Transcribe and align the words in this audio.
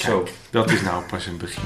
Zo, 0.00 0.28
dat 0.50 0.70
is 0.70 0.82
nou 0.82 1.02
pas 1.02 1.26
een 1.26 1.36
begin. 1.36 1.62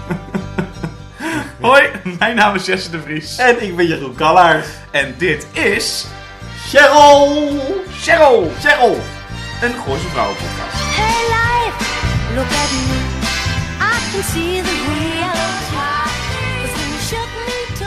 Hoi, 1.60 1.90
mijn 2.18 2.36
naam 2.36 2.54
is 2.54 2.66
Jesse 2.66 2.90
de 2.90 3.00
Vries. 3.00 3.38
En 3.38 3.62
ik 3.62 3.76
ben 3.76 3.86
Jeroen 3.86 4.14
Kallaert. 4.14 4.66
En 4.90 5.14
dit 5.18 5.46
is 5.52 6.06
Cheryl! 6.68 7.60
Cheryl, 8.00 8.50
Cheryl! 8.60 9.00
een 9.62 9.74
Gooise 9.84 10.08
Vrouwenpodcast. 10.08 10.76
Hey 10.76 11.22
life, 11.36 11.78
look 12.34 12.52
at 12.62 12.70
me. 12.88 12.98
I 13.80 14.12
can 14.12 14.22
see 14.22 14.62
the 14.62 14.84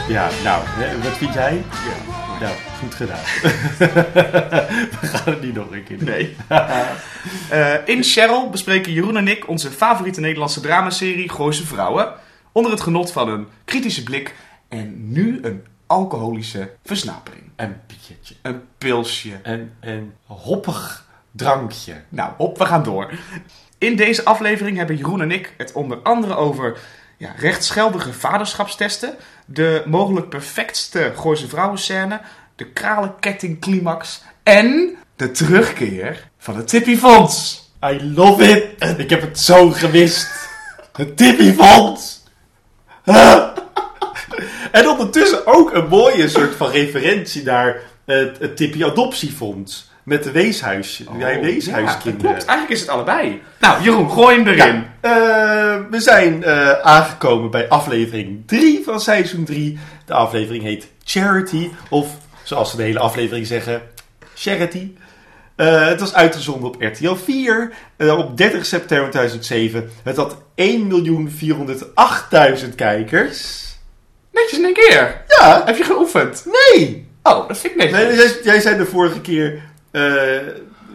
Ja, 0.08 0.28
nou, 0.44 0.62
hè, 0.66 1.02
wat 1.02 1.16
vind 1.16 1.34
jij? 1.34 1.64
Ja. 1.70 2.14
Nou, 2.40 2.52
gedaan. 2.98 3.24
We 5.00 5.06
gaan 5.06 5.32
het 5.32 5.42
niet 5.42 5.54
nog 5.54 5.70
een 5.70 5.84
keer 5.84 5.98
doen. 5.98 6.08
Nee. 6.08 6.36
Eh, 7.50 7.74
in 7.84 8.02
Cheryl 8.02 8.50
bespreken 8.50 8.92
Jeroen 8.92 9.16
en 9.16 9.28
ik 9.28 9.48
onze 9.48 9.70
favoriete 9.70 10.20
Nederlandse 10.20 10.60
dramaserie 10.60 11.30
Gooise 11.30 11.66
Vrouwen. 11.66 12.12
Onder 12.52 12.72
het 12.72 12.80
genot 12.80 13.12
van 13.12 13.28
een 13.28 13.48
kritische 13.64 14.02
blik 14.02 14.34
en 14.68 15.12
nu 15.12 15.38
een 15.42 15.64
alcoholische 15.86 16.70
versnapering. 16.84 17.42
Een 17.56 17.76
biertje. 17.86 18.34
Een 18.42 18.62
pilsje. 18.78 19.38
En 19.42 19.72
een 19.80 20.12
hoppig 20.24 21.06
drankje. 21.30 21.94
Nou, 22.08 22.32
op, 22.36 22.58
we 22.58 22.66
gaan 22.66 22.82
door. 22.82 23.10
In 23.78 23.96
deze 23.96 24.24
aflevering 24.24 24.76
hebben 24.76 24.96
Jeroen 24.96 25.20
en 25.20 25.30
ik 25.30 25.54
het 25.56 25.72
onder 25.72 25.98
andere 25.98 26.34
over 26.34 26.78
ja, 27.16 27.34
rechtsgeldige 27.36 28.12
vaderschapstesten, 28.12 29.14
de 29.44 29.82
mogelijk 29.86 30.28
perfectste 30.28 31.12
Gooise 31.16 31.48
vrouwenscène, 31.48 32.20
de 32.58 32.64
kralenkettingclimax 32.72 34.22
en 34.42 34.96
de 35.16 35.30
terugkeer 35.30 36.28
van 36.38 36.56
het 36.56 36.68
Tippyfonds. 36.68 37.66
I 37.84 38.12
love 38.14 38.44
it! 38.44 38.98
Ik 38.98 39.10
heb 39.10 39.20
het 39.20 39.38
zo 39.38 39.70
gewist. 39.70 40.48
Het 40.92 41.16
Tippyfonds! 41.16 42.22
en 44.72 44.88
ondertussen 44.88 45.46
ook 45.46 45.72
een 45.74 45.88
mooie 45.88 46.28
soort 46.28 46.54
van 46.54 46.70
referentie 46.70 47.42
naar 47.42 47.76
het, 48.04 48.38
het 48.38 48.56
Tippy 48.56 48.84
Adoptiefonds. 48.84 49.90
Met 50.02 50.24
de 50.24 50.30
weeshuisje, 50.30 51.04
Oh, 51.08 51.18
Ja, 51.18 51.40
weeshuiskinderen. 51.40 52.18
klopt. 52.18 52.44
Eigenlijk 52.44 52.70
is 52.70 52.80
het 52.80 52.88
allebei. 52.88 53.42
Nou, 53.60 53.82
Jeroen, 53.82 54.10
gooi 54.10 54.36
hem 54.36 54.46
erin. 54.46 54.86
Ja, 55.02 55.10
eh, 55.76 55.80
we 55.90 56.00
zijn 56.00 56.44
eh, 56.44 56.70
aangekomen 56.70 57.50
bij 57.50 57.68
aflevering 57.68 58.42
3 58.46 58.82
van 58.84 59.00
seizoen 59.00 59.44
3. 59.44 59.78
De 60.06 60.14
aflevering 60.14 60.62
heet 60.62 60.88
Charity, 61.04 61.70
of 61.90 62.08
zoals 62.48 62.70
ze 62.70 62.76
de 62.76 62.82
hele 62.82 62.98
aflevering 62.98 63.46
zeggen, 63.46 63.82
Charity. 64.34 64.92
Eh, 65.56 65.86
het 65.86 66.00
was 66.00 66.14
uitgezonden 66.14 66.68
op 66.68 66.82
RTL 66.82 67.14
4 67.14 67.72
eh, 67.96 68.18
op 68.18 68.36
30 68.36 68.66
september 68.66 69.10
2007. 69.10 69.90
Het 70.02 70.16
had 70.16 70.36
1.408.000 70.54 72.74
kijkers. 72.74 73.66
Netjes 74.32 74.58
in 74.58 74.64
een 74.64 74.72
keer. 74.72 75.22
Ja, 75.26 75.62
Heb 75.64 75.76
je 75.76 75.84
geoefend? 75.84 76.46
nee! 76.46 77.06
Oh, 77.22 77.48
dat 77.48 77.58
vind 77.58 77.72
ik 77.72 77.78
netjes. 77.78 77.98
nee 78.08 78.16
jij, 78.16 78.38
jij 78.42 78.60
zei 78.60 78.76
de 78.76 78.86
vorige 78.86 79.20
keer, 79.20 79.62
eh, 79.90 80.02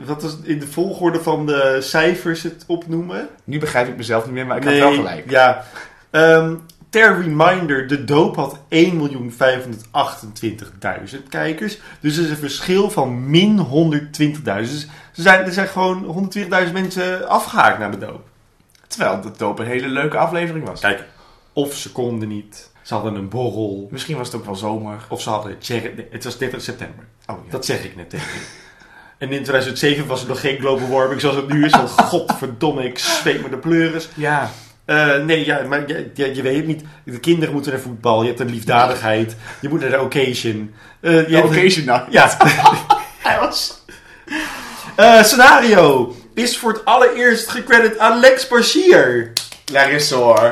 wat 0.05 0.21
was 0.21 0.37
in 0.43 0.59
de 0.59 0.67
volgorde 0.67 1.21
van 1.21 1.45
de 1.45 1.77
cijfers 1.81 2.43
het 2.43 2.63
opnoemen. 2.67 3.29
Nu 3.43 3.59
begrijp 3.59 3.87
ik 3.87 3.97
mezelf 3.97 4.25
niet 4.25 4.33
meer, 4.33 4.45
maar 4.45 4.57
ik 4.57 4.63
had 4.63 4.73
wel 4.73 4.93
gelijk. 4.93 5.29
Ja. 5.29 5.63
Ehm, 6.11 6.55
ter 6.93 7.21
reminder, 7.21 7.87
de 7.87 8.03
doop 8.03 8.35
had 8.35 8.59
1.528.000 8.59 8.63
kijkers. 11.29 11.77
Dus 11.99 12.17
er 12.17 12.23
is 12.23 12.29
een 12.29 12.37
verschil 12.37 12.89
van 12.89 13.29
min 13.29 13.59
120.000. 13.59 14.41
Dus 14.43 14.83
er 14.83 14.89
zijn, 15.13 15.45
er 15.45 15.51
zijn 15.51 15.67
gewoon 15.67 16.31
120.000 16.37 16.47
mensen 16.73 17.27
afgehaakt 17.29 17.79
naar 17.79 17.91
de 17.91 17.97
doop. 17.97 18.21
Terwijl 18.87 19.21
de 19.21 19.31
doop 19.37 19.59
een 19.59 19.65
hele 19.65 19.87
leuke 19.87 20.17
aflevering 20.17 20.67
was. 20.67 20.79
Kijk, 20.79 21.03
of 21.53 21.75
ze 21.75 21.91
konden 21.91 22.27
niet. 22.27 22.71
Ze 22.81 22.93
hadden 22.93 23.15
een 23.15 23.29
borrel. 23.29 23.87
Misschien 23.91 24.17
was 24.17 24.27
het 24.27 24.35
ook 24.35 24.45
wel 24.45 24.55
zomer. 24.55 25.05
Of 25.09 25.21
ze 25.21 25.29
hadden... 25.29 25.57
Het 26.09 26.23
was 26.23 26.37
30 26.37 26.61
september. 26.61 27.05
Oh 27.27 27.37
ja. 27.45 27.51
Dat 27.51 27.65
zeg 27.65 27.83
ik 27.83 27.95
net 27.95 28.09
tegen. 28.09 28.41
En 29.17 29.31
in 29.31 29.43
2007 29.43 30.07
was 30.07 30.21
er 30.21 30.27
nog 30.27 30.39
geen 30.39 30.59
global 30.59 30.87
warming 30.87 31.21
zoals 31.21 31.35
het 31.35 31.47
nu 31.47 31.65
is. 31.65 31.71
Want 31.71 31.89
godverdomme, 32.11 32.83
ik 32.83 32.99
zweet 32.99 33.41
me 33.41 33.49
de 33.49 33.57
pleuris. 33.57 34.09
Ja. 34.13 34.51
Eh, 34.85 35.17
nee, 35.17 35.45
ja, 35.45 35.61
maar 35.67 35.87
je, 35.87 36.11
je, 36.13 36.35
je 36.35 36.41
weet 36.41 36.55
het 36.55 36.67
niet. 36.67 36.83
De 37.05 37.19
kinderen 37.19 37.53
moeten 37.53 37.71
naar 37.71 37.81
voetbal. 37.81 38.21
Je 38.21 38.27
hebt 38.27 38.39
een 38.39 38.49
liefdadigheid. 38.49 39.35
Je 39.61 39.69
moet 39.69 39.79
naar 39.79 39.89
de 39.89 40.01
occasion. 40.01 40.73
Je 41.01 41.25
Ja, 41.27 41.35
hebt- 41.39 41.49
occasion 41.49 41.85
nou. 41.85 42.01
Ja. 42.09 42.37
Hij 43.19 43.39
was... 43.39 43.81
Eh, 44.95 45.23
scenario 45.23 46.15
is 46.33 46.57
voor 46.57 46.71
het 46.73 46.85
allereerst 46.85 47.49
gecredit 47.49 47.97
aan 47.99 48.19
Lex 48.19 48.47
Barchier. 48.47 49.31
Larissa 49.71 50.15
hoor. 50.15 50.51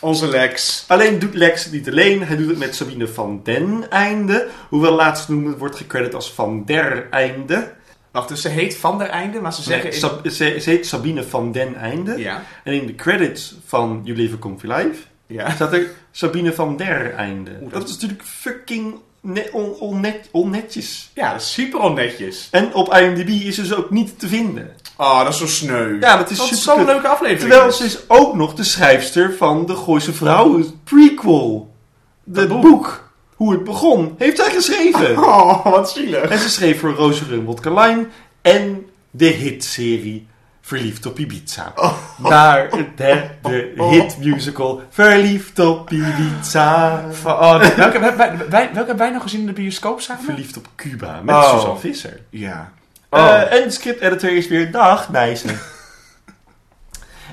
Onze 0.00 0.28
Lex. 0.28 0.84
Alleen 0.88 1.18
doet 1.18 1.34
Lex 1.34 1.64
het 1.64 1.72
niet 1.72 1.88
alleen. 1.88 2.22
Hij 2.24 2.36
doet 2.36 2.48
het 2.48 2.58
met 2.58 2.74
Sabine 2.74 3.08
van 3.08 3.40
den 3.44 3.86
Einde. 3.90 4.46
Hoewel 4.68 4.92
laatst 4.92 5.28
noemen 5.28 5.58
wordt 5.58 5.76
gecredit 5.76 6.14
als 6.14 6.32
van 6.32 6.62
der 6.64 7.06
Einde. 7.10 7.72
Wacht, 8.12 8.28
dus 8.28 8.40
ze 8.42 8.48
heet 8.48 8.76
Van 8.76 8.98
der 8.98 9.08
Einde, 9.08 9.40
maar 9.40 9.52
ze 9.52 9.62
zeggen... 9.62 9.84
Nee, 9.84 9.92
in- 9.94 9.98
Sab- 10.00 10.28
ze, 10.28 10.56
ze 10.60 10.70
heet 10.70 10.86
Sabine 10.86 11.22
van 11.24 11.52
den 11.52 11.74
Einde. 11.76 12.18
Ja. 12.18 12.42
En 12.64 12.72
in 12.72 12.86
de 12.86 12.94
credits 12.94 13.54
van 13.66 14.00
You 14.04 14.16
Live 14.18 14.38
Comfy 14.38 14.66
Life 14.66 15.00
Ja. 15.26 15.50
staat 15.50 15.72
er 15.72 15.86
Sabine 16.10 16.52
van 16.52 16.76
der 16.76 17.14
Einde. 17.14 17.50
Dat- 17.60 17.70
dat 17.72 17.84
is 17.88 17.92
natuurlijk 17.94 18.22
fucking 18.24 18.94
ne- 19.20 19.48
on- 19.52 19.74
onnet- 19.78 20.28
onnetjes. 20.32 21.10
Ja, 21.14 21.32
dat 21.32 21.40
is 21.40 21.52
super 21.52 21.80
onnetjes. 21.80 22.48
En 22.50 22.74
op 22.74 22.94
IMDb 22.94 23.28
is 23.28 23.54
ze 23.54 23.60
dus 23.62 23.74
ook 23.74 23.90
niet 23.90 24.18
te 24.18 24.28
vinden. 24.28 24.70
Oh, 24.96 25.18
dat 25.24 25.32
is 25.32 25.38
zo 25.38 25.46
sneu. 25.46 25.96
Ja, 26.00 26.16
dat 26.16 26.30
is 26.30 26.38
dat 26.38 26.50
is 26.50 26.62
super 26.62 26.76
zo'n 26.76 26.84
leuke 26.86 27.08
aflevering. 27.08 27.50
Terwijl 27.50 27.72
ze 27.72 27.84
is 27.84 27.98
ook 28.08 28.34
nog 28.34 28.54
de 28.54 28.64
schrijfster 28.64 29.34
van 29.34 29.66
de 29.66 29.74
Gooise 29.76 30.12
Vrouwen 30.12 30.80
prequel. 30.84 31.74
Het 32.34 32.48
boek. 32.48 32.62
boek. 32.62 33.07
Hoe 33.38 33.52
het 33.52 33.64
begon. 33.64 34.14
Heeft 34.18 34.36
zij 34.38 34.50
geschreven. 34.50 35.16
Oh, 35.24 35.64
wat 35.64 35.90
zielig. 35.90 36.20
En 36.22 36.38
ze 36.38 36.48
schreef 36.50 36.80
voor 36.80 36.90
Roze 36.94 37.44
Wodka 37.44 37.96
en 38.42 38.86
de 39.10 39.26
hitserie 39.26 40.26
Verliefd 40.60 41.06
op 41.06 41.18
Ibiza. 41.18 41.72
Naar 42.16 42.70
de, 42.96 43.24
de 43.42 43.72
hitmusical 43.90 44.82
Verliefd 44.90 45.58
op 45.58 45.90
Ibiza. 45.90 47.04
Oh, 47.24 47.58
welke, 47.76 47.98
hebben 47.98 48.16
wij, 48.16 48.36
wij- 48.36 48.48
welke 48.48 48.76
hebben 48.76 48.96
wij 48.96 49.10
nog 49.10 49.22
gezien 49.22 49.40
in 49.40 49.46
de 49.46 49.52
bioscoop 49.52 50.00
samen? 50.00 50.24
Verliefd 50.24 50.56
op 50.56 50.66
Cuba 50.76 51.20
met 51.22 51.34
Oh. 51.34 51.54
Suzanne 51.54 51.78
Visser. 51.78 52.20
Ja. 52.30 52.72
Eh, 53.08 53.52
en 53.52 53.62
de 53.62 53.70
script 53.70 54.00
editor 54.00 54.30
is 54.36 54.48
weer 54.48 54.70
dag, 54.72 55.08
meisje. 55.10 55.48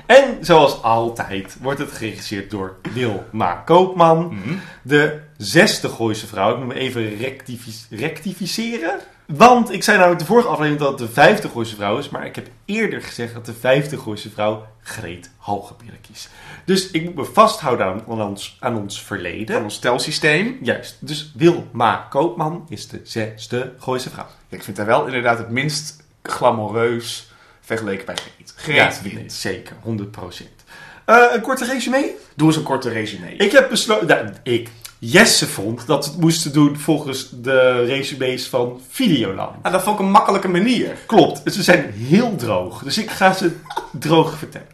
en 0.06 0.38
zoals 0.40 0.82
altijd 0.82 1.56
wordt 1.60 1.78
het 1.80 1.92
geregisseerd 1.92 2.50
door 2.50 2.76
Wilma 2.92 3.52
Koopman. 3.64 4.26
Mhm. 4.26 4.54
De 4.82 5.20
zesde 5.36 5.88
Gooise 5.88 6.26
vrouw. 6.26 6.52
Ik 6.52 6.58
moet 6.58 6.66
me 6.66 6.74
even 6.74 7.16
rectifi- 7.16 7.86
rectificeren. 7.96 8.98
Want 9.26 9.72
ik 9.72 9.82
zei 9.82 9.96
namelijk 9.96 10.20
de 10.20 10.26
vorige 10.26 10.48
aflevering 10.48 10.80
dat 10.80 10.88
het 10.98 11.08
de 11.08 11.14
vijfde 11.14 11.48
Gooise 11.48 11.74
vrouw 11.76 11.98
is. 11.98 12.08
Maar 12.08 12.26
ik 12.26 12.34
heb 12.34 12.48
eerder 12.64 13.02
gezegd 13.02 13.34
dat 13.34 13.46
de 13.46 13.54
vijfde 13.54 13.98
Gooise 13.98 14.30
vrouw 14.30 14.66
Greet 14.82 15.30
Halgeberg 15.36 15.96
is. 16.12 16.28
Dus 16.64 16.90
ik 16.90 17.04
moet 17.04 17.14
me 17.14 17.24
vasthouden 17.24 17.86
aan, 17.86 18.02
aan 18.08 18.22
ons, 18.22 18.56
aan 18.60 18.76
ons 18.76 19.02
verleden. 19.02 19.54
Van 19.54 19.64
ons 19.64 19.78
telsysteem. 19.78 20.58
Juist. 20.62 20.96
Dus 21.00 21.32
Wilma 21.34 22.06
Koopman 22.10 22.66
is 22.68 22.88
de 22.88 23.00
zesde 23.04 23.72
Gooise 23.78 24.10
vrouw. 24.10 24.26
Ik 24.48 24.62
vind 24.62 24.76
haar 24.76 24.86
wel 24.86 25.06
inderdaad 25.06 25.38
het 25.38 25.50
minst 25.50 26.04
glamoureus 26.22 27.30
vergeleken 27.60 28.06
bij 28.06 28.16
Greet. 28.16 28.52
Greet 28.56 28.76
Ja, 28.76 28.92
wint. 29.14 29.32
zeker, 29.32 29.76
100%. 29.82 30.64
Eh, 31.04 31.16
een 31.32 31.40
korte 31.40 31.64
resume. 31.64 32.14
Doe 32.36 32.46
eens 32.46 32.56
een 32.56 32.62
korte 32.62 32.88
resume. 32.88 33.36
Ik 33.36 33.52
heb 33.52 33.68
besloten, 33.68 34.06
nou, 34.06 34.28
ik, 34.42 34.68
Jesse 34.98 35.46
vond 35.46 35.86
dat 35.86 36.04
we 36.04 36.10
het 36.10 36.20
moesten 36.20 36.52
doen 36.52 36.76
volgens 36.76 37.30
de 37.30 37.84
resumes 37.84 38.48
van 38.48 38.80
Videoland. 38.88 39.56
Ah, 39.62 39.72
dat 39.72 39.82
vond 39.82 39.98
ik 39.98 40.04
een 40.04 40.10
makkelijke 40.10 40.48
manier. 40.48 40.96
Klopt, 41.06 41.52
ze 41.52 41.62
zijn 41.62 41.90
heel 41.92 42.36
droog, 42.36 42.82
dus 42.82 42.98
ik 42.98 43.10
ga 43.10 43.32
ze 43.32 43.52
droog 43.98 44.38
vertellen. 44.38 44.68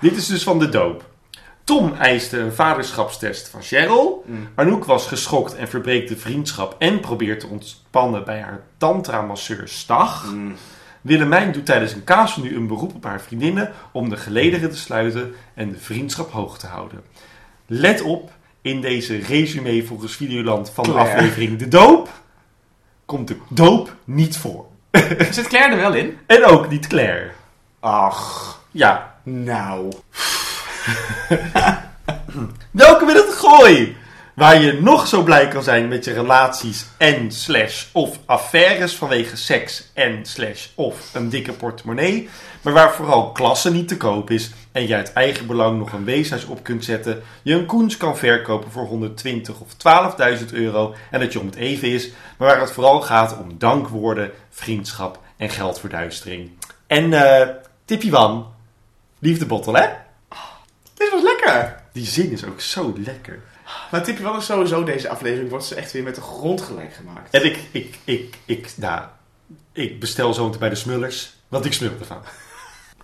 Dit 0.00 0.16
is 0.16 0.26
dus 0.26 0.42
van 0.42 0.58
de 0.58 0.68
doop. 0.68 1.10
Tom 1.64 1.94
eiste 1.94 2.38
een 2.38 2.52
vaderschapstest 2.52 3.48
van 3.48 3.62
Cheryl. 3.62 4.24
Mm. 4.26 4.48
Anouk 4.54 4.84
was 4.84 5.06
geschokt 5.06 5.54
en 5.54 5.68
verbreekt 5.68 6.08
de 6.08 6.16
vriendschap 6.16 6.76
en 6.78 7.00
probeert 7.00 7.40
te 7.40 7.46
ontspannen 7.46 8.24
bij 8.24 8.40
haar 8.40 8.60
tantra-masseur 8.76 9.68
Stag. 9.68 10.32
Mm. 10.32 10.54
Willemijn 11.00 11.52
doet 11.52 11.66
tijdens 11.66 11.92
een 11.92 12.04
kaas 12.04 12.36
nu 12.36 12.56
een 12.56 12.66
beroep 12.66 12.94
op 12.94 13.04
haar 13.04 13.20
vriendinnen 13.20 13.72
om 13.92 14.08
de 14.08 14.16
gelederen 14.16 14.70
te 14.70 14.76
sluiten 14.76 15.34
en 15.54 15.70
de 15.70 15.78
vriendschap 15.78 16.30
hoog 16.30 16.58
te 16.58 16.66
houden. 16.66 17.02
Let 17.66 18.02
op, 18.02 18.30
in 18.62 18.80
deze 18.80 19.16
resume 19.16 19.84
volgens 19.84 20.16
Videoland 20.16 20.70
van 20.70 20.84
de 20.84 20.92
aflevering 20.92 21.58
De 21.58 21.68
Doop 21.68 22.08
komt 23.04 23.28
de 23.28 23.36
doop 23.48 23.96
niet 24.04 24.36
voor. 24.36 24.66
Zit 25.30 25.48
Claire 25.48 25.72
er 25.72 25.80
wel 25.80 25.94
in? 25.94 26.18
En 26.26 26.44
ook 26.44 26.68
niet 26.70 26.86
Claire. 26.86 27.30
Ach, 27.80 28.60
Ja, 28.70 29.14
nou. 29.22 29.92
welke 32.70 33.06
wil 33.06 33.14
het 33.14 33.34
gooi? 33.34 33.96
Waar 34.34 34.60
je 34.60 34.80
nog 34.80 35.06
zo 35.06 35.22
blij 35.22 35.48
kan 35.48 35.62
zijn 35.62 35.88
met 35.88 36.04
je 36.04 36.12
relaties 36.12 36.86
en 36.96 37.32
slash 37.32 37.86
of 37.92 38.18
affaires 38.26 38.94
vanwege 38.94 39.36
seks 39.36 39.90
en 39.94 40.26
slash 40.26 40.68
of 40.74 41.14
een 41.14 41.28
dikke 41.28 41.52
portemonnee. 41.52 42.28
Maar 42.62 42.72
waar 42.72 42.94
vooral 42.94 43.32
klasse 43.32 43.72
niet 43.72 43.88
te 43.88 43.96
koop 43.96 44.30
is 44.30 44.50
en 44.72 44.86
je 44.86 44.94
uit 44.94 45.12
eigen 45.12 45.46
belang 45.46 45.78
nog 45.78 45.92
een 45.92 46.04
weeshuis 46.04 46.44
op 46.44 46.62
kunt 46.62 46.84
zetten. 46.84 47.22
Je 47.42 47.54
een 47.54 47.66
koens 47.66 47.96
kan 47.96 48.16
verkopen 48.16 48.70
voor 48.70 48.84
120 48.84 49.54
of 49.60 49.68
12.000 50.40 50.52
euro 50.52 50.94
en 51.10 51.20
dat 51.20 51.32
je 51.32 51.40
om 51.40 51.46
het 51.46 51.54
even 51.54 51.88
is. 51.88 52.10
Maar 52.38 52.48
waar 52.48 52.60
het 52.60 52.72
vooral 52.72 53.00
gaat 53.00 53.38
om 53.38 53.58
dankwoorden, 53.58 54.30
vriendschap 54.50 55.18
en 55.36 55.50
geldverduistering. 55.50 56.50
En 56.86 57.12
eh 57.12 57.48
tipje 57.84 58.10
Wan, 58.10 58.46
liefdebottel 59.18 59.74
hè? 59.74 59.86
Dit 60.94 61.10
was 61.10 61.22
lekker. 61.22 61.82
Die 61.92 62.06
zin 62.06 62.30
is 62.30 62.44
ook 62.44 62.60
zo 62.60 62.94
lekker. 63.04 63.42
Maar 63.90 64.02
tipje 64.02 64.22
wel 64.22 64.36
is 64.36 64.44
sowieso 64.44 64.84
deze 64.84 65.08
aflevering 65.08 65.50
wordt 65.50 65.64
ze 65.64 65.74
echt 65.74 65.92
weer 65.92 66.02
met 66.02 66.14
de 66.14 66.20
grond 66.20 66.60
gelijk 66.60 66.94
gemaakt. 66.94 67.34
En 67.34 67.44
ik, 67.44 67.58
ik, 67.70 67.98
ik, 68.04 68.38
ik, 68.44 68.72
nou, 68.76 69.02
ik 69.72 70.00
bestel 70.00 70.34
zo 70.34 70.44
meteen 70.44 70.60
bij 70.60 70.68
de 70.68 70.74
smullers, 70.74 71.34
want 71.48 71.64
ik 71.64 71.72
smul 71.72 71.90
ervan. 71.98 72.22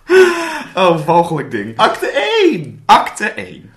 Oh, 0.75 1.05
walgelijk 1.05 1.51
ding. 1.51 1.77
Acte 1.77 2.07
1! 2.51 2.83
Acte 2.85 3.25
1. 3.25 3.73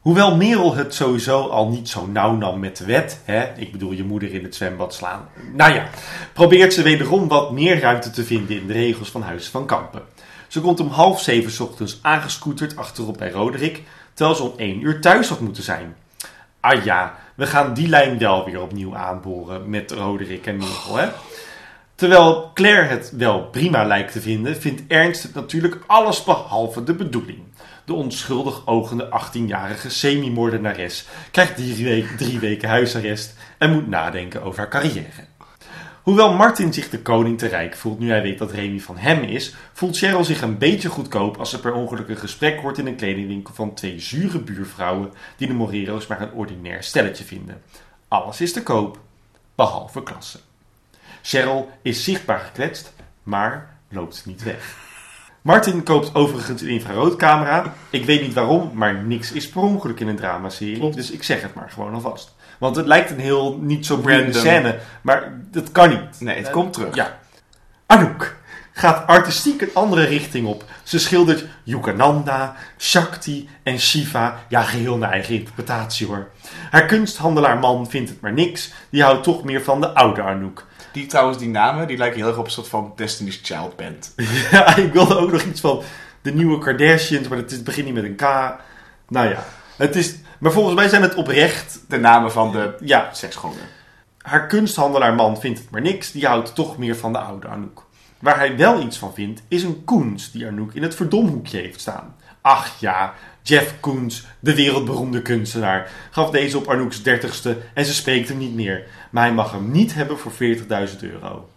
Hoewel 0.00 0.36
Merel 0.36 0.74
het 0.74 0.94
sowieso 0.94 1.48
al 1.48 1.68
niet 1.68 1.88
zo 1.88 2.06
nauw 2.06 2.36
nam 2.36 2.60
met 2.60 2.76
de 2.76 2.84
wet, 2.84 3.20
hè, 3.24 3.52
ik 3.56 3.72
bedoel 3.72 3.92
je 3.92 4.04
moeder 4.04 4.34
in 4.34 4.44
het 4.44 4.54
zwembad 4.54 4.94
slaan, 4.94 5.28
nou 5.52 5.74
ja, 5.74 5.88
probeert 6.32 6.72
ze 6.72 6.82
wederom 6.82 7.28
wat 7.28 7.52
meer 7.52 7.80
ruimte 7.80 8.10
te 8.10 8.24
vinden 8.24 8.56
in 8.56 8.66
de 8.66 8.72
regels 8.72 9.10
van 9.10 9.22
Huis 9.22 9.48
van 9.48 9.66
Kampen. 9.66 10.02
Ze 10.48 10.60
komt 10.60 10.80
om 10.80 10.88
half 10.88 11.20
zeven 11.20 11.66
ochtends 11.66 11.98
aangescooterd 12.02 12.76
achterop 12.76 13.18
bij 13.18 13.30
Roderick, 13.30 13.82
terwijl 14.14 14.36
ze 14.36 14.42
om 14.42 14.52
één 14.56 14.80
uur 14.80 15.00
thuis 15.00 15.28
had 15.28 15.40
moeten 15.40 15.62
zijn. 15.62 15.96
Ah 16.62 16.84
ja, 16.84 17.18
we 17.34 17.46
gaan 17.46 17.74
die 17.74 17.88
lijn 17.88 18.18
wel 18.18 18.44
weer 18.44 18.60
opnieuw 18.60 18.96
aanboren 18.96 19.70
met 19.70 19.90
Roderick 19.90 20.46
en 20.46 20.56
Merel, 20.56 20.96
hè. 20.96 21.08
Terwijl 21.94 22.50
Claire 22.54 22.86
het 22.86 23.12
wel 23.16 23.44
prima 23.44 23.84
lijkt 23.84 24.12
te 24.12 24.20
vinden, 24.20 24.56
vindt 24.56 24.82
Ernst 24.88 25.22
het 25.22 25.34
natuurlijk 25.34 25.78
alles 25.86 26.24
behalve 26.24 26.84
de 26.84 26.94
bedoeling. 26.94 27.38
De 27.84 27.92
onschuldig 27.92 28.66
ogende 28.66 29.08
18-jarige 29.08 29.90
semi-moordenares 29.90 31.06
krijgt 31.30 31.56
drie, 31.56 31.84
week- 31.84 32.16
drie 32.16 32.38
weken 32.38 32.68
huisarrest 32.68 33.34
en 33.58 33.72
moet 33.72 33.88
nadenken 33.88 34.42
over 34.42 34.58
haar 34.58 34.68
carrière. 34.70 35.26
Hoewel 36.02 36.32
Martin 36.32 36.72
zich 36.72 36.90
de 36.90 37.02
koning 37.02 37.38
te 37.38 37.46
rijk 37.46 37.76
voelt 37.76 37.98
nu 37.98 38.10
hij 38.10 38.22
weet 38.22 38.38
dat 38.38 38.50
Remy 38.50 38.80
van 38.80 38.96
hem 38.96 39.22
is, 39.22 39.54
voelt 39.72 39.96
Cheryl 39.96 40.24
zich 40.24 40.42
een 40.42 40.58
beetje 40.58 40.88
goedkoop 40.88 41.36
als 41.36 41.50
ze 41.50 41.60
per 41.60 41.72
ongeluk 41.72 42.08
een 42.08 42.16
gesprek 42.16 42.60
hoort 42.60 42.78
in 42.78 42.86
een 42.86 42.96
kledingwinkel 42.96 43.54
van 43.54 43.74
twee 43.74 44.00
zure 44.00 44.38
buurvrouwen 44.38 45.12
die 45.36 45.46
de 45.48 45.54
Morero's 45.54 46.06
maar 46.06 46.20
een 46.20 46.32
ordinair 46.32 46.82
stelletje 46.82 47.24
vinden. 47.24 47.62
Alles 48.08 48.40
is 48.40 48.52
te 48.52 48.62
koop, 48.62 48.98
behalve 49.54 50.02
klasse. 50.02 50.38
Cheryl 51.22 51.70
is 51.82 52.04
zichtbaar 52.04 52.40
gekletst, 52.40 52.92
maar 53.22 53.76
loopt 53.88 54.26
niet 54.26 54.42
weg. 54.42 54.76
Martin 55.42 55.82
koopt 55.82 56.14
overigens 56.14 56.62
een 56.62 56.68
infraroodcamera. 56.68 57.74
Ik 57.90 58.04
weet 58.04 58.20
niet 58.22 58.34
waarom, 58.34 58.70
maar 58.74 59.02
niks 59.02 59.32
is 59.32 59.48
per 59.48 59.62
ongeluk 59.62 60.00
in 60.00 60.08
een 60.08 60.16
dramaserie. 60.16 60.90
Dus 60.90 61.10
ik 61.10 61.22
zeg 61.22 61.42
het 61.42 61.54
maar 61.54 61.70
gewoon 61.70 61.94
alvast. 61.94 62.34
Want 62.62 62.76
het 62.76 62.86
lijkt 62.86 63.10
een 63.10 63.18
heel 63.20 63.58
niet 63.60 63.86
zo 63.86 63.96
boeiende 63.96 64.22
Random. 64.24 64.40
scène, 64.42 64.78
maar 65.00 65.32
dat 65.50 65.72
kan 65.72 65.88
niet. 65.88 66.20
Nee, 66.20 66.36
het 66.36 66.46
Eh, 66.46 66.52
komt 66.52 66.72
terug. 66.72 66.94
Ja. 66.94 67.18
Anouk 67.86 68.36
gaat 68.72 69.06
artistiek 69.06 69.60
een 69.60 69.70
andere 69.74 70.04
richting 70.04 70.46
op. 70.46 70.64
Ze 70.82 70.98
schildert 70.98 71.44
Yukananda, 71.62 72.54
Shakti 72.78 73.48
en 73.62 73.78
Shiva. 73.78 74.38
Ja, 74.48 74.62
geheel 74.62 74.96
naar 74.96 75.10
eigen 75.10 75.34
interpretatie 75.34 76.06
hoor. 76.06 76.28
Haar 76.70 76.86
kunsthandelaar 76.86 77.58
man 77.58 77.90
vindt 77.90 78.10
het 78.10 78.20
maar 78.20 78.32
niks. 78.32 78.72
Die 78.90 79.02
houdt 79.02 79.22
toch 79.22 79.44
meer 79.44 79.62
van 79.62 79.80
de 79.80 79.94
oude 79.94 80.22
Anouk. 80.22 80.66
Die 80.92 81.06
trouwens, 81.06 81.38
die 81.38 81.48
namen, 81.48 81.86
die 81.86 81.96
lijken 81.96 82.18
heel 82.18 82.28
erg 82.28 82.38
op 82.38 82.44
een 82.44 82.50
soort 82.50 82.68
van 82.68 82.92
Destiny's 82.96 83.40
Child 83.42 83.76
band. 83.76 84.12
Ja, 84.50 84.76
ik 84.76 84.92
wilde 84.92 85.16
ook 85.16 85.32
nog 85.32 85.42
iets 85.42 85.60
van 85.60 85.82
de 86.22 86.32
nieuwe 86.32 86.58
Kardashians, 86.58 87.28
maar 87.28 87.38
het 87.38 87.64
begint 87.64 87.86
niet 87.86 87.94
met 87.94 88.04
een 88.04 88.16
K. 88.16 88.22
Nou 89.08 89.28
ja, 89.28 89.44
het 89.76 89.96
is... 89.96 90.14
Maar 90.42 90.52
volgens 90.52 90.74
mij 90.74 90.88
zijn 90.88 91.02
het 91.02 91.14
oprecht... 91.14 91.80
De 91.88 91.98
namen 91.98 92.32
van 92.32 92.52
de 92.52 92.74
Ja, 92.80 93.10
haar 94.18 94.46
kunsthandelaar 94.46 95.14
man 95.14 95.40
vindt 95.40 95.58
het 95.58 95.70
maar 95.70 95.80
niks. 95.80 96.12
Die 96.12 96.26
houdt 96.26 96.54
toch 96.54 96.78
meer 96.78 96.96
van 96.96 97.12
de 97.12 97.18
oude 97.18 97.48
Anouk. 97.48 97.86
Waar 98.18 98.38
hij 98.38 98.56
wel 98.56 98.82
iets 98.82 98.98
van 98.98 99.14
vindt, 99.14 99.42
is 99.48 99.62
een 99.62 99.84
Koens 99.84 100.30
die 100.30 100.46
Anouk 100.46 100.74
in 100.74 100.82
het 100.82 100.94
verdomhoekje 100.94 101.58
heeft 101.58 101.80
staan. 101.80 102.14
Ach 102.40 102.80
ja, 102.80 103.14
Jeff 103.42 103.80
Koens, 103.80 104.26
de 104.40 104.54
wereldberoemde 104.54 105.22
kunstenaar, 105.22 105.90
gaf 106.10 106.30
deze 106.30 106.58
op 106.58 106.68
Anouk's 106.68 107.02
dertigste 107.02 107.58
en 107.74 107.84
ze 107.84 107.94
spreekt 107.94 108.28
hem 108.28 108.38
niet 108.38 108.54
meer. 108.54 108.86
Maar 109.10 109.24
hij 109.24 109.34
mag 109.34 109.52
hem 109.52 109.70
niet 109.70 109.94
hebben 109.94 110.18
voor 110.18 110.32
40.000 110.32 110.98
euro. 111.00 111.48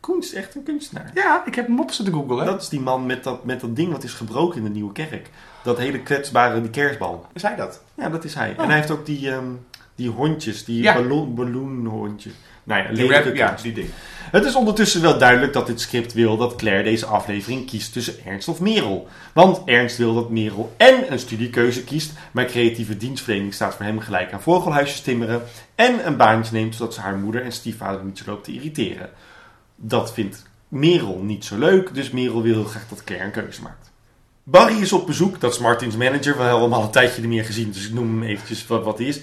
Koens 0.00 0.26
is 0.26 0.34
echt 0.34 0.54
een 0.54 0.62
kunstenaar. 0.62 1.10
Ja, 1.14 1.42
ik 1.46 1.54
heb 1.54 1.66
hem 1.66 1.80
op 1.80 1.90
zitten 1.90 2.14
googlen. 2.14 2.46
Dat 2.46 2.62
is 2.62 2.68
die 2.68 2.80
man 2.80 3.06
met 3.06 3.24
dat, 3.24 3.44
met 3.44 3.60
dat 3.60 3.76
ding 3.76 3.92
wat 3.92 4.04
is 4.04 4.12
gebroken 4.12 4.58
in 4.58 4.64
de 4.64 4.70
nieuwe 4.70 4.92
kerk. 4.92 5.30
Dat 5.66 5.78
hele 5.78 5.98
kwetsbare, 6.00 6.60
die 6.60 6.70
kerstbal. 6.70 7.26
Is 7.32 7.42
hij 7.42 7.56
dat? 7.56 7.82
Ja, 7.94 8.08
dat 8.08 8.24
is 8.24 8.34
hij. 8.34 8.50
Oh. 8.56 8.62
En 8.62 8.66
hij 8.68 8.76
heeft 8.76 8.90
ook 8.90 9.06
die, 9.06 9.30
ehm, 9.30 9.44
die 9.94 10.08
hondjes, 10.08 10.64
die 10.64 10.82
Ja. 10.82 10.94
ballon, 10.94 11.34
balloonhondjes. 11.34 12.32
Nou 12.64 12.82
ja, 12.82 12.92
Die 12.92 13.10
rap, 13.12 13.34
ja, 13.34 13.56
die 13.62 13.72
ding. 13.72 13.88
Het 14.30 14.44
is 14.44 14.54
ondertussen 14.54 15.02
wel 15.02 15.18
duidelijk 15.18 15.52
dat 15.52 15.66
dit 15.66 15.80
script 15.80 16.12
wil 16.12 16.36
dat 16.36 16.56
Claire 16.56 16.82
deze 16.82 17.06
aflevering 17.06 17.66
kiest 17.66 17.92
tussen 17.92 18.14
Ernst 18.24 18.48
of 18.48 18.60
Merel. 18.60 19.08
Want 19.32 19.62
Ernst 19.64 19.96
wil 19.96 20.14
dat 20.14 20.30
Merel 20.30 20.72
en 20.76 21.12
een 21.12 21.18
studiekeuze 21.18 21.84
kiest, 21.84 22.12
maar 22.32 22.44
creatieve 22.44 22.96
dienstverlening 22.96 23.54
staat 23.54 23.74
voor 23.74 23.84
hem 23.84 23.98
gelijk 24.00 24.32
aan 24.32 24.42
vogelhuisjes 24.42 25.00
timmeren 25.00 25.42
en 25.74 26.06
een 26.06 26.16
baantje 26.16 26.52
neemt 26.52 26.74
zodat 26.74 26.94
ze 26.94 27.00
haar 27.00 27.16
moeder 27.16 27.42
en 27.42 27.52
stiefvader 27.52 28.04
niet 28.04 28.18
zo 28.18 28.24
loopt 28.26 28.44
te 28.44 28.52
irriteren. 28.52 29.10
Dat 29.76 30.12
vindt 30.12 30.42
Merel 30.68 31.18
niet 31.22 31.44
zo 31.44 31.58
leuk, 31.58 31.94
dus 31.94 32.10
Merel 32.10 32.42
wil 32.42 32.54
heel 32.54 32.64
graag 32.64 32.88
dat 32.88 33.04
Claire 33.04 33.26
een 33.26 33.32
keuze 33.32 33.62
maakt. 33.62 33.90
Barry 34.48 34.80
is 34.80 34.92
op 34.92 35.06
bezoek, 35.06 35.40
dat 35.40 35.52
is 35.52 35.58
Martins 35.58 35.96
manager. 35.96 36.36
We 36.36 36.42
hebben 36.42 36.62
hem 36.62 36.72
al 36.72 36.82
een 36.82 36.90
tijdje 36.90 37.20
niet 37.20 37.30
meer 37.30 37.44
gezien, 37.44 37.70
dus 37.70 37.86
ik 37.86 37.92
noem 37.92 38.08
hem 38.08 38.28
eventjes 38.28 38.66
wat, 38.66 38.84
wat 38.84 38.98
hij 38.98 39.06
is. 39.06 39.20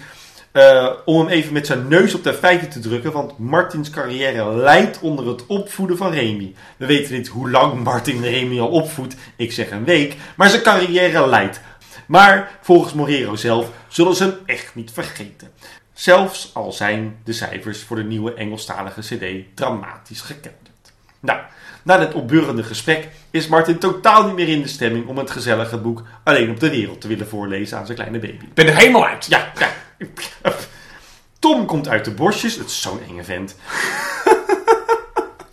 Eh, 0.52 0.90
om 1.06 1.20
hem 1.20 1.28
even 1.28 1.54
met 1.54 1.66
zijn 1.66 1.88
neus 1.88 2.14
op 2.14 2.24
de 2.24 2.34
feiten 2.34 2.70
te 2.70 2.80
drukken, 2.80 3.12
want 3.12 3.38
Martins 3.38 3.90
carrière 3.90 4.56
leidt 4.56 5.00
onder 5.00 5.28
het 5.28 5.46
opvoeden 5.46 5.98
van 5.98 6.12
Remy. 6.12 6.54
We 6.78 6.86
weten 6.86 7.14
niet 7.14 7.28
hoe 7.28 7.50
lang 7.50 7.84
Martin 7.84 8.22
Remy 8.22 8.60
al 8.60 8.68
opvoedt, 8.68 9.16
ik 9.36 9.52
zeg 9.52 9.72
een 9.72 9.84
week, 9.84 10.16
maar 10.36 10.50
zijn 10.50 10.62
carrière 10.62 11.28
leidt. 11.28 11.62
Maar 12.08 12.60
volgens 12.62 12.94
Morero 12.94 13.36
zelf 13.36 13.70
zullen 13.88 14.16
ze 14.16 14.24
hem 14.24 14.36
echt 14.46 14.75
niet 14.75 14.92
vergeten. 14.92 15.52
Zelfs 15.94 16.52
al 16.54 16.72
zijn 16.72 17.18
de 17.24 17.34
cijfers 17.34 17.84
voor 17.84 17.96
de 17.96 18.04
nieuwe 18.04 18.34
Engelstalige 18.34 19.02
CD 19.02 19.56
dramatisch 19.56 20.22
gekelderd. 20.22 20.73
Nou, 21.24 21.40
na 21.84 21.98
dit 21.98 22.14
opbeurende 22.14 22.64
gesprek 22.64 23.08
is 23.31 23.48
Martin 23.48 23.78
totaal 23.78 24.25
niet 24.25 24.36
meer 24.36 24.48
in 24.48 24.62
de 24.62 24.68
stemming 24.68 25.08
om 25.08 25.18
het 25.18 25.31
gezellige 25.31 25.78
boek 25.78 26.02
Alleen 26.24 26.50
op 26.50 26.60
de 26.60 26.70
wereld 26.70 27.02
te 27.02 27.08
willen 27.08 27.28
voorlezen 27.28 27.78
aan 27.78 27.86
zijn 27.86 27.98
kleine 27.98 28.20
baby. 28.20 28.44
Ik 28.46 28.53
ben 28.53 28.68
er 28.68 28.75
helemaal 28.75 29.06
uit. 29.08 29.25
Ja, 29.30 29.51
ja. 29.60 29.70
Tom 31.39 31.65
komt 31.65 31.88
uit 31.88 32.06
de 32.06 32.12
bosjes. 32.12 32.56
Het 32.56 32.65
is 32.68 32.82
zo'n 32.82 33.00
enge 33.10 33.24
vent. 33.24 33.56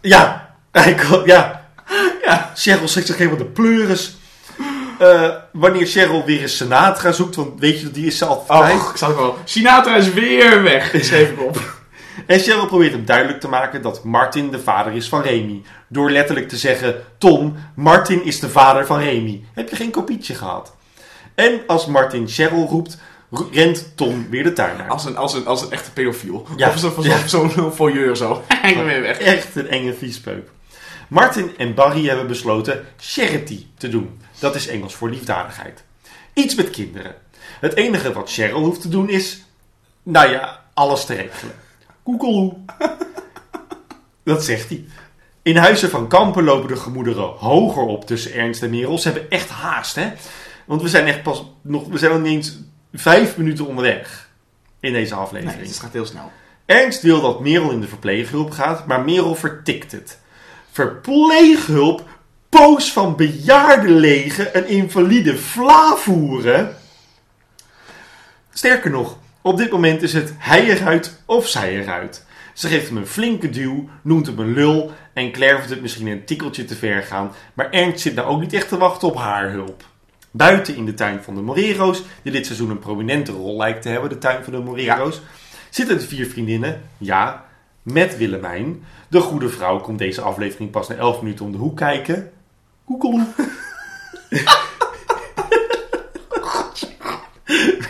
ja, 0.00 0.54
hij 0.72 0.94
ko- 0.94 1.22
ja. 1.26 1.68
Ja. 2.24 2.52
Cheryl 2.54 2.88
zegt 2.88 3.06
zich 3.06 3.16
helemaal 3.16 3.38
de 3.38 3.44
pleuris. 3.44 4.16
Eh, 4.98 5.28
wanneer 5.52 5.86
Cheryl 5.86 6.24
weer 6.24 6.40
eens 6.40 6.56
Sinatra 6.56 7.12
zoekt, 7.12 7.34
want 7.36 7.60
weet 7.60 7.80
je, 7.80 7.90
die 7.90 8.06
is 8.06 8.18
ze 8.18 8.24
altijd 8.24 8.58
kwijt. 8.60 8.80
Oh, 8.82 8.90
ik 8.90 8.96
zag 8.96 9.08
het 9.08 9.18
wel. 9.18 9.38
Sinatra 9.44 9.96
is 9.96 10.12
weer 10.12 10.62
weg. 10.62 10.92
Ik 10.92 11.04
schreef 11.04 11.30
ik 11.30 11.40
op. 11.40 11.78
En 12.26 12.40
Cheryl 12.40 12.66
probeert 12.66 12.92
hem 12.92 13.04
duidelijk 13.04 13.40
te 13.40 13.48
maken 13.48 13.82
dat 13.82 14.04
Martin 14.04 14.50
de 14.50 14.60
vader 14.60 14.92
is 14.92 15.08
van 15.08 15.22
Remy. 15.22 15.62
Door 15.88 16.10
letterlijk 16.10 16.48
te 16.48 16.56
zeggen, 16.56 17.04
Tom, 17.18 17.56
Martin 17.74 18.24
is 18.24 18.40
de 18.40 18.48
vader 18.48 18.86
van 18.86 18.98
Remy. 19.00 19.44
Heb 19.54 19.68
je 19.70 19.76
geen 19.76 19.90
kopietje 19.90 20.34
gehad? 20.34 20.74
En 21.34 21.60
als 21.66 21.86
Martin 21.86 22.28
Cheryl 22.28 22.66
roept, 22.66 22.98
ro- 23.30 23.48
rent 23.52 23.92
Tom 23.96 24.26
weer 24.30 24.42
de 24.42 24.52
tuin 24.52 24.80
uit. 24.80 24.90
Als 24.90 25.04
een, 25.04 25.16
als 25.16 25.34
een, 25.34 25.46
als 25.46 25.62
een 25.62 25.70
echte 25.72 25.92
pedofiel. 25.92 26.46
Ja. 26.56 26.68
Of 26.68 26.78
zo- 26.78 26.94
Ja. 27.00 27.26
zo'n 27.26 27.72
voyeur 27.72 28.16
zo. 28.16 28.42
Ik 28.62 28.74
ben 28.74 28.84
weer 28.84 29.00
weg. 29.02 29.18
Echt 29.18 29.56
een 29.56 29.68
enge 29.68 29.94
viespeuk. 29.94 30.48
Martin 31.08 31.50
en 31.56 31.74
Barry 31.74 32.06
hebben 32.08 32.26
besloten 32.26 32.86
charity 33.00 33.66
te 33.78 33.88
doen. 33.88 34.20
Dat 34.38 34.54
is 34.54 34.66
Engels 34.66 34.94
voor 34.94 35.10
liefdadigheid. 35.10 35.84
Iets 36.34 36.54
met 36.54 36.70
kinderen. 36.70 37.14
Het 37.60 37.74
enige 37.74 38.12
wat 38.12 38.32
Cheryl 38.32 38.58
hoeft 38.60 38.80
te 38.80 38.88
doen 38.88 39.08
is, 39.08 39.44
nou 40.02 40.30
ja, 40.30 40.62
alles 40.74 41.04
te 41.04 41.14
regelen. 41.14 41.54
Koekeloe. 42.02 42.56
Dat 44.24 44.44
zegt 44.44 44.68
hij. 44.68 44.84
In 45.42 45.56
Huizen 45.56 45.90
van 45.90 46.08
Kampen 46.08 46.44
lopen 46.44 46.68
de 46.68 46.76
gemoederen 46.76 47.24
hoger 47.24 47.82
op 47.82 48.06
tussen 48.06 48.34
Ernst 48.34 48.62
en 48.62 48.70
Merel. 48.70 48.98
Ze 48.98 49.08
hebben 49.10 49.30
echt 49.30 49.48
haast, 49.48 49.94
hè? 49.94 50.12
Want 50.66 50.82
we 50.82 50.88
zijn 50.88 51.06
echt 51.06 51.22
pas 51.22 51.44
nog, 51.62 51.88
we 51.88 51.98
zijn 51.98 52.10
nog 52.12 52.20
niet 52.20 52.32
eens 52.32 52.58
vijf 52.92 53.36
minuten 53.36 53.66
onderweg 53.66 54.30
in 54.80 54.92
deze 54.92 55.14
aflevering. 55.14 55.60
Nee, 55.60 55.68
het 55.68 55.78
gaat 55.78 55.92
heel 55.92 56.06
snel. 56.06 56.32
Ernst 56.66 57.02
wil 57.02 57.20
dat 57.20 57.40
Merel 57.40 57.70
in 57.70 57.80
de 57.80 57.88
verpleeghulp 57.88 58.50
gaat, 58.50 58.86
maar 58.86 59.04
Merel 59.04 59.34
vertikt 59.34 59.92
het. 59.92 60.18
Verpleeghulp? 60.70 62.08
Poos 62.48 62.92
van 62.92 63.16
bejaardenlegen 63.16 64.56
een 64.56 64.66
invalide 64.66 65.36
vla 65.36 65.96
voeren? 65.96 66.76
Sterker 68.52 68.90
nog, 68.90 69.16
Op 69.42 69.56
dit 69.56 69.70
moment 69.70 70.02
is 70.02 70.12
het 70.12 70.32
hij 70.38 70.64
eruit 70.64 71.22
of 71.24 71.48
zij 71.48 71.80
eruit. 71.80 72.24
Ze 72.54 72.68
geeft 72.68 72.88
hem 72.88 72.96
een 72.96 73.06
flinke 73.06 73.50
duw, 73.50 73.88
noemt 74.02 74.26
hem 74.26 74.38
een 74.38 74.52
lul 74.52 74.92
en 75.12 75.32
Claire 75.32 75.56
vindt 75.56 75.70
het 75.70 75.82
misschien 75.82 76.06
een 76.06 76.24
tikkeltje 76.24 76.64
te 76.64 76.74
ver 76.74 77.02
gaan, 77.02 77.32
maar 77.54 77.70
Ernst 77.70 78.00
zit 78.00 78.14
nou 78.14 78.28
ook 78.28 78.40
niet 78.40 78.52
echt 78.52 78.68
te 78.68 78.78
wachten 78.78 79.08
op 79.08 79.16
haar 79.16 79.50
hulp. 79.50 79.84
Buiten 80.30 80.76
in 80.76 80.84
de 80.84 80.94
tuin 80.94 81.22
van 81.22 81.34
de 81.34 81.40
Morero's, 81.40 82.02
die 82.22 82.32
dit 82.32 82.46
seizoen 82.46 82.70
een 82.70 82.78
prominente 82.78 83.32
rol 83.32 83.56
lijkt 83.56 83.82
te 83.82 83.88
hebben, 83.88 84.10
de 84.10 84.18
tuin 84.18 84.44
van 84.44 84.52
de 84.52 84.58
Morero's, 84.58 85.20
zitten 85.70 85.98
de 85.98 86.06
vier 86.06 86.26
vriendinnen, 86.26 86.82
ja, 86.98 87.44
met 87.82 88.16
Willemijn. 88.16 88.84
De 89.08 89.20
goede 89.20 89.48
vrouw 89.48 89.80
komt 89.80 89.98
deze 89.98 90.20
aflevering 90.20 90.70
pas 90.70 90.88
na 90.88 90.94
11 90.94 91.22
minuten 91.22 91.44
om 91.44 91.52
de 91.52 91.58
hoek 91.58 91.76
kijken. 91.76 92.30
Hoekel. 92.84 93.20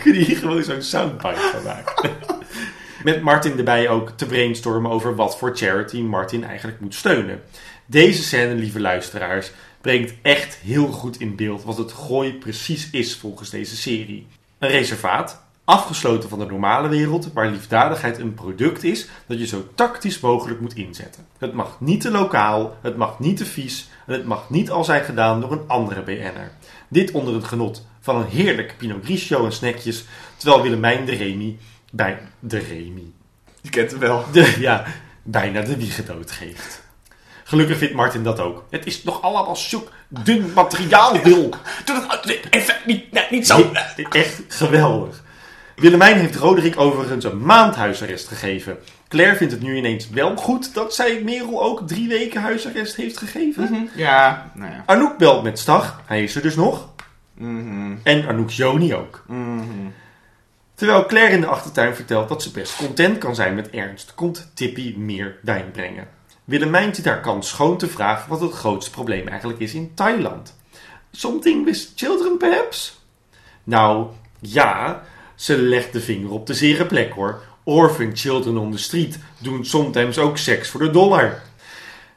Kunnen 0.01 0.21
hier 0.21 0.37
gewoon 0.37 0.63
zo'n 0.63 0.81
soundbite 0.81 1.51
van 1.53 1.63
maken. 1.63 2.11
Met 3.03 3.21
Martin 3.21 3.57
erbij 3.57 3.89
ook 3.89 4.09
te 4.09 4.25
brainstormen 4.25 4.91
over 4.91 5.15
wat 5.15 5.37
voor 5.37 5.55
charity 5.55 6.01
Martin 6.01 6.43
eigenlijk 6.43 6.79
moet 6.79 6.95
steunen. 6.95 7.41
Deze 7.85 8.23
scène, 8.23 8.53
lieve 8.53 8.79
luisteraars, 8.79 9.51
brengt 9.81 10.13
echt 10.21 10.55
heel 10.55 10.87
goed 10.87 11.19
in 11.19 11.35
beeld 11.35 11.63
wat 11.63 11.77
het 11.77 11.91
gooi 11.91 12.33
precies 12.33 12.89
is 12.89 13.15
volgens 13.15 13.49
deze 13.49 13.75
serie. 13.75 14.27
Een 14.59 14.69
reservaat, 14.69 15.43
afgesloten 15.63 16.29
van 16.29 16.39
de 16.39 16.45
normale 16.45 16.87
wereld, 16.87 17.33
waar 17.33 17.49
liefdadigheid 17.49 18.19
een 18.19 18.33
product 18.33 18.83
is 18.83 19.07
dat 19.25 19.39
je 19.39 19.47
zo 19.47 19.67
tactisch 19.75 20.19
mogelijk 20.19 20.59
moet 20.59 20.75
inzetten. 20.75 21.25
Het 21.37 21.53
mag 21.53 21.77
niet 21.79 22.01
te 22.01 22.11
lokaal, 22.11 22.77
het 22.81 22.97
mag 22.97 23.19
niet 23.19 23.37
te 23.37 23.45
vies 23.45 23.89
en 24.07 24.13
het 24.13 24.25
mag 24.25 24.49
niet 24.49 24.71
al 24.71 24.83
zijn 24.83 25.03
gedaan 25.03 25.41
door 25.41 25.51
een 25.51 25.67
andere 25.67 26.01
BN'er. 26.01 26.51
Dit 26.87 27.11
onder 27.11 27.33
het 27.33 27.43
genot 27.43 27.85
van 28.01 28.15
een 28.15 28.27
heerlijk 28.27 28.75
Pinot 28.77 29.03
Grigio 29.03 29.45
en 29.45 29.51
snackjes, 29.51 30.05
terwijl 30.37 30.61
Willemijn 30.61 31.05
de 31.05 31.15
Remy 31.15 31.57
bij 31.91 32.19
de 32.39 32.57
Remy 32.57 33.11
Je 33.61 33.69
kent 33.69 33.91
hem 33.91 33.99
wel. 33.99 34.25
de, 34.31 34.55
ja, 34.59 34.85
bijna 35.23 35.61
de 35.61 35.77
wiegen 35.77 36.05
doodgeeft. 36.05 36.83
Gelukkig 37.43 37.77
vindt 37.77 37.93
Martin 37.93 38.23
dat 38.23 38.39
ook. 38.39 38.65
Het 38.69 38.85
is 38.85 39.03
nog 39.03 39.21
allemaal 39.21 39.55
zoek 39.55 39.91
dun 40.07 40.51
materiaal, 40.53 41.21
Wil. 41.21 41.49
Doe 41.85 42.05
dat 42.07 42.25
even 42.49 42.75
niet, 42.85 43.11
nee, 43.11 43.25
niet 43.29 43.47
zo. 43.47 43.71
Echt 44.09 44.41
geweldig. 44.47 45.23
Willemijn 45.75 46.17
heeft 46.17 46.35
Roderick 46.35 46.79
overigens 46.79 47.25
een 47.25 47.45
maand 47.45 47.75
huisarrest 47.75 48.27
gegeven. 48.27 48.77
Claire 49.07 49.35
vindt 49.35 49.53
het 49.53 49.61
nu 49.61 49.75
ineens 49.75 50.09
wel 50.09 50.35
goed 50.35 50.73
dat 50.73 50.95
zij 50.95 51.21
Merel 51.23 51.63
ook 51.63 51.87
drie 51.87 52.07
weken 52.07 52.41
huisarrest 52.41 52.95
heeft 52.95 53.17
gegeven. 53.17 53.89
Ja, 53.95 54.51
nou 54.53 54.71
ja. 54.71 54.83
Anouk 54.85 55.17
belt 55.17 55.43
met 55.43 55.59
Stag, 55.59 56.01
hij 56.05 56.23
is 56.23 56.35
er 56.35 56.41
dus 56.41 56.55
nog. 56.55 56.89
Mhm. 57.41 57.95
En 58.03 58.27
Anouk 58.27 58.49
Joni 58.49 58.95
ook. 58.95 59.25
Terwijl 60.75 61.05
Claire 61.05 61.33
in 61.33 61.41
de 61.41 61.47
achtertuin 61.47 61.95
vertelt 61.95 62.29
dat 62.29 62.43
ze 62.43 62.51
best 62.51 62.75
content 62.75 63.17
kan 63.17 63.35
zijn 63.35 63.55
met 63.55 63.69
Ernst, 63.69 64.15
komt 64.15 64.51
Tippy 64.53 64.95
meer 64.97 65.37
wijn 65.41 65.71
brengen. 65.71 66.07
Willemijn 66.43 66.95
ziet 66.95 67.05
haar 67.05 67.21
kans 67.21 67.47
schoon 67.47 67.77
te 67.77 67.87
vragen 67.87 68.29
wat 68.29 68.41
het 68.41 68.51
grootste 68.51 68.91
probleem 68.91 69.27
eigenlijk 69.27 69.59
is 69.59 69.73
in 69.73 69.91
Thailand. 69.93 70.57
Something 71.11 71.65
with 71.65 71.91
children 71.95 72.37
perhaps? 72.37 73.01
Nou, 73.63 74.07
ja, 74.39 75.03
ze 75.35 75.57
legt 75.57 75.93
de 75.93 76.01
vinger 76.01 76.31
op 76.31 76.47
de 76.47 76.53
zere 76.53 76.85
plek 76.85 77.13
hoor. 77.13 77.41
Orphan 77.63 78.15
children 78.15 78.57
on 78.57 78.71
the 78.71 78.77
street 78.77 79.19
doen 79.37 79.65
sometimes 79.65 80.17
ook 80.17 80.37
seks 80.37 80.69
voor 80.69 80.79
de 80.79 80.91
dollar. 80.91 81.41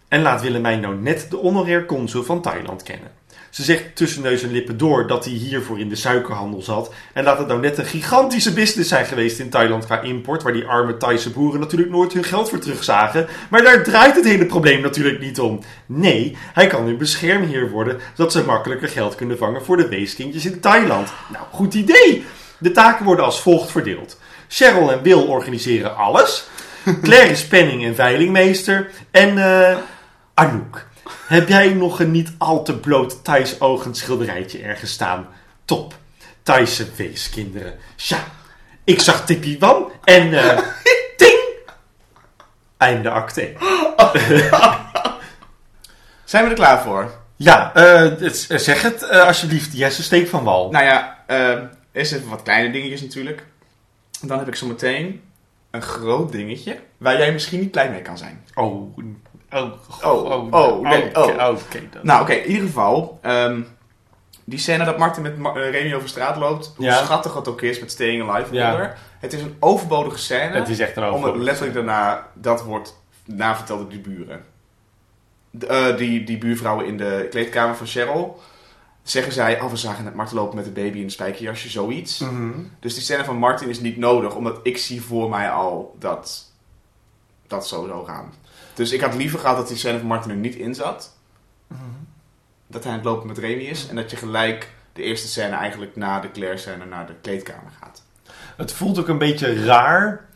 En 0.08 0.22
laat 0.22 0.42
Willemijn 0.42 0.80
nou 0.80 0.96
net 0.96 1.26
de 1.30 1.36
honorair 1.36 1.86
consul 1.86 2.22
van 2.22 2.42
Thailand 2.42 2.82
kennen. 2.82 3.10
Ze 3.54 3.62
zegt 3.62 3.96
tussen 3.96 4.22
neus 4.22 4.42
en 4.42 4.50
lippen 4.50 4.76
door 4.76 5.06
dat 5.06 5.24
hij 5.24 5.34
hiervoor 5.34 5.78
in 5.78 5.88
de 5.88 5.96
suikerhandel 5.96 6.62
zat. 6.62 6.92
En 7.12 7.24
laat 7.24 7.38
het 7.38 7.46
nou 7.46 7.60
net 7.60 7.78
een 7.78 7.84
gigantische 7.86 8.52
business 8.52 8.88
zijn 8.88 9.06
geweest 9.06 9.38
in 9.38 9.50
Thailand 9.50 9.84
qua 9.84 10.00
import. 10.00 10.42
Waar 10.42 10.52
die 10.52 10.64
arme 10.64 10.96
Thaise 10.96 11.30
boeren 11.30 11.60
natuurlijk 11.60 11.90
nooit 11.90 12.12
hun 12.12 12.24
geld 12.24 12.48
voor 12.48 12.58
terugzagen. 12.58 13.26
Maar 13.50 13.62
daar 13.62 13.82
draait 13.82 14.14
het 14.14 14.24
hele 14.24 14.46
probleem 14.46 14.80
natuurlijk 14.80 15.20
niet 15.20 15.40
om. 15.40 15.60
Nee, 15.86 16.36
hij 16.52 16.66
kan 16.66 16.84
hun 16.84 16.96
beschermheer 16.96 17.70
worden. 17.70 18.00
Zodat 18.16 18.32
ze 18.32 18.44
makkelijker 18.44 18.88
geld 18.88 19.14
kunnen 19.14 19.38
vangen 19.38 19.64
voor 19.64 19.76
de 19.76 19.88
weeskindjes 19.88 20.46
in 20.46 20.60
Thailand. 20.60 21.12
Nou, 21.32 21.44
goed 21.50 21.74
idee. 21.74 22.24
De 22.58 22.72
taken 22.72 23.04
worden 23.04 23.24
als 23.24 23.40
volgt 23.40 23.70
verdeeld. 23.70 24.20
Cheryl 24.48 24.92
en 24.92 25.02
Will 25.02 25.26
organiseren 25.26 25.96
alles. 25.96 26.46
Claire 27.02 27.30
is 27.30 27.46
penning- 27.46 27.84
en 27.84 27.94
veilingmeester. 27.94 28.90
En 29.10 29.38
eh 29.38 29.76
Anouk. 30.34 30.86
Heb 31.26 31.48
jij 31.48 31.68
nog 31.74 32.00
een 32.00 32.10
niet 32.10 32.32
al 32.38 32.62
te 32.64 32.78
bloot 32.78 33.24
Thais 33.24 33.60
ogend 33.60 33.96
schilderijtje 33.96 34.62
ergens 34.62 34.92
staan? 34.92 35.26
Top. 35.64 35.94
Thaise 36.42 36.86
weeskinderen. 36.96 37.74
Tja, 37.96 38.18
ik 38.84 39.00
zag 39.00 39.24
Tippy 39.26 39.58
Wan 39.58 39.92
en 40.04 40.32
eh 40.38 40.58
ting! 41.16 41.38
Einde 42.76 43.10
acte. 43.10 43.52
Zijn 46.24 46.44
we 46.44 46.50
er 46.50 46.56
klaar 46.56 46.82
voor? 46.82 47.10
Ja, 47.36 47.74
eh, 47.74 48.00
het- 48.18 48.46
zeg 48.48 48.82
het 48.82 49.02
eh, 49.02 49.26
alsjeblieft. 49.26 49.76
Jesse 49.76 50.02
Steek 50.02 50.28
van 50.28 50.44
Wal. 50.44 50.70
Nou 50.70 50.84
ja, 50.84 51.22
eh 51.26 51.58
eerst 51.92 52.12
even 52.12 52.28
wat 52.28 52.42
kleine 52.42 52.72
dingetjes 52.72 53.00
natuurlijk. 53.00 53.44
Dan 54.20 54.38
heb 54.38 54.48
ik 54.48 54.54
zo 54.54 54.66
meteen 54.66 55.22
een 55.70 55.82
groot 55.82 56.32
dingetje 56.32 56.78
waar 56.98 57.18
jij 57.18 57.32
misschien 57.32 57.60
niet 57.60 57.70
blij 57.70 57.90
mee 57.90 58.02
kan 58.02 58.18
zijn. 58.18 58.44
Oh, 58.54 58.98
oh, 59.54 59.72
Oh, 60.02 60.52
oh, 60.52 60.80
nee, 60.88 61.08
oké, 61.08 61.18
oh. 61.20 61.48
oké 61.48 61.80
dan. 61.90 62.00
Nou, 62.02 62.22
oké, 62.22 62.32
in 62.32 62.50
ieder 62.50 62.66
geval. 62.66 63.18
ehm, 63.22 63.60
die 64.44 64.58
scène 64.58 64.84
dat 64.84 64.98
Martin 64.98 65.22
met 65.22 65.38
Ma- 65.38 65.54
eh, 65.54 65.70
Remy 65.70 65.94
over 65.94 66.08
straat 66.08 66.36
loopt. 66.36 66.72
Hoe 66.76 66.84
Ja. 66.84 66.96
schattig 67.04 67.34
het 67.34 67.48
ook 67.48 67.60
is 67.62 67.80
met 67.80 67.90
Staying 67.90 68.28
Alive. 68.30 68.54
Ja. 68.54 68.70
Wonder. 68.70 68.96
Het 69.20 69.32
is 69.32 69.40
een 69.42 69.56
overbodige 69.60 70.18
scène. 70.18 70.54
Het 70.56 70.68
is 70.68 70.78
echt 70.78 70.96
een 70.96 71.02
Omdat 71.02 71.14
overbodige 71.18 71.44
letterlijk 71.44 71.74
daarna 71.76 72.26
dat 72.34 72.62
wordt 72.64 73.00
naverteld 73.24 73.80
door 73.80 73.88
die 73.88 74.00
buren. 74.00 74.44
De, 75.50 75.66
eh, 75.66 75.96
die, 75.96 76.24
die 76.24 76.38
buurvrouwen 76.38 76.86
in 76.86 76.96
de 76.96 77.26
kleedkamer 77.30 77.76
van 77.76 77.86
Cheryl. 77.86 78.40
Zeggen 79.02 79.32
zij, 79.32 79.60
oh 79.60 79.70
we 79.70 79.76
zagen 79.76 80.04
net 80.04 80.14
Martin 80.14 80.36
lopen 80.36 80.56
met 80.56 80.66
een 80.66 80.72
baby 80.72 80.98
in 80.98 81.04
een 81.04 81.10
spijkerjasje, 81.10 81.68
zoiets. 81.68 82.18
Mhm. 82.18 82.50
Dus 82.80 82.94
die 82.94 83.02
scène 83.02 83.24
van 83.24 83.36
Martin 83.36 83.68
is 83.68 83.80
niet 83.80 83.96
nodig, 83.96 84.34
omdat 84.34 84.58
ik 84.62 84.78
zie 84.78 85.02
voor 85.02 85.28
mij 85.30 85.50
al 85.50 85.96
dat 85.98 86.52
dat 87.46 87.66
zo 87.68 87.86
zou 87.86 88.06
gaan. 88.06 88.32
Dus 88.74 88.92
ik 88.92 89.00
had 89.00 89.14
liever 89.14 89.38
gehad 89.38 89.56
dat 89.56 89.68
die 89.68 89.76
scène 89.76 89.98
van 89.98 90.06
Martin 90.06 90.30
er 90.30 90.36
niet 90.36 90.54
in 90.54 90.74
zat. 90.74 91.16
Dat 92.66 92.82
hij 92.82 92.92
aan 92.92 92.98
het 92.98 93.06
lopen 93.06 93.26
met 93.26 93.38
Remy 93.38 93.62
is. 93.62 93.88
En 93.88 93.96
dat 93.96 94.10
je 94.10 94.16
gelijk 94.16 94.70
de 94.92 95.02
eerste 95.02 95.28
scène 95.28 95.54
eigenlijk 95.56 95.96
na 95.96 96.20
de 96.20 96.30
Claire 96.30 96.56
scène 96.58 96.84
naar 96.84 97.06
de 97.06 97.14
kleedkamer 97.20 97.72
gaat. 97.80 98.02
Het 98.56 98.72
voelt 98.72 98.98
ook 98.98 99.08
een 99.08 99.18
beetje 99.18 99.64
raar. 99.64 100.28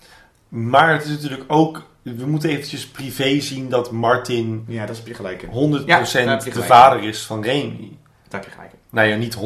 Maar 0.49 0.93
het 0.93 1.05
is 1.05 1.11
natuurlijk 1.11 1.45
ook... 1.47 1.87
We 2.03 2.27
moeten 2.27 2.51
eventjes 2.51 2.89
privé 2.89 3.41
zien 3.41 3.69
dat 3.69 3.91
Martin 3.91 4.65
100% 4.67 4.71
Ja, 4.73 4.87
daar 4.87 4.97
heb 4.97 5.07
je 5.07 5.15
gelijk 5.15 5.43
in. 5.43 5.49
Ja, 5.87 6.03
daar 6.03 6.29
heb 6.29 6.39
je 6.39 6.45
de 6.45 6.51
gelijk. 6.51 6.67
vader 6.67 7.03
is 7.03 7.23
van 7.27 7.43
Remy. 7.43 7.97
Daar 8.29 8.41
heb 8.41 8.45
je 8.45 8.51
gelijk 8.51 8.73
in. 8.73 8.79
Nou 8.91 9.09
ja, 9.09 9.17
niet 9.17 9.37
100%, 9.37 9.39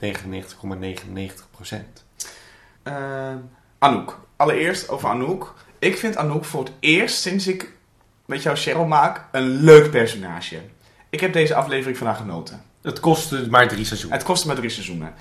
99,99%. 0.00 1.76
Eh, 2.82 3.34
Anouk. 3.78 4.20
Allereerst 4.36 4.88
over 4.88 5.08
Anouk. 5.08 5.54
Ik 5.78 5.98
vind 5.98 6.16
Anouk 6.16 6.44
voor 6.44 6.64
het 6.64 6.72
eerst 6.80 7.20
sinds 7.20 7.46
ik 7.46 7.72
met 8.26 8.42
jou 8.42 8.56
Cheryl 8.56 8.86
maak 8.86 9.24
een 9.32 9.48
leuk 9.48 9.90
personage. 9.90 10.60
Ik 11.10 11.20
heb 11.20 11.32
deze 11.32 11.54
aflevering 11.54 11.96
van 11.98 12.06
haar 12.06 12.16
genoten. 12.16 12.62
Het 12.82 13.00
kostte 13.00 13.46
maar 13.50 13.68
drie 13.68 13.84
seizoenen. 13.84 14.18
Het 14.18 14.26
kostte 14.26 14.46
maar 14.46 14.56
drie 14.56 14.70
seizoenen. 14.70 15.14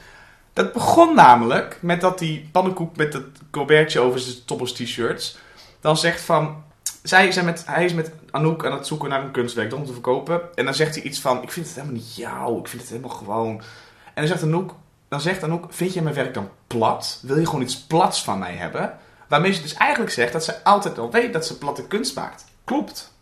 Dat 0.54 0.74
begon 0.74 1.16
namelijk 1.16 1.78
met 1.82 2.02
dat 2.02 2.20
die 2.20 2.50
pannenkoek 2.52 2.96
met 2.96 3.14
het 3.14 3.26
colbertje 3.52 4.00
over 4.00 4.20
zijn 4.20 4.46
toppers 4.46 4.74
t-shirts 4.74 5.38
dan 5.84 5.98
zegt 5.98 6.22
van... 6.22 6.64
Zij 7.04 7.32
zijn 7.32 7.46
met, 7.46 7.64
hij 7.66 7.86
is 7.86 7.94
met 7.94 8.12
Anouk 8.32 8.66
aan 8.66 8.72
het 8.72 8.88
zoeken 8.88 9.10
naar 9.10 9.24
een 9.24 9.32
kunstwerk 9.32 9.74
om 9.74 9.86
te 9.86 9.92
verkopen. 9.92 10.42
En 10.56 10.66
dan 10.66 10.74
zegt 10.74 10.96
hij 10.96 11.04
iets 11.04 11.20
van, 11.20 11.44
ik 11.44 11.52
vind 11.52 11.66
het 11.66 11.76
helemaal 11.76 11.96
niet 11.96 12.16
jou, 12.16 12.60
ik 12.60 12.68
vind 12.68 12.82
het 12.82 12.92
helemaal 12.92 13.16
gewoon... 13.16 13.62
En 14.06 14.14
dan 14.14 14.28
zegt 14.28 14.44
Anouk, 14.44 14.76
dan 15.08 15.22
zegt 15.22 15.44
Anouk, 15.44 15.66
vind 15.70 15.94
jij 15.94 16.04
mijn 16.04 16.16
werk 16.16 16.34
dan 16.34 16.50
plat? 16.68 17.20
Wil 17.22 17.38
je 17.38 17.46
gewoon 17.46 17.62
iets 17.62 17.82
plats 17.82 18.24
van 18.24 18.40
mij 18.40 18.54
hebben? 18.54 18.98
Waarmee 19.28 19.52
ze 19.52 19.62
dus 19.62 19.74
eigenlijk 19.74 20.12
zegt 20.12 20.34
dat 20.34 20.44
ze 20.44 20.64
altijd 20.64 20.98
al 20.98 21.12
weet 21.12 21.34
dat 21.34 21.46
ze 21.46 21.58
platte 21.58 21.88
kunst 21.88 22.16
maakt. 22.16 22.46
Klopt. 22.64 23.14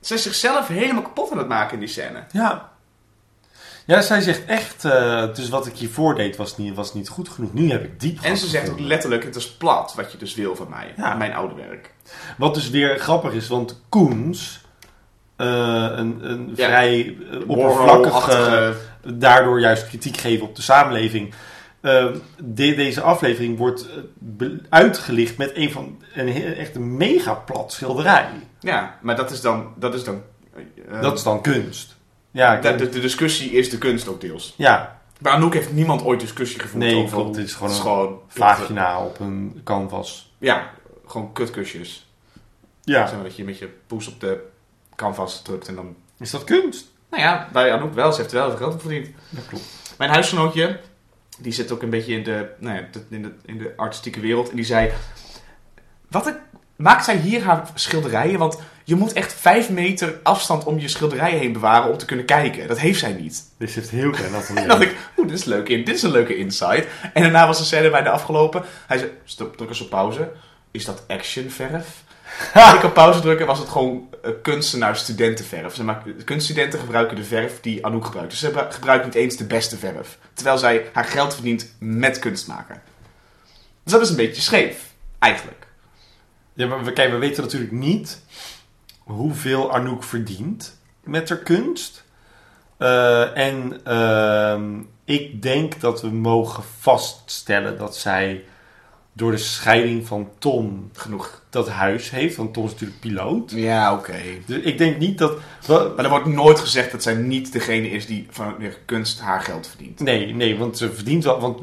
Ze 0.00 0.14
is 0.14 0.22
zichzelf 0.22 0.68
helemaal 0.68 1.02
kapot 1.02 1.32
aan 1.32 1.38
het 1.38 1.48
maken 1.48 1.72
in 1.74 1.78
die 1.80 1.88
scène. 1.88 2.24
Ja. 2.32 2.68
Ja, 3.86 4.00
zij 4.00 4.20
zegt 4.20 4.44
echt... 4.44 4.84
eh, 4.84 5.34
dus 5.34 5.48
wat 5.48 5.66
ik 5.66 5.76
hiervoor 5.76 6.14
deed 6.14 6.36
was 6.36 6.56
niet, 6.56 6.74
was 6.74 6.94
niet 6.94 7.08
goed 7.08 7.28
genoeg. 7.28 7.52
Nu 7.52 7.70
heb 7.70 7.84
ik 7.84 8.00
diep 8.00 8.18
En 8.22 8.36
ze 8.36 8.46
zegt 8.46 8.70
ook 8.70 8.80
letterlijk, 8.80 9.24
het 9.24 9.36
is 9.36 9.50
plat 9.52 9.94
wat 9.96 10.12
je 10.12 10.18
dus 10.18 10.34
wil 10.34 10.56
van 10.56 10.68
mij. 10.68 10.92
Ja. 10.96 11.14
Mijn 11.14 11.34
oude 11.34 11.54
werk. 11.54 11.94
Wat 12.38 12.54
dus 12.54 12.70
weer 12.70 12.98
grappig 12.98 13.32
is, 13.32 13.48
want 13.48 13.80
Koens... 13.88 14.60
eh, 15.36 15.46
een, 15.96 16.30
een 16.30 16.52
Ja. 16.54 16.64
vrij 16.66 17.16
eh, 17.30 17.38
oppervlakkig... 17.48 18.12
Warhol-achtige- 18.12 18.76
daardoor 19.04 19.60
juist 19.60 19.88
kritiek 19.88 20.16
geven 20.16 20.46
op 20.46 20.56
de 20.56 20.62
samenleving. 20.62 21.34
Eh, 21.80 22.06
de- 22.38 22.74
deze 22.74 23.00
aflevering 23.00 23.58
wordt 23.58 23.86
eh, 24.38 24.46
uitgelicht 24.68 25.36
met 25.36 25.50
een 25.54 25.70
van 25.72 26.02
een, 26.14 26.54
echt 26.54 26.74
een 26.76 26.96
mega 26.96 27.34
plat 27.34 27.72
schilderij. 27.72 28.28
Ja, 28.60 28.98
maar 29.02 29.16
dat 29.16 29.30
is 29.30 29.40
dan... 29.40 29.72
Dat 29.76 29.94
is 29.94 30.04
dan 30.04 30.22
eh, 30.90 31.02
dat 31.02 31.16
is 31.18 31.22
dan 31.22 31.40
kunst. 31.42 31.96
Ja, 32.30 32.56
de, 32.60 32.74
de, 32.74 32.88
de 32.88 33.00
discussie 33.00 33.50
is 33.50 33.70
de 33.70 33.78
kunst 33.78 34.08
ook 34.08 34.20
deels. 34.20 34.54
ja. 34.56 34.98
Bij 35.18 35.32
Anouk 35.32 35.54
heeft 35.54 35.72
niemand 35.72 36.02
ooit 36.04 36.20
discussie 36.20 36.60
gevoerd 36.60 36.82
Nee, 36.84 36.96
over... 36.96 37.16
klopt. 37.16 37.36
Het 37.36 37.46
is 37.46 37.54
gewoon 37.54 37.70
het 37.70 37.84
een 37.84 38.18
Vagina 38.28 38.56
vagina. 38.56 39.00
op 39.04 39.20
een 39.20 39.60
canvas. 39.64 40.32
Ja, 40.38 40.70
gewoon 41.06 41.32
kutkusjes. 41.32 42.08
Ja. 42.82 43.06
Zeg 43.06 43.14
maar 43.14 43.24
dat 43.24 43.36
je 43.36 43.44
met 43.44 43.58
je 43.58 43.68
poes 43.86 44.08
op 44.08 44.20
de 44.20 44.40
canvas 44.96 45.42
drukt 45.42 45.68
en 45.68 45.74
dan... 45.74 45.96
Is 46.18 46.30
dat 46.30 46.44
kunst? 46.44 46.86
Nou 47.10 47.22
ja, 47.22 47.48
bij 47.52 47.72
Anouk 47.72 47.94
wel. 47.94 48.12
Ze 48.12 48.20
heeft 48.20 48.32
er 48.32 48.38
wel 48.38 48.48
veel 48.48 48.58
geld 48.58 48.74
op 48.74 48.80
verdiend. 48.80 49.08
Dat 49.30 49.46
klopt. 49.46 49.64
Mijn 49.98 50.10
huisgenootje, 50.10 50.80
die 51.42 51.52
zit 51.52 51.72
ook 51.72 51.82
een 51.82 51.90
beetje 51.90 52.12
in 52.12 52.22
de, 52.22 52.48
nou 52.58 52.76
ja, 52.76 52.88
in 53.08 53.22
de, 53.22 53.32
in 53.44 53.58
de 53.58 53.72
artistieke 53.76 54.20
wereld. 54.20 54.50
En 54.50 54.56
die 54.56 54.64
zei, 54.64 54.90
wat 56.08 56.26
een, 56.26 56.36
maakt 56.76 57.04
zij 57.04 57.16
hier 57.16 57.42
haar 57.42 57.70
schilderijen? 57.74 58.38
Want 58.38 58.58
je 58.84 58.94
moet 58.94 59.12
echt 59.12 59.32
vijf 59.32 59.70
meter 59.70 60.20
afstand 60.22 60.64
om 60.64 60.78
je 60.78 60.88
schilderijen 60.88 61.38
heen 61.38 61.52
bewaren 61.52 61.90
om 61.90 61.98
te 61.98 62.04
kunnen 62.04 62.24
kijken. 62.24 62.68
Dat 62.68 62.78
heeft 62.78 62.98
zij 62.98 63.12
niet. 63.12 63.42
Dit 63.58 63.70
heeft 63.70 63.90
heel 63.90 64.10
klein 64.10 64.32
En 64.48 64.54
dan 64.54 64.66
dacht 64.66 64.82
ik, 64.82 64.96
oeh, 65.16 65.28
dit 65.28 65.38
is, 65.38 65.44
leuk 65.44 65.66
dit 65.66 65.88
is 65.88 66.02
een 66.02 66.10
leuke 66.10 66.36
insight. 66.36 66.86
En 67.14 67.22
daarna 67.22 67.46
was 67.46 67.58
de 67.58 67.64
scène 67.64 67.90
bij 67.90 68.02
de 68.02 68.10
afgelopen. 68.10 68.62
Hij 68.86 68.98
zei, 68.98 69.10
stop, 69.24 69.56
druk 69.56 69.68
eens 69.68 69.80
op 69.80 69.90
pauze. 69.90 70.30
Is 70.70 70.84
dat 70.84 71.04
actionverf? 71.08 72.02
Als 72.54 72.74
ik 72.74 72.82
op 72.84 72.94
pauze 72.94 73.20
drukken 73.20 73.46
was 73.46 73.58
het 73.58 73.68
gewoon 73.68 74.08
eh, 74.22 74.30
kunstenaar-studentenverf. 74.42 75.74
Zeg 75.74 75.86
maar, 75.86 76.02
kunststudenten 76.24 76.78
gebruiken 76.78 77.16
de 77.16 77.24
verf 77.24 77.60
die 77.60 77.86
Anouk 77.86 78.04
gebruikt. 78.04 78.30
Dus 78.30 78.38
ze 78.40 78.46
gebru- 78.46 78.70
gebruikt 78.70 79.04
niet 79.04 79.14
eens 79.14 79.36
de 79.36 79.44
beste 79.44 79.76
verf. 79.76 80.18
Terwijl 80.34 80.58
zij 80.58 80.90
haar 80.92 81.04
geld 81.04 81.34
verdient 81.34 81.74
met 81.78 82.18
kunst 82.18 82.46
maken. 82.46 82.82
Dus 83.82 83.92
dat 83.92 84.02
is 84.02 84.10
een 84.10 84.16
beetje 84.16 84.42
scheef, 84.42 84.92
eigenlijk. 85.18 85.66
Ja, 86.52 86.66
maar 86.66 86.84
we, 86.84 86.92
kijk, 86.92 87.10
we 87.10 87.16
weten 87.18 87.42
natuurlijk 87.42 87.72
niet 87.72 88.20
hoeveel 88.98 89.72
Anouk 89.72 90.04
verdient 90.04 90.78
met 91.04 91.28
haar 91.28 91.38
kunst. 91.38 92.04
Eh, 92.76 93.36
en 93.36 93.80
ehm, 93.84 94.78
ik 95.04 95.42
denk 95.42 95.80
dat 95.80 96.00
we 96.00 96.08
mogen 96.10 96.62
vaststellen 96.80 97.78
dat 97.78 97.96
zij 97.96 98.44
door 99.12 99.30
de 99.30 99.36
scheiding 99.36 100.06
van 100.06 100.28
Tom 100.38 100.90
Genoeg. 100.94 101.42
dat 101.50 101.68
huis 101.68 102.10
heeft. 102.10 102.36
Want 102.36 102.54
Tom 102.54 102.64
is 102.64 102.70
natuurlijk 102.72 103.00
piloot. 103.00 103.50
Ja, 103.50 103.92
oké. 103.94 104.18
Dus 104.46 104.62
ik 104.62 104.78
denk 104.78 104.98
niet 104.98 105.18
dat... 105.18 105.38
Maar 105.68 105.98
er 106.04 106.08
wordt 106.08 106.26
nooit 106.26 106.58
gezegd 106.58 106.90
dat 106.92 107.02
zij 107.02 107.14
niet 107.14 107.52
degene 107.52 107.90
is 107.90 108.06
die 108.06 108.26
van 108.30 108.54
de 108.58 108.76
kunst 108.84 109.20
haar 109.20 109.40
geld 109.40 109.66
verdient. 109.66 110.00
Nee, 110.00 110.34
nee, 110.34 110.58
want 110.58 110.78
ze 110.78 110.92
verdient 110.92 111.24
wel... 111.24 111.40
Want 111.40 111.60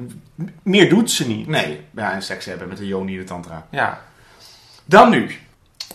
meer 0.64 0.90
doet 0.90 1.12
ze 1.12 1.28
niet. 1.28 1.48
Nee, 1.48 1.80
ja, 1.96 2.14
en 2.14 2.22
seks 2.24 2.46
hebben 2.46 2.68
met 2.68 2.78
de 2.78 2.88
Joni 2.88 3.18
de 3.18 3.24
Tantra. 3.24 3.68
Ja, 3.72 4.02
Dan 4.86 5.10
nu 5.10 5.32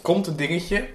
komt 0.02 0.26
een 0.26 0.36
dingetje 0.36 0.88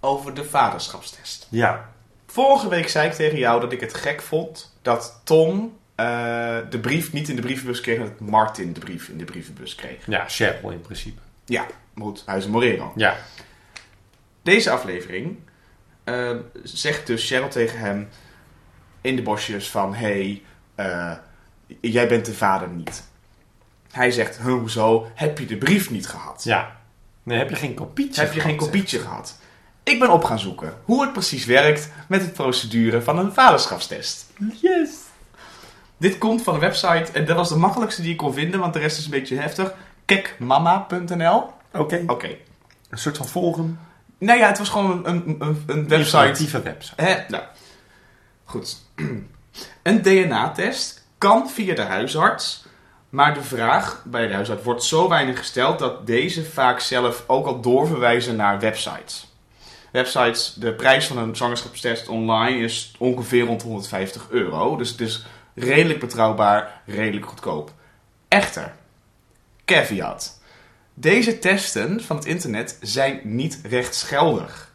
over 0.00 0.34
de 0.34 0.44
vaderschapstest. 0.44 1.46
ja. 1.50 1.90
Vorige 2.26 2.68
week 2.68 2.88
zei 2.88 3.08
ik 3.08 3.14
tegen 3.14 3.38
jou 3.38 3.60
dat 3.60 3.72
ik 3.72 3.80
het 3.80 3.94
gek 3.94 4.22
vond 4.22 4.72
dat 4.82 5.20
Tom 5.24 5.72
eh, 6.02 6.70
de 6.70 6.78
brief 6.78 7.12
niet 7.12 7.28
in 7.28 7.36
de 7.36 7.42
brievenbus 7.42 7.80
kreeg, 7.80 7.96
en 7.96 8.02
dat 8.02 8.20
Martin 8.20 8.72
de 8.72 8.80
brief 8.80 9.08
in 9.08 9.18
de 9.18 9.24
brievenbus 9.24 9.74
kreeg. 9.74 10.06
Ja, 10.06 10.24
Cheryl 10.28 10.70
in 10.70 10.80
principe. 10.80 11.20
Ja, 11.44 11.66
moet 11.94 12.22
Huizen 12.26 12.50
Morero. 12.50 12.92
Ja. 12.96 13.16
Deze 14.42 14.70
aflevering 14.70 15.36
eh, 16.04 16.36
zegt 16.62 17.06
dus 17.06 17.26
Cheryl 17.26 17.48
tegen 17.48 17.78
hem 17.78 18.08
in 19.00 19.16
de 19.16 19.22
bosjes 19.22 19.70
van... 19.70 19.94
hey, 19.94 20.42
eh, 20.74 21.12
jij 21.80 22.08
bent 22.08 22.26
de 22.26 22.34
vader 22.34 22.68
niet. 22.68 23.10
Hij 23.90 24.10
zegt, 24.10 24.38
"Huh, 24.38 24.52
hoezo? 24.52 25.10
Heb 25.14 25.38
je 25.38 25.46
de 25.46 25.56
brief 25.56 25.90
niet 25.90 26.06
gehad? 26.06 26.44
Ja. 26.44 26.80
Nee, 27.22 27.38
heb 27.38 27.50
je 27.50 27.56
geen 27.56 27.74
kopietje 27.74 28.20
Heb 28.20 28.32
je 28.32 28.40
geen 28.40 28.56
kopietje 28.56 28.98
gehad? 28.98 29.38
Ik 29.82 29.98
ben 29.98 30.10
op 30.10 30.24
gaan 30.24 30.38
zoeken 30.38 30.74
hoe 30.84 31.02
het 31.02 31.12
precies 31.12 31.44
werkt 31.44 31.90
met 32.08 32.20
het 32.20 32.32
procedure 32.32 33.02
van 33.02 33.18
een 33.18 33.32
vaderschapstest. 33.32 34.26
Yes. 34.60 34.90
Dit 36.02 36.18
komt 36.18 36.42
van 36.42 36.54
een 36.54 36.60
website 36.60 37.12
en 37.12 37.24
dat 37.24 37.36
was 37.36 37.48
de 37.48 37.56
makkelijkste 37.56 38.02
die 38.02 38.10
ik 38.10 38.16
kon 38.16 38.34
vinden, 38.34 38.60
want 38.60 38.72
de 38.72 38.78
rest 38.78 38.98
is 38.98 39.04
een 39.04 39.10
beetje 39.10 39.36
heftig. 39.36 39.74
Kekmama.nl 40.04 41.50
Oké. 41.72 42.02
Oké. 42.06 42.36
Een 42.90 42.98
soort 42.98 43.16
van 43.16 43.28
volgen. 43.28 43.78
Nou 44.18 44.38
ja, 44.38 44.46
het 44.46 44.58
was 44.58 44.68
gewoon 44.68 45.06
een, 45.06 45.36
een, 45.38 45.62
een 45.66 45.88
website. 45.88 45.96
Informatieve 45.96 46.62
website. 46.62 47.02
Hè? 47.02 47.24
Nou, 47.28 47.42
goed. 48.44 48.76
Een 49.82 50.02
DNA-test 50.02 51.06
kan 51.18 51.50
via 51.50 51.74
de 51.74 51.82
huisarts, 51.82 52.64
maar 53.08 53.34
de 53.34 53.42
vraag 53.42 54.02
bij 54.04 54.26
de 54.26 54.34
huisarts 54.34 54.64
wordt 54.64 54.84
zo 54.84 55.08
weinig 55.08 55.38
gesteld 55.38 55.78
dat 55.78 56.06
deze 56.06 56.44
vaak 56.44 56.80
zelf 56.80 57.24
ook 57.26 57.46
al 57.46 57.60
doorverwijzen 57.60 58.36
naar 58.36 58.60
websites. 58.60 59.32
Websites, 59.92 60.54
de 60.54 60.72
prijs 60.72 61.06
van 61.06 61.18
een 61.18 61.36
zwangerschapstest 61.36 62.08
online 62.08 62.58
is 62.58 62.94
ongeveer 62.98 63.44
rond 63.44 63.62
150 63.62 64.26
euro, 64.30 64.76
dus 64.76 64.90
het 64.90 65.00
is 65.00 65.24
redelijk 65.54 66.00
betrouwbaar, 66.00 66.80
redelijk 66.86 67.26
goedkoop. 67.26 67.72
Echter, 68.28 68.72
caveat. 69.64 70.40
Deze 70.94 71.38
testen 71.38 72.04
van 72.04 72.16
het 72.16 72.24
internet 72.24 72.78
zijn 72.80 73.20
niet 73.22 73.60
rechtsgeldig. 73.62 74.72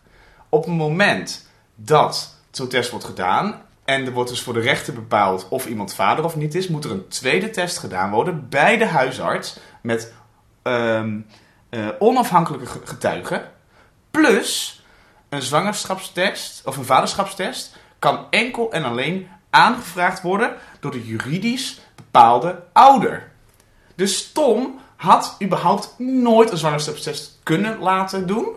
Op 0.50 0.66
het 0.66 0.74
moment 0.76 1.48
dat 1.76 2.36
zo'n 2.52 2.68
test 2.68 2.90
wordt 2.90 3.06
gedaan 3.06 3.62
en 3.86 4.06
er 4.06 4.12
wordt 4.12 4.30
dus 4.30 4.42
voor 4.42 4.54
de 4.54 4.60
rechter 4.60 4.94
bepaald 4.94 5.48
of 5.50 5.66
iemand 5.66 5.94
vader 5.94 6.26
of 6.26 6.36
niet 6.36 6.56
is, 6.56 6.68
moet 6.68 6.84
er 6.86 6.92
een 6.92 7.08
tweede 7.08 7.50
test 7.50 7.78
gedaan 7.78 8.12
worden 8.12 8.50
bij 8.50 8.78
de 8.78 8.86
huisarts 8.86 9.60
met 9.82 10.14
ehm, 10.64 11.20
eh, 11.70 11.88
onafhankelijke 12.00 12.66
ge- 12.66 12.82
getuigen. 12.84 13.52
Plus 14.12 14.82
een 15.30 15.42
zwangerschapstest 15.42 16.66
of 16.66 16.78
een 16.78 16.86
vaderschapstest 16.86 17.76
kan 18.00 18.28
enkel 18.30 18.72
en 18.72 18.84
alleen 18.84 19.28
aangevraagd 19.50 20.22
worden 20.22 20.56
door 20.80 20.92
de 20.92 21.06
juridisch 21.06 21.80
bepaalde 21.96 22.64
ouder. 22.74 23.32
Dus 23.96 24.32
Tom 24.32 24.80
had 24.96 25.36
überhaupt 25.44 25.94
nooit 25.98 26.52
een 26.52 26.58
zwangerschapstest 26.58 27.40
kunnen 27.44 27.80
laten 27.80 28.28
doen. 28.28 28.48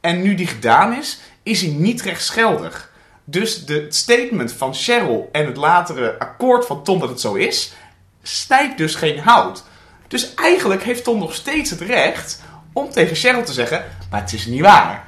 En 0.00 0.22
nu 0.22 0.34
die 0.34 0.46
gedaan 0.46 0.92
is, 0.92 1.18
is 1.42 1.60
hij 1.60 1.70
niet 1.70 2.02
rechtsgeldig. 2.02 2.92
Dus 3.24 3.64
de 3.64 3.86
statement 3.88 4.52
van 4.52 4.74
Cheryl 4.74 5.28
en 5.32 5.46
het 5.46 5.56
latere 5.56 6.18
akkoord 6.18 6.66
van 6.66 6.84
Tom 6.84 6.98
dat 6.98 7.08
het 7.08 7.20
zo 7.20 7.34
is, 7.34 7.72
snijdt 8.22 8.78
dus 8.78 8.94
geen 8.94 9.18
hout. 9.18 9.64
Dus 10.08 10.34
eigenlijk 10.34 10.82
heeft 10.82 11.04
Tom 11.04 11.18
nog 11.18 11.34
steeds 11.34 11.70
het 11.70 11.80
recht 11.80 12.42
om 12.72 12.90
tegen 12.90 13.16
Cheryl 13.16 13.44
te 13.44 13.52
zeggen, 13.52 13.84
maar 14.10 14.20
het 14.20 14.32
is 14.32 14.46
niet 14.46 14.60
waar. 14.60 15.06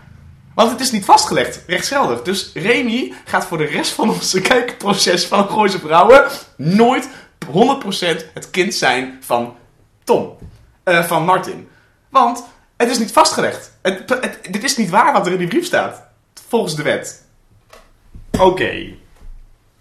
Want 0.55 0.71
het 0.71 0.81
is 0.81 0.91
niet 0.91 1.05
vastgelegd, 1.05 1.61
rechtsgeldig. 1.67 2.23
Dus 2.23 2.51
Remy 2.55 3.13
gaat 3.25 3.47
voor 3.47 3.59
de 3.59 3.65
rest 3.65 3.91
van 3.93 4.11
onze 4.11 4.41
kijkproces 4.51 5.25
van 5.27 5.49
Gooise 5.49 5.79
Vrouwen 5.79 6.25
nooit 6.57 7.09
100% 7.47 7.51
het 8.35 8.51
kind 8.51 8.75
zijn 8.75 9.19
van 9.21 9.57
Tom. 10.05 10.37
Eh, 10.85 11.05
van 11.05 11.25
Martin. 11.25 11.69
Want 12.09 12.45
het 12.77 12.91
is 12.91 12.99
niet 12.99 13.13
vastgelegd. 13.13 13.73
Het, 13.83 14.03
het- 14.09 14.39
dit 14.51 14.65
is 14.65 14.77
niet 14.77 14.91
waar 14.91 15.13
wat 15.13 15.27
er 15.27 15.33
in 15.33 15.39
die 15.39 15.49
brief 15.49 15.65
staat. 15.67 16.03
Volgens 16.49 16.77
de 16.77 16.83
wet. 16.83 17.23
Oké. 18.41 18.87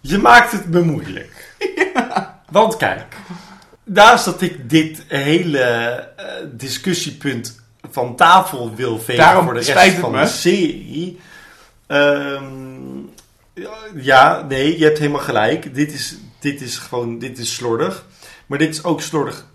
Je 0.01 0.17
maakt 0.17 0.51
het 0.51 0.69
me 0.69 0.81
moeilijk. 0.81 1.55
Want 2.51 2.77
kijk. 2.77 3.15
Naast 3.83 4.25
dat 4.25 4.41
ik 4.41 4.69
dit 4.69 5.03
hele 5.07 5.59
eh, 5.59 6.25
discussiepunt 6.51 7.62
van 7.91 8.15
tafel 8.15 8.75
wil 8.75 8.99
vegen 8.99 9.23
Daarom 9.23 9.43
voor 9.45 9.53
de 9.53 9.59
rest 9.59 9.93
van 9.99 10.11
me. 10.11 10.19
de 10.21 10.27
serie. 10.27 11.19
ehm, 11.87 12.73
ja, 13.95 14.45
nee, 14.49 14.77
je 14.77 14.83
hebt 14.83 14.97
helemaal 14.97 15.21
gelijk. 15.21 15.75
Dit 15.75 15.93
is, 15.93 16.15
dit 16.39 16.61
is 16.61 16.77
gewoon, 16.77 17.19
dit 17.19 17.37
is 17.37 17.55
slordig. 17.55 18.05
Maar 18.47 18.57
dit 18.57 18.69
is 18.73 18.83
ook 18.83 19.01
slordig 19.01 19.45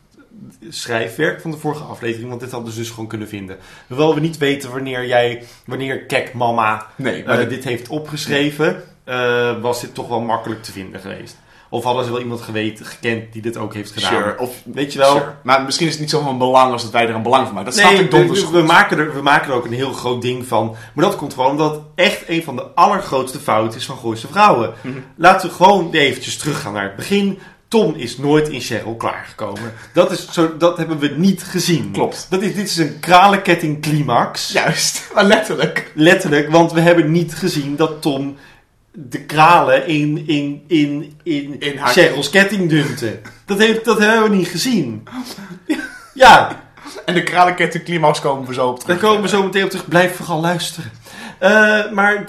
schrijfwerk 0.68 1.40
van 1.40 1.50
de 1.50 1.56
vorige 1.56 1.82
aflevering, 1.82 2.28
want 2.28 2.40
dit 2.40 2.50
hadden 2.50 2.72
ze 2.72 2.78
dus 2.78 2.90
gewoon 2.90 3.06
kunnen 3.08 3.28
vinden. 3.28 3.56
Hoewel 3.88 4.14
we 4.14 4.20
niet 4.20 4.38
weten 4.38 4.70
wanneer 4.70 5.06
jij, 5.06 5.42
wanneer 5.66 6.04
Kek 6.04 6.32
Mama 6.32 6.86
Nee, 6.96 7.24
maar 7.24 7.36
dit- 7.36 7.48
dit 7.50 7.64
heeft 7.64 7.88
opgeschreven, 7.88 8.82
eh, 9.04 9.60
was 9.60 9.80
dit 9.80 9.94
toch 9.94 10.08
wel 10.08 10.20
makkelijk 10.20 10.62
te 10.62 10.72
vinden 10.72 11.00
geweest. 11.00 11.36
Of 11.70 11.84
hadden 11.84 12.04
ze 12.04 12.10
wel 12.10 12.20
iemand 12.20 12.40
geweten, 12.40 12.86
gekend 12.86 13.32
die 13.32 13.42
dit 13.42 13.56
ook 13.56 13.74
heeft 13.74 13.92
gedaan. 13.92 14.12
Sure. 14.12 14.38
Of, 14.38 14.56
Weet 14.64 14.92
je 14.92 14.98
wel? 14.98 15.12
Sure. 15.12 15.34
Maar 15.42 15.62
misschien 15.62 15.86
is 15.86 15.92
het 15.92 16.00
niet 16.00 16.10
zo 16.10 16.20
van 16.20 16.38
belang 16.38 16.72
als 16.72 16.82
dat 16.82 16.92
wij 16.92 17.08
er 17.08 17.14
een 17.14 17.22
belang 17.22 17.44
van 17.44 17.54
maken. 17.54 17.70
Dat 17.70 17.80
snap 17.80 17.92
Nee, 17.92 18.02
ik 18.02 18.10
donders 18.10 18.44
we, 18.44 18.50
we, 18.50 18.62
maken 18.62 18.98
er, 18.98 19.14
we 19.14 19.22
maken 19.22 19.50
er 19.50 19.56
ook 19.56 19.64
een 19.64 19.72
heel 19.72 19.92
groot 19.92 20.22
ding 20.22 20.46
van. 20.46 20.76
Maar 20.94 21.04
dat 21.04 21.16
komt 21.16 21.34
gewoon 21.34 21.50
omdat 21.50 21.80
echt 21.94 22.22
een 22.26 22.42
van 22.42 22.56
de 22.56 22.64
allergrootste 22.74 23.38
fouten 23.38 23.78
is 23.78 23.86
van 23.86 23.98
Gooise 23.98 24.28
Vrouwen. 24.28 24.72
Mhm. 24.80 24.98
Laten 25.16 25.48
we 25.48 25.54
gewoon 25.54 25.92
eventjes 25.92 26.36
teruggaan 26.36 26.72
naar 26.72 26.82
het 26.82 26.96
begin. 26.96 27.38
Tom 27.68 27.94
is 27.94 28.18
nooit 28.18 28.48
in 28.48 28.60
Cheryl 28.60 28.96
klaargekomen. 28.96 29.72
Dat, 29.92 30.10
is 30.10 30.30
zo, 30.30 30.56
dat 30.56 30.76
hebben 30.76 30.98
we 30.98 31.08
niet 31.08 31.42
gezien. 31.42 31.90
Klopt. 31.92 32.26
Dat 32.30 32.42
is, 32.42 32.54
dit 32.54 32.68
is 32.68 32.76
een 32.76 33.00
kralenketting 33.00 33.82
climax. 33.82 34.52
Juist, 34.52 35.02
maar 35.14 35.24
letterlijk. 35.24 35.92
Letterlijk, 35.94 36.50
want 36.50 36.72
we 36.72 36.80
hebben 36.80 37.10
niet 37.10 37.34
gezien 37.34 37.76
dat 37.76 38.02
Tom 38.02 38.36
de 39.00 39.24
kralen 39.24 39.86
in, 39.86 40.26
in, 40.26 40.64
in, 40.66 41.20
in, 41.22 41.60
In 41.60 41.78
Cheryl's 41.78 42.30
ketting 42.30 42.68
dumpte. 42.68 43.20
Dat, 43.46 43.58
heeft, 43.58 43.84
dat 43.84 43.98
hebben 43.98 44.30
we 44.30 44.36
niet 44.36 44.48
gezien. 44.48 45.02
Ja, 46.14 46.62
En 47.04 47.14
de 47.14 47.22
kralenketting 47.22 47.84
climax 47.84 48.20
komen 48.20 48.46
we 48.48 48.54
zo 48.54 48.68
op 48.68 48.76
daar 48.76 48.84
terug. 48.84 49.00
komen 49.00 49.22
we 49.22 49.28
zo 49.28 49.42
meteen 49.42 49.64
op 49.64 49.70
terug. 49.70 49.88
Blijf 49.88 50.16
vooral 50.16 50.40
luisteren. 50.40 50.90
Eh, 51.38 51.90
maar, 51.90 52.24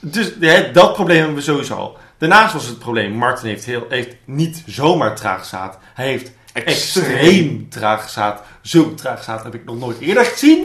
dus 0.00 0.32
dat 0.72 0.92
probleem 0.92 1.18
hebben 1.18 1.34
we 1.36 1.42
sowieso 1.42 1.74
al. 1.74 1.96
Daarnaast 2.18 2.52
was 2.52 2.66
het 2.66 2.78
probleem, 2.78 3.12
Martin 3.12 3.48
heeft, 3.48 3.64
heel, 3.64 3.86
heeft 3.88 4.16
niet 4.24 4.62
zomaar 4.66 5.16
traagzaad. 5.16 5.78
Hij 5.94 6.06
heeft 6.06 6.32
Extreem. 6.52 7.04
extreem 7.06 7.68
traagzaad. 7.68 8.42
Zulk 8.62 8.96
traagzaad 8.96 9.44
heb 9.44 9.54
ik 9.54 9.64
nog 9.64 9.78
nooit 9.78 9.98
eerder 10.00 10.24
gezien. 10.24 10.64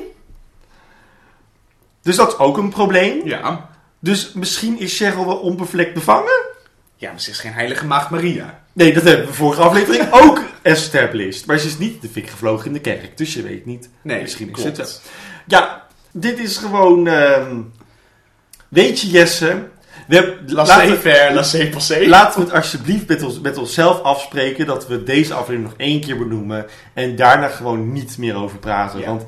Dus 2.02 2.16
dat 2.16 2.28
is 2.28 2.38
ook 2.38 2.58
een 2.58 2.70
probleem. 2.70 3.22
Ja. 3.28 3.70
Dus 4.08 4.32
misschien 4.34 4.80
is 4.80 4.98
Cheryl 4.98 5.26
wel 5.26 5.38
onbevlekt 5.38 5.94
bevangen? 5.94 6.46
Ja, 6.96 7.12
maar 7.12 7.22
ze 7.22 7.30
is 7.30 7.40
geen 7.40 7.54
heilige 7.54 7.86
maagd 7.86 8.10
Maria. 8.10 8.60
Nee, 8.74 8.94
dat 8.94 9.04
hebben 9.04 9.26
we 9.26 9.34
vorige 9.34 9.62
aflevering 9.62 10.12
ook 10.24 10.42
established. 10.62 11.46
Maar 11.46 11.58
ze 11.58 11.68
is 11.68 11.78
niet 11.78 12.02
de 12.02 12.10
fik 12.10 12.30
gevlogen 12.30 12.66
in 12.66 12.74
de 12.74 12.80
kerk, 12.80 13.18
dus 13.18 13.34
je 13.34 13.42
weet 13.42 13.66
niet. 13.66 13.90
Nee, 14.02 14.22
Misschien 14.22 14.52
is 14.56 14.64
het 14.64 14.78
wel. 14.78 14.88
Ja, 15.48 15.84
dit 16.12 16.40
is 16.40 16.58
gewoon... 16.58 17.08
ehm, 17.08 17.56
weet 18.68 19.02
je 19.02 19.10
Jesse, 19.10 19.68
we 20.08 20.16
hebben, 20.16 20.54
laten, 20.54 20.76
Laissez-faire, 20.76 21.34
laissez-passer. 21.34 22.08
laten 22.08 22.40
we 22.40 22.46
het 22.46 22.56
alsjeblieft 22.56 23.08
met, 23.08 23.24
ons, 23.24 23.40
met 23.40 23.58
onszelf 23.58 24.02
afspreken... 24.02 24.66
dat 24.66 24.88
we 24.88 25.04
deze 25.04 25.34
aflevering 25.34 25.64
nog 25.64 25.74
één 25.78 26.02
keer 26.02 26.18
benoemen... 26.18 26.66
en 26.94 27.16
daarna 27.16 27.48
gewoon 27.48 27.92
niet 27.92 28.18
meer 28.18 28.36
over 28.36 28.58
praten. 28.58 29.00
Ja. 29.00 29.06
Want 29.06 29.24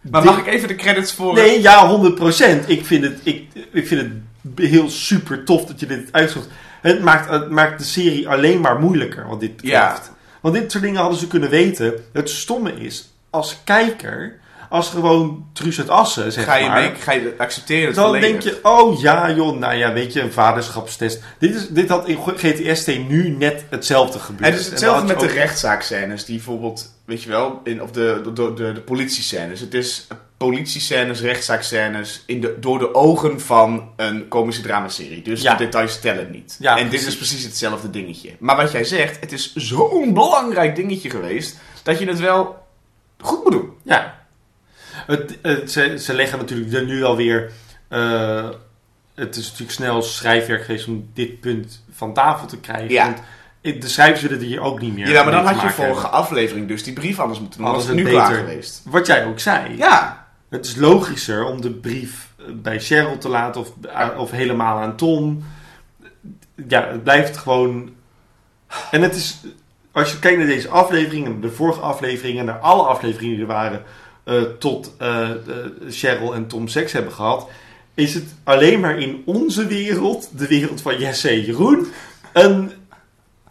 Maar 0.00 0.24
mag 0.24 0.38
ik 0.38 0.46
even 0.46 0.68
de 0.68 0.74
credits 0.74 1.12
voor... 1.12 1.34
Nee, 1.34 1.62
ja, 1.62 2.00
100%. 2.10 2.66
Ik 2.66 2.86
vind 2.86 3.04
het, 3.04 3.20
ik, 3.22 3.46
ik 3.72 3.86
vind 3.86 4.00
het 4.00 4.68
heel 4.68 4.90
super 4.90 5.44
tof 5.44 5.64
dat 5.64 5.80
je 5.80 5.86
dit 5.86 6.08
uitzoekt. 6.10 6.48
Het 6.80 7.02
maakt, 7.02 7.30
het 7.30 7.50
maakt 7.50 7.78
de 7.78 7.84
serie 7.84 8.28
alleen 8.28 8.60
maar 8.60 8.78
moeilijker 8.78 9.28
wat 9.28 9.40
dit 9.40 9.56
betreft. 9.56 10.06
Ja. 10.06 10.16
Want 10.40 10.54
dit 10.54 10.70
soort 10.70 10.84
dingen 10.84 11.00
hadden 11.00 11.18
ze 11.18 11.26
kunnen 11.26 11.50
weten. 11.50 11.94
Het 12.12 12.30
stomme 12.30 12.72
is, 12.72 13.12
als 13.30 13.60
kijker, 13.64 14.38
als 14.68 14.88
gewoon 14.90 15.46
Truus 15.52 15.78
uit 15.78 15.88
Assen, 15.88 16.32
zeg 16.32 16.44
Ga 16.44 16.54
je, 16.56 16.68
maar... 16.68 16.96
ga 17.00 17.12
je 17.12 17.34
accepteren 17.38 17.86
het 17.86 17.94
dan 17.94 18.04
volledig? 18.04 18.30
denk 18.30 18.42
je, 18.42 18.58
oh 18.62 19.00
ja 19.00 19.30
joh, 19.30 19.58
nou 19.58 19.74
ja, 19.74 19.92
weet 19.92 20.12
je, 20.12 20.20
een 20.20 20.32
vaderschapstest. 20.32 21.22
Dit, 21.38 21.54
is, 21.54 21.68
dit 21.68 21.88
had 21.88 22.08
in 22.08 22.18
GTST 22.36 22.86
nu 23.08 23.28
net 23.28 23.64
hetzelfde 23.70 24.18
gebeurd. 24.18 24.50
Het 24.50 24.60
is 24.60 24.66
hetzelfde 24.70 25.06
met 25.06 25.20
de 25.20 25.26
rechtszaakscènes, 25.26 26.24
die 26.24 26.36
bijvoorbeeld, 26.36 26.92
weet 27.04 27.22
je 27.22 27.28
wel, 27.28 27.60
in, 27.64 27.82
of 27.82 27.90
de, 27.90 28.20
de, 28.24 28.32
de, 28.32 28.54
de, 28.54 28.72
de 28.72 28.80
politiescènes. 28.80 29.60
Het 29.60 29.74
is 29.74 30.06
politiescènes, 30.36 31.20
rechtszaaksscènes 31.20 32.22
in 32.26 32.40
de, 32.40 32.56
door 32.60 32.78
de 32.78 32.94
ogen 32.94 33.40
van 33.40 33.90
een 33.96 34.28
komische 34.28 34.62
dramaserie. 34.62 35.22
Dus 35.22 35.42
Ja. 35.42 35.54
de 35.54 35.64
details 35.64 36.00
tellen 36.00 36.30
niet. 36.30 36.56
Ja, 36.58 36.76
en 36.76 36.88
dit 36.88 37.06
is 37.06 37.16
precies 37.16 37.44
hetzelfde 37.44 37.90
dingetje. 37.90 38.30
Maar 38.38 38.56
wat 38.56 38.72
jij 38.72 38.84
zegt, 38.84 39.20
het 39.20 39.32
is 39.32 39.54
zo'n 39.54 40.14
belangrijk 40.14 40.76
dingetje 40.76 41.10
geweest, 41.10 41.56
dat 41.82 41.98
je 41.98 42.06
het 42.06 42.18
wel 42.18 42.66
goed 43.20 43.42
moet 43.44 43.52
doen. 43.52 43.70
Ja. 43.84 44.17
Het, 45.08 45.38
het- 45.42 45.70
ze, 45.72 45.98
ze 45.98 46.14
leggen 46.14 46.38
natuurlijk 46.38 46.72
er 46.72 46.84
nu 46.84 47.02
alweer. 47.04 47.50
eh 47.88 48.48
het 49.14 49.36
is 49.36 49.44
natuurlijk 49.44 49.70
snel 49.70 50.02
schrijfwerk 50.02 50.64
geweest 50.64 50.88
om 50.88 51.08
dit 51.14 51.40
punt 51.40 51.84
van 51.90 52.12
tafel 52.14 52.46
te 52.46 52.58
krijgen. 52.60 52.90
Ja. 52.90 53.04
Want 53.04 53.18
eh, 53.60 53.80
de 53.80 53.88
schrijvers 53.88 54.20
willen 54.22 54.38
er 54.38 54.44
hier 54.44 54.60
ook 54.60 54.80
niet 54.80 54.94
meer. 54.94 55.08
Ja, 55.08 55.22
maar 55.22 55.32
dan 55.32 55.40
had 55.44 55.50
je 55.54 55.56
maken 55.56 55.74
vorige 55.74 56.00
hebben. 56.00 56.12
aflevering 56.12 56.68
dus 56.68 56.82
die 56.82 56.92
brief 56.92 57.18
anders 57.18 57.40
moeten 57.40 57.60
doen. 57.62 57.70
Was 57.72 57.86
het 57.86 57.94
nu 57.94 58.02
het 58.02 58.10
klaar 58.10 58.28
beter- 58.30 58.44
geweest. 58.44 58.82
Wat 58.84 59.06
jij 59.06 59.24
ook 59.26 59.40
zei. 59.40 59.76
Ja, 59.76 60.26
Het 60.48 60.66
is 60.66 60.76
logischer 60.76 61.44
om 61.44 61.60
de 61.60 61.70
brief 61.70 62.28
eh, 62.38 62.44
bij 62.54 62.80
Cheryl 62.80 63.18
te 63.18 63.28
laten 63.28 63.60
of, 63.60 63.72
aan- 63.92 64.18
of 64.18 64.30
helemaal 64.30 64.78
aan 64.78 64.96
Tom. 64.96 65.44
Ja, 66.68 66.86
het 66.88 67.02
blijft 67.02 67.36
gewoon. 67.36 67.90
En 68.90 69.02
het 69.02 69.14
is. 69.14 69.40
Als 69.92 70.12
je 70.12 70.18
kijkt 70.18 70.38
naar 70.38 70.46
deze 70.46 70.68
aflevering 70.68 71.26
en 71.26 71.40
de 71.40 71.50
vorige 71.50 71.80
afleveringen, 71.80 72.44
naar 72.44 72.58
alle 72.58 72.82
afleveringen 72.82 73.34
die 73.36 73.40
er 73.46 73.52
waren. 73.52 73.82
Eh, 74.28 74.42
tot 74.58 74.92
de- 74.98 75.72
Cheryl 75.90 76.34
en 76.34 76.46
Tom 76.46 76.68
seks 76.68 76.92
hebben 76.92 77.12
gehad. 77.12 77.48
Is 77.94 78.14
het 78.14 78.24
alleen 78.44 78.80
maar 78.80 78.98
in 78.98 79.22
onze 79.26 79.66
wereld, 79.66 80.30
de 80.38 80.46
wereld 80.46 80.80
van 80.82 80.98
Jesse 80.98 81.28
en 81.28 81.40
Jeroen, 81.40 81.86
een, 82.32 82.70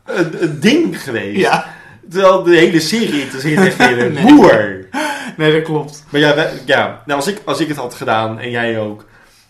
een, 0.05 0.43
een 0.43 0.59
ding 0.59 1.03
geweest. 1.03 1.39
ja. 1.39 1.75
Terwijl 2.09 2.43
de 2.43 2.55
hele 2.57 2.79
serie 2.79 3.21
interesseert 3.21 3.65
echt 3.65 3.75
geen 3.83 4.13
Nee. 4.13 4.23
moer. 4.33 4.87
Nee, 5.37 5.53
dat 5.53 5.61
klopt. 5.63 6.05
Maar 6.09 6.21
ja, 6.21 6.35
wij- 6.35 6.53
ja 6.65 7.01
nou, 7.05 7.19
als, 7.19 7.27
ik, 7.27 7.41
als 7.45 7.59
ik 7.59 7.67
het 7.67 7.77
had 7.77 7.93
gedaan 7.93 8.39
en 8.39 8.49
jij 8.49 8.79
ook. 8.79 9.05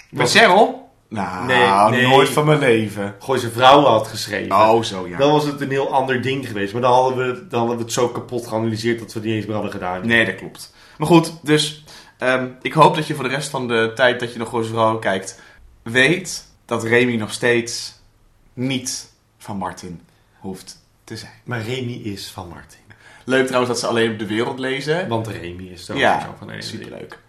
Met 0.09 0.31
Cheryl? 0.31 0.85
Nou, 1.09 1.45
Nee, 1.45 1.89
nee. 2.01 2.07
nooit 2.07 2.29
van 2.29 2.45
mijn 2.45 2.59
leven. 2.59 3.15
Gooi 3.19 3.39
zijn 3.39 3.51
vrouw 3.51 3.83
had 3.83 4.07
geschreven. 4.07 4.55
Oh, 4.55 4.83
zo 4.83 5.07
ja. 5.07 5.17
Dan 5.17 5.31
was 5.31 5.45
het 5.45 5.61
een 5.61 5.69
heel 5.69 5.93
ander 5.93 6.21
ding 6.21 6.47
geweest. 6.47 6.73
Maar 6.73 6.81
dan 6.81 6.93
hadden 6.93 7.17
we, 7.17 7.47
dan 7.49 7.59
hadden 7.59 7.77
we 7.77 7.83
het 7.83 7.93
zo 7.93 8.07
kapot 8.07 8.47
geanalyseerd 8.47 8.99
dat 8.99 9.13
we 9.13 9.19
het 9.19 9.27
niet 9.27 9.35
eens 9.37 9.45
meer 9.45 9.53
hadden 9.53 9.71
gedaan. 9.73 10.07
Nee, 10.07 10.25
dat 10.25 10.35
klopt. 10.35 10.73
Maar 10.97 11.07
goed, 11.07 11.33
dus 11.41 11.83
ehm, 12.17 12.47
ik 12.61 12.73
hoop 12.73 12.95
dat 12.95 13.07
je 13.07 13.13
voor 13.13 13.23
de 13.23 13.29
rest 13.29 13.49
van 13.49 13.67
de 13.67 13.91
tijd 13.95 14.19
dat 14.19 14.33
je 14.33 14.39
nog 14.39 14.49
Gooise 14.49 14.69
Vrouwen 14.69 14.99
kijkt, 14.99 15.41
weet 15.81 16.47
dat 16.65 16.83
Remy 16.83 17.15
nog 17.15 17.31
steeds 17.31 17.99
niet 18.53 19.11
van 19.37 19.57
Martin 19.57 20.01
hoeft 20.39 20.81
te 21.03 21.17
zijn. 21.17 21.39
Maar 21.43 21.61
Remy 21.61 21.93
is 21.93 22.31
van 22.31 22.47
Martin. 22.47 22.79
Leuk 23.25 23.45
trouwens 23.45 23.71
dat 23.71 23.81
ze 23.81 23.87
alleen 23.87 24.11
op 24.11 24.19
de 24.19 24.25
wereld 24.25 24.59
lezen. 24.59 25.07
Want 25.07 25.27
Remy 25.27 25.63
is 25.63 25.85
zo 25.85 25.97
Ja, 25.97 26.35
van 26.37 26.47
deze 26.47 26.67
superleuk. 26.67 27.19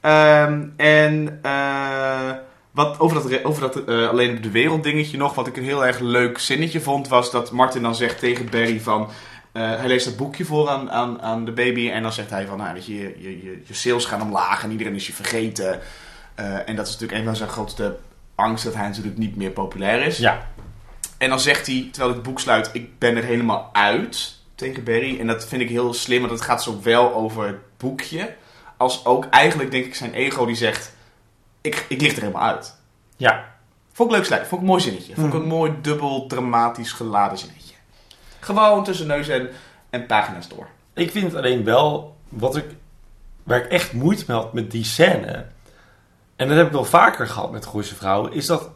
Ehm, 0.00 0.66
en 0.76 1.38
eh, 1.42 2.30
wat 2.70 3.00
over 3.00 3.22
dat, 3.22 3.44
over 3.44 3.60
dat 3.60 3.84
eh, 3.84 4.08
alleen 4.08 4.36
op 4.36 4.42
de 4.42 4.50
wereld 4.50 4.82
dingetje 4.82 5.16
nog, 5.16 5.34
wat 5.34 5.46
ik 5.46 5.56
een 5.56 5.64
heel 5.64 5.86
erg 5.86 5.98
leuk 5.98 6.38
zinnetje 6.38 6.80
vond, 6.80 7.08
was 7.08 7.30
dat 7.30 7.50
Martin 7.50 7.82
dan 7.82 7.94
zegt 7.94 8.18
tegen 8.18 8.50
Barry 8.50 8.80
van, 8.80 9.08
hij 9.60 9.86
leest 9.86 10.04
dat 10.04 10.16
boekje 10.16 10.44
voor 10.44 10.68
aan, 10.68 10.90
aan, 10.90 11.22
aan 11.22 11.44
de 11.44 11.52
baby 11.52 11.90
en 11.90 12.02
dan 12.02 12.12
zegt 12.12 12.30
hij 12.30 12.46
van, 12.46 12.58
nou, 12.58 12.74
weet 12.74 12.86
je, 12.86 12.94
je, 12.94 13.42
je, 13.44 13.62
je 13.64 13.74
sales 13.74 14.04
gaan 14.04 14.22
omlaag 14.22 14.62
en 14.62 14.70
iedereen 14.70 14.94
is 14.94 15.06
je 15.06 15.12
vergeten. 15.12 15.80
Eh, 16.34 16.68
en 16.68 16.76
dat 16.76 16.86
is 16.86 16.92
natuurlijk 16.92 17.18
een 17.18 17.24
van 17.26 17.36
zijn 17.36 17.48
grootste 17.48 17.96
angst, 18.34 18.64
dat 18.64 18.74
hij 18.74 18.86
natuurlijk 18.88 19.16
niet 19.16 19.36
meer 19.36 19.50
populair 19.50 20.06
is. 20.06 20.18
Ja, 20.18 20.46
En 21.18 21.28
dan 21.28 21.40
zegt 21.40 21.66
hij, 21.66 21.88
terwijl 21.90 22.10
ik 22.10 22.16
het 22.16 22.26
boek 22.26 22.40
sluit, 22.40 22.70
ik 22.72 22.98
ben 22.98 23.16
er 23.16 23.24
helemaal 23.24 23.70
uit 23.72 24.38
tegen 24.54 24.84
Barry. 24.84 25.20
En 25.20 25.26
dat 25.26 25.46
vind 25.46 25.62
ik 25.62 25.68
heel 25.68 25.94
slim, 25.94 26.20
want 26.20 26.32
het 26.32 26.40
gaat 26.40 26.62
zowel 26.62 27.14
over 27.14 27.46
het 27.46 27.58
boekje, 27.76 28.34
als 28.76 29.04
ook 29.04 29.24
eigenlijk 29.30 29.70
denk 29.70 29.84
ik 29.84 29.94
zijn 29.94 30.12
ego 30.12 30.46
die 30.46 30.56
zegt, 30.56 30.94
ik, 31.60 31.84
ik 31.88 32.00
lig 32.00 32.12
er 32.14 32.20
helemaal 32.20 32.42
uit. 32.48 32.74
ja. 33.16 33.52
Vond 33.92 34.10
ik 34.10 34.16
leuk 34.16 34.24
sluit, 34.24 34.40
vond 34.40 34.52
ik 34.52 34.60
een 34.60 34.72
mooi 34.72 34.82
zinnetje. 34.82 35.14
Vond 35.14 35.34
ik 35.34 35.40
een 35.40 35.48
mooi 35.48 35.72
dubbel 35.82 36.26
dramatisch 36.26 36.92
geladen 36.92 37.38
zinnetje. 37.38 37.73
Gewoon 38.44 38.84
tussen 38.84 39.06
neus 39.06 39.28
en, 39.28 39.48
en 39.90 40.06
pagina's 40.06 40.48
door. 40.48 40.68
Ik 40.94 41.10
vind 41.10 41.24
het 41.24 41.34
alleen 41.34 41.64
wel, 41.64 42.16
wat 42.28 42.56
ik, 42.56 42.64
waar 43.42 43.64
ik 43.64 43.70
echt 43.70 43.92
moeite 43.92 44.24
mee 44.26 44.36
had 44.36 44.52
met 44.52 44.70
die 44.70 44.84
scène, 44.84 45.46
en 46.36 46.48
dat 46.48 46.56
heb 46.56 46.66
ik 46.66 46.72
wel 46.72 46.84
vaker 46.84 47.26
gehad 47.26 47.52
met 47.52 47.66
Gooise 47.66 47.94
Vrouwen, 47.94 48.32
is 48.32 48.46
dat 48.46 48.70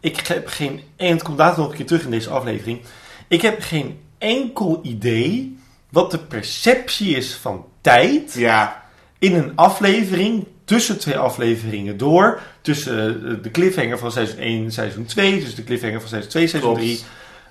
ik 0.00 0.26
heb 0.26 0.46
geen, 0.46 0.82
en 0.96 1.10
het 1.10 1.22
komt 1.22 1.38
later 1.38 1.58
nog 1.62 1.70
een 1.70 1.76
keer 1.76 1.86
terug 1.86 2.04
in 2.04 2.10
deze 2.10 2.30
aflevering, 2.30 2.80
ik 3.28 3.42
heb 3.42 3.60
geen 3.60 4.00
enkel 4.18 4.80
idee 4.82 5.58
wat 5.90 6.10
de 6.10 6.18
perceptie 6.18 7.16
is 7.16 7.34
van 7.34 7.64
tijd 7.80 8.34
Ja, 8.34 8.82
in 9.18 9.34
een 9.34 9.52
aflevering, 9.56 10.46
tussen 10.64 10.98
twee 10.98 11.18
afleveringen 11.18 11.96
door, 11.96 12.40
tussen 12.60 13.28
eh, 13.28 13.42
de 13.42 13.50
cliffhanger 13.50 13.98
van 13.98 14.12
seizoen 14.12 14.38
1 14.38 14.64
en 14.64 14.72
seizoen 14.72 15.04
2, 15.04 15.38
tussen 15.38 15.56
de 15.56 15.64
cliffhanger 15.64 16.00
van 16.00 16.08
seizoen 16.08 16.30
2 16.30 16.42
en 16.42 16.48
seizoen 16.48 16.74
Klopt. 16.74 16.86
3. 16.86 17.04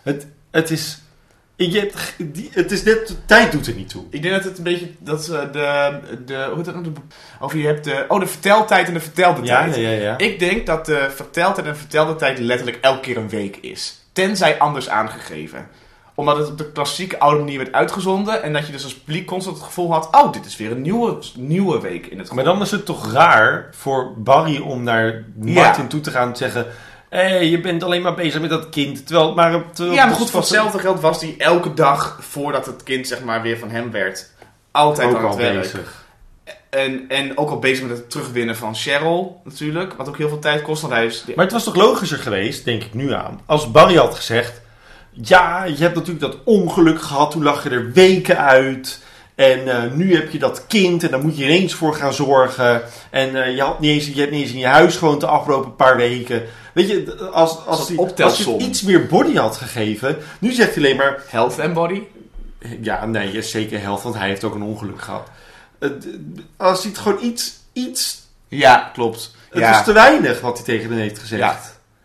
Het, 0.04 0.28
het 0.52 0.72
is... 0.72 1.01
Je 1.70 1.80
hebt, 1.80 2.14
die- 2.18 2.50
het 2.54 2.72
is 2.72 2.84
net, 2.84 3.18
tijd 3.26 3.52
doet 3.52 3.68
er 3.68 3.74
niet 3.74 3.90
toe. 3.90 4.04
ik 4.10 4.22
denk 4.22 4.34
dat 4.34 4.44
het 4.44 4.58
een 4.58 4.64
beetje, 4.64 4.92
dat 5.00 5.24
ze 5.24 5.50
de, 5.52 6.00
de, 6.26 6.46
hoe 6.48 6.56
heet 6.56 6.66
dat 6.66 6.74
nou? 6.74 6.84
De- 6.92 7.00
Over 7.40 7.58
je 7.58 7.66
hebt 7.66 7.84
de, 7.84 8.06
oh 8.08 8.20
de 8.20 8.28
verteltijd 8.28 8.88
en 8.88 8.94
de 8.94 9.00
vertelde 9.00 9.44
Ja, 9.44 9.62
tijd. 9.62 9.76
ja, 9.76 9.82
ja. 9.90 10.02
ja. 10.02 10.18
Ik 10.18 10.40
denk 10.40 10.66
dat 10.66 10.86
de 10.86 11.08
verteltijd 11.16 11.68
en 11.68 11.78
vertelde 11.78 12.16
tijd 12.16 12.40
letterlijk 12.40 12.78
elke 12.82 13.00
keer 13.00 13.18
een 13.18 13.30
week 13.30 13.58
is. 13.58 14.00
Tenzij 14.14 14.60
anders 14.60 14.90
aangegeven. 14.90 15.68
Omdat 16.16 16.38
het 16.38 16.50
op 16.50 16.58
de 16.58 16.72
klassieke 16.72 17.20
oude 17.20 17.40
manier 17.40 17.58
werd 17.58 17.72
uitgezonden. 17.74 18.44
En 18.44 18.54
dat 18.54 18.66
je 18.66 18.72
dus 18.72 18.84
als 18.84 18.96
publiek 18.98 19.26
constant 19.26 19.56
het 19.56 19.66
gevoel 19.66 19.92
had... 19.92 20.08
Oh, 20.12 20.32
dit 20.34 20.46
is 20.46 20.58
weer 20.58 20.72
een 20.72 20.82
nieuwe, 20.82 21.18
nieuwe 21.36 21.80
week 21.82 22.06
in 22.08 22.20
het 22.20 22.32
Maar 22.34 22.44
dan 22.44 22.62
is 22.62 22.72
het 22.72 22.86
toch 22.86 23.12
raar 23.12 23.70
voor 23.72 24.14
Barry 24.18 24.58
om 24.60 24.84
naar 24.84 25.24
Martin 25.36 25.88
toe 25.88 26.00
te 26.02 26.12
gaan 26.12 26.28
en 26.28 26.34
te 26.34 26.44
zeggen... 26.44 26.66
Hé, 27.12 27.36
je 27.36 27.60
bent 27.60 27.84
alleen 27.84 28.02
maar 28.02 28.14
bezig 28.14 28.42
met 28.42 28.50
dat 28.50 28.70
kind. 28.70 29.06
Terwijl, 29.06 29.28
het 29.28 29.36
maar, 29.36 29.64
terwijl 29.74 29.96
Ja, 29.96 30.02
maar 30.02 30.10
het 30.10 30.18
goed, 30.18 30.30
voor 30.30 30.40
hetzelfde 30.40 30.80
geld 30.80 31.00
was 31.00 31.22
hij 31.22 31.36
elke 31.38 31.74
dag 31.74 32.18
voordat 32.22 32.66
het 32.66 32.84
kind 32.84 33.08
zeg 33.08 33.24
maar 33.24 33.42
weer 33.42 33.58
van 33.58 33.70
hem 33.70 33.92
werd... 33.92 34.30
Altijd 34.72 35.10
ook 35.10 35.18
aan 35.18 35.24
al 35.24 35.30
het 35.30 35.38
werk. 35.38 35.62
bezig. 35.62 36.06
En, 36.70 37.06
en 37.08 37.38
ook 37.38 37.50
al 37.50 37.60
bezig 37.60 37.88
met 37.88 37.98
het 37.98 38.10
terugwinnen 38.10 38.56
van 38.56 38.76
Cheryl 38.76 39.42
natuurlijk. 39.44 39.94
Wat 39.94 40.08
ook 40.08 40.18
heel 40.18 40.30
veel 40.30 40.40
tijd 40.40 40.62
kost. 40.62 40.82
Want 40.82 40.94
hij 40.94 41.06
is... 41.06 41.24
Maar 41.36 41.46
het 41.46 41.54
was 41.54 41.64
toch 41.64 41.76
logischer 41.76 42.18
geweest, 42.18 42.66
denk 42.66 42.84
ik 42.84 42.94
nu 42.94 43.14
aan, 43.14 43.42
als 43.46 43.72
Barry 43.72 43.96
had 43.96 44.16
gezegd... 44.16 44.62
Ja, 45.12 45.64
je 45.64 45.78
hebt 45.78 45.96
natuurlijk 45.96 46.32
dat 46.32 46.38
ongeluk 46.44 47.02
gehad, 47.02 47.32
toen 47.32 47.44
lag 47.44 47.64
je 47.64 47.70
er 47.70 47.92
weken 47.92 48.38
uit... 48.38 49.04
En 49.42 49.68
eh, 49.68 49.92
nu 49.92 50.16
heb 50.16 50.30
je 50.32 50.40
dat 50.40 50.68
kind 50.68 51.04
en 51.04 51.12
daar 51.12 51.22
moet 51.22 51.38
je 51.38 51.44
ineens 51.44 51.74
voor 51.74 51.96
gaan 51.96 52.14
zorgen. 52.14 52.82
En 53.10 53.44
eh, 53.44 53.56
je, 53.56 53.62
had 53.62 53.80
niet 53.80 53.92
eens, 53.92 54.08
je 54.08 54.20
hebt 54.20 54.32
niet 54.32 54.42
eens 54.42 54.52
in 54.52 54.60
je 54.60 54.66
huis 54.66 54.96
gewoond 54.96 55.20
de 55.22 55.28
afgelopen 55.28 55.76
paar 55.76 55.98
weken. 55.98 56.44
Weet 56.74 56.90
je, 56.90 57.16
als, 57.34 57.66
als, 57.66 57.88
hij- 57.88 57.98
als 58.26 58.38
je 58.38 58.58
iets 58.58 58.82
meer 58.82 59.06
body 59.08 59.36
had 59.36 59.56
gegeven... 59.58 60.18
Nu 60.40 60.52
zegt 60.52 60.76
hij 60.76 60.84
alleen 60.84 60.96
maar... 60.96 61.24
Health 61.28 61.60
and 61.60 61.74
body. 61.74 62.02
Ja, 62.82 63.06
nee, 63.06 63.32
is 63.32 63.52
zeker 63.52 63.82
helft, 63.82 64.04
want 64.04 64.16
hij 64.16 64.28
heeft 64.28 64.44
ook 64.44 64.56
een 64.56 64.62
ongeluk 64.62 65.02
gehad. 65.02 65.28
Eh, 65.80 65.90
als 66.58 66.82
hij 66.82 66.92
het 66.92 67.00
gewoon 67.00 67.24
iets... 67.24 67.54
iets 67.74 68.22
Ja, 68.48 68.90
klopt. 68.94 69.36
het 69.50 69.60
ja. 69.60 69.72
was 69.72 69.84
te 69.84 69.92
weinig 69.94 70.42
wat 70.42 70.56
hij 70.58 70.66
tegen 70.66 70.90
hen 70.90 71.00
heeft 71.00 71.20
gezegd. 71.20 71.42
Ja. 71.42 71.60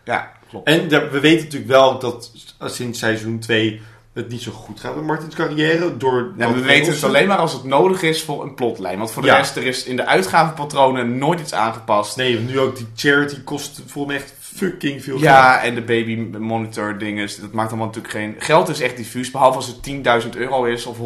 Ja. 0.05 0.31
klopt. 0.49 0.67
En 0.67 0.89
we 0.89 1.19
weten 1.19 1.43
natuurlijk 1.43 1.71
wel 1.71 1.99
dat 1.99 2.31
sinds 2.65 2.99
seizoen 2.99 3.39
2 3.39 3.81
het 4.17 4.29
niet 4.29 4.41
zo 4.41 4.51
goed 4.51 4.79
gaat 4.79 4.95
met 4.95 5.03
Martins 5.05 5.35
carrière. 5.35 5.97
Door 5.97 6.31
Ja, 6.37 6.53
we 6.53 6.61
weten 6.61 6.93
het 6.93 7.03
alleen 7.03 7.27
maar 7.27 7.37
als 7.37 7.53
het 7.53 7.63
nodig 7.63 8.01
is 8.01 8.23
voor 8.23 8.43
een 8.43 8.53
plotlijn. 8.55 8.97
Want 8.97 9.11
voor 9.11 9.21
de 9.21 9.27
Ja. 9.27 9.37
rest, 9.37 9.55
er 9.55 9.63
is 9.65 9.83
in 9.83 9.95
de 9.95 10.05
uitgavenpatronen 10.05 11.17
nooit 11.17 11.39
iets 11.39 11.53
aangepast. 11.53 12.17
Nee, 12.17 12.39
nu 12.39 12.59
ook 12.59 12.75
die 12.75 12.87
charity 12.95 13.43
kost 13.43 13.81
volgens 13.85 14.13
mij 14.15 14.23
echt 14.23 14.33
fucking 14.39 15.03
veel 15.03 15.13
geld. 15.13 15.23
Ja, 15.23 15.61
en 15.61 15.75
de 15.75 15.81
baby 15.81 16.15
monitor 16.37 16.97
dingen, 16.97 17.29
dat 17.41 17.51
maakt 17.51 17.69
allemaal 17.69 17.87
natuurlijk 17.87 18.13
geen... 18.13 18.35
Geld 18.39 18.69
is 18.69 18.79
echt 18.81 18.97
diffuus, 18.97 19.31
behalve 19.31 19.55
als 19.57 19.67
het 19.67 20.23
10.000 20.23 20.29
euro 20.37 20.63
is 20.63 20.85
of 20.85 20.97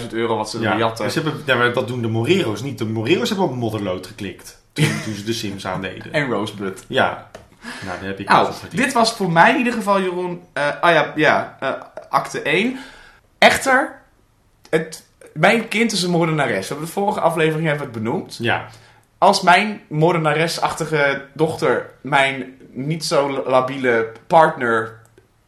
100.000 0.00 0.08
euro 0.10 0.36
wat 0.36 0.50
ze 0.50 0.60
Ja, 0.60 0.76
jatten. 0.76 1.10
Ze 1.10 1.20
hebben, 1.22 1.42
ja, 1.46 1.54
maar 1.56 1.72
dat 1.72 1.88
doen 1.88 2.02
de 2.02 2.08
Morero's 2.08 2.62
niet. 2.62 2.78
De 2.78 2.84
Morero's 2.86 3.28
hebben 3.28 3.46
op 3.48 3.54
modderlood 3.54 4.06
geklikt. 4.06 4.58
Toen, 4.72 4.84
toen 5.04 5.14
ze 5.14 5.24
de 5.24 5.32
Sims 5.32 5.66
aandeden. 5.66 6.12
En 6.18 6.28
Rosebud. 6.30 6.84
Ja. 6.88 7.30
Nou, 7.84 7.98
daar 7.98 8.08
heb 8.08 8.18
ik 8.20 8.28
Nou, 8.28 8.52
dit 8.72 8.92
was 8.92 9.12
voor 9.12 9.32
mij 9.32 9.50
in 9.52 9.58
ieder 9.58 9.72
geval, 9.72 10.00
Jeroen. 10.00 10.40
eh 10.52 10.62
ah 10.80 10.92
ja, 10.92 11.12
ja 11.16 11.56
eh, 11.60 11.68
acte 12.16 12.42
1. 12.42 12.78
Echter, 13.38 14.00
het, 14.70 15.06
mijn 15.32 15.68
kind 15.68 15.92
is 15.92 16.02
een 16.02 16.10
moordenares. 16.10 16.60
We 16.60 16.66
hebben 16.68 16.86
de 16.86 16.92
vorige 16.92 17.20
aflevering 17.20 17.66
hebben 17.68 17.86
we 17.86 17.92
het 17.92 18.02
benoemd. 18.02 18.36
Ja. 18.40 18.66
Als 19.18 19.40
mijn 19.42 19.80
moordenaresachtige 19.88 21.24
dochter 21.34 21.90
mijn 22.00 22.54
niet 22.70 23.04
zo 23.04 23.42
labiele 23.46 24.12
partner 24.26 25.00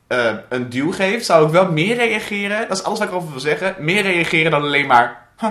eh, 0.07 0.35
een 0.49 0.69
duw 0.69 0.93
geeft, 0.93 1.25
zou 1.27 1.47
ik 1.47 1.53
wel 1.53 1.73
meer 1.73 1.97
reageren. 1.97 2.69
Dat 2.69 2.79
is 2.79 2.85
alles 2.85 2.99
wat 2.99 3.09
ik 3.09 3.15
erover 3.15 3.31
wil 3.31 3.41
zeggen. 3.41 3.75
Meer 3.79 4.03
reageren 4.03 4.51
dan 4.51 4.63
alleen 4.63 4.87
maar. 4.87 5.27
Huh, 5.41 5.51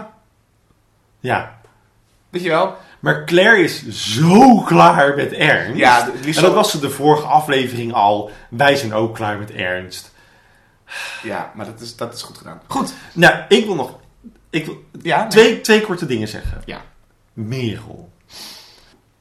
Ja. 1.19 1.59
weet 2.29 2.43
je 2.43 2.49
wel? 2.49 2.75
Maar 2.99 3.25
Claire 3.25 3.61
is 3.63 3.83
zo 4.15 4.61
klaar 4.61 5.15
met 5.15 5.33
Ernst. 5.33 5.77
Ja, 5.77 6.09
en 6.25 6.41
dat 6.41 6.53
was 6.53 6.71
ze 6.71 6.79
de 6.79 6.89
vorige 6.89 7.25
aflevering 7.25 7.93
al. 7.93 8.31
Wij 8.49 8.75
zijn 8.75 8.93
ook 8.93 9.15
klaar 9.15 9.37
met 9.37 9.51
Ernst. 9.51 10.15
Ja, 11.23 11.51
maar 11.55 11.65
dat 11.65 11.81
is, 11.81 11.95
dat 11.95 12.13
is 12.13 12.21
goed 12.21 12.37
gedaan. 12.37 12.61
Goed. 12.67 12.93
Nou, 13.13 13.43
ik 13.47 13.65
wil 13.65 13.75
nog 13.75 13.99
ik 14.49 14.65
wil 14.65 14.83
Ja, 15.01 15.19
nee. 15.19 15.27
twee, 15.27 15.61
twee 15.61 15.81
korte 15.81 16.05
dingen 16.05 16.27
zeggen. 16.27 16.61
Ja. 16.65 16.81
Merel. 17.33 18.11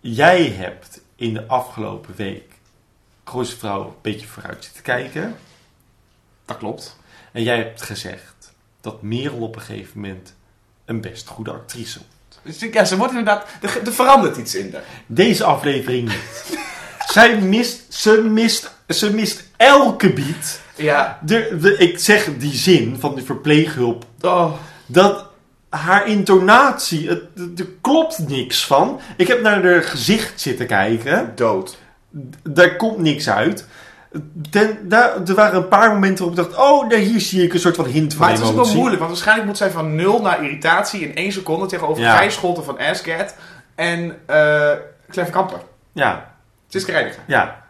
Jij 0.00 0.44
hebt 0.44 1.00
in 1.16 1.35
de 1.35 1.46
afgelopen 1.46 2.14
week 2.16 2.52
Gooise 3.24 3.57
Vrouw 3.57 3.85
een 3.85 3.94
beetje 4.02 4.26
vooruit 4.26 4.64
zitten 4.64 4.83
kijken. 4.83 5.37
dat 6.44 6.57
klopt. 6.57 6.96
En 7.33 7.42
jij 7.42 7.57
hebt 7.57 7.83
gezegd 7.83 8.52
dat 8.81 9.02
Merel 9.02 9.38
op 9.38 9.55
een 9.55 9.62
gegeven 9.62 10.00
moment 10.00 10.35
een 10.85 11.00
best 11.00 11.29
goede 11.29 11.50
actrice 11.50 11.98
wordt. 11.98 12.59
Dus 12.59 12.72
ja, 12.72 12.85
ze 12.85 12.96
wordt 12.96 13.12
inderdaad... 13.12 13.48
Er, 13.61 13.87
er 13.87 13.92
verandert 13.92 14.37
iets 14.37 14.55
in 14.55 14.72
haar. 14.72 14.83
Deze 15.07 15.44
aflevering 15.44 16.09
niet. 16.09 16.59
Zij 17.12 17.40
mist, 17.40 17.94
ze 17.94 18.22
mist, 18.22 18.74
ze 18.88 19.14
mist 19.14 19.44
elke 19.57 20.12
beat. 20.12 20.61
Ja. 20.76 21.18
De, 21.22 21.56
de, 21.60 21.76
ik 21.76 21.98
zeg 21.98 22.28
die 22.38 22.54
zin 22.54 22.96
van 23.00 23.14
die 23.14 23.24
verpleeghulp. 23.24 24.04
Oh. 24.20 24.52
Dat 24.86 25.26
haar 25.68 26.06
intonatie, 26.08 27.08
het, 27.08 27.22
het- 27.34 27.60
er 27.60 27.66
klopt 27.80 28.28
niks 28.28 28.66
van. 28.66 29.00
Ik 29.16 29.28
heb 29.28 29.42
naar 29.42 29.64
haar 29.64 29.82
gezicht 29.82 30.40
zitten 30.40 30.66
kijken. 30.66 31.32
Dood. 31.34 31.78
Daar 32.42 32.76
komt 32.76 32.98
niks 32.98 33.28
uit. 33.30 33.66
Ten, 34.50 34.78
daar, 34.88 35.22
er 35.26 35.34
waren 35.34 35.56
een 35.56 35.68
paar 35.68 35.92
momenten 35.92 36.24
waarop 36.26 36.44
ik 36.46 36.52
dacht... 36.52 36.68
Oh, 36.68 36.88
daar, 36.90 36.98
hier 36.98 37.20
zie 37.20 37.42
ik 37.42 37.52
een 37.54 37.60
soort 37.60 37.76
van 37.76 37.84
hint 37.84 38.12
van 38.14 38.20
Maar 38.26 38.30
het 38.36 38.40
is 38.44 38.52
wel 38.52 38.74
moeilijk, 38.74 38.98
want 38.98 39.10
waarschijnlijk 39.10 39.46
moet 39.48 39.56
zij 39.56 39.70
van 39.70 39.94
nul 39.94 40.20
naar 40.22 40.42
irritatie 40.42 41.00
in 41.00 41.14
één 41.14 41.32
seconde 41.32 41.66
tegenover 41.66 42.02
Ja. 42.02 42.16
Gijs 42.16 42.34
Scholten 42.34 42.64
van 42.64 42.78
Ascat 42.78 43.34
en 43.74 44.16
eh 44.26 44.70
Cleve 45.10 45.30
Kamper. 45.30 45.58
Ja, 45.92 46.32
Siska 46.68 46.92
Reiniger. 46.92 47.22
ja. 47.26 47.64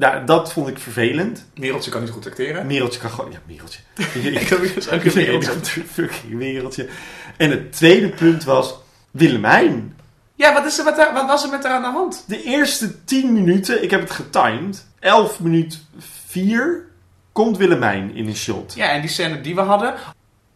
Nou, 0.00 0.24
dat 0.24 0.52
vond 0.52 0.68
ik 0.68 0.78
vervelend. 0.78 1.46
Mereltje 1.54 1.90
kan 1.90 2.00
niet 2.00 2.10
goed 2.10 2.26
acteren. 2.26 2.66
Mereltje 2.66 3.00
kan 3.00 3.10
gewoon... 3.10 3.32
Ja, 3.32 3.38
Mereltje. 3.46 3.80
Ik 4.96 5.04
een 5.04 5.12
Mereltje. 5.14 5.82
Fucking 5.92 6.38
wereldje. 6.38 6.88
En 7.36 7.50
het 7.50 7.72
tweede 7.72 8.08
punt 8.08 8.44
was 8.44 8.74
Willemijn. 9.10 9.96
Ja, 10.34 10.52
wat, 10.52 10.64
is 10.66 10.78
er 10.78 10.84
met 10.84 10.96
haar, 10.96 11.12
wat 11.12 11.26
was 11.26 11.44
er 11.44 11.50
met 11.50 11.62
haar 11.64 11.72
aan 11.72 11.82
de 11.82 11.88
hand? 11.88 12.24
De 12.26 12.42
eerste 12.42 13.04
10 13.04 13.32
minuten, 13.32 13.82
ik 13.82 13.90
heb 13.90 14.00
het 14.00 14.10
getimed. 14.10 14.86
11 14.98 15.40
minuut 15.40 15.80
4 16.26 16.84
komt 17.32 17.56
Willemijn 17.56 18.14
in 18.14 18.26
een 18.26 18.36
shot. 18.36 18.74
Ja, 18.74 18.90
en 18.90 19.00
die 19.00 19.10
scène 19.10 19.40
die 19.40 19.54
we 19.54 19.60
hadden... 19.60 19.94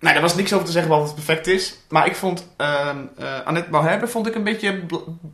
Nou, 0.00 0.12
daar 0.14 0.22
was 0.24 0.34
niks 0.36 0.52
over 0.52 0.66
te 0.66 0.72
zeggen 0.72 0.90
wat 0.90 1.02
het 1.02 1.14
perfect 1.14 1.46
is. 1.46 1.78
Maar 1.88 2.06
ik 2.06 2.16
vond 2.16 2.46
ehm 2.56 2.98
eh 3.18 3.40
Annette 3.44 3.70
Malherbe 3.70 4.06
vond 4.06 4.26
ik 4.26 4.34
een 4.34 4.44
beetje, 4.44 4.80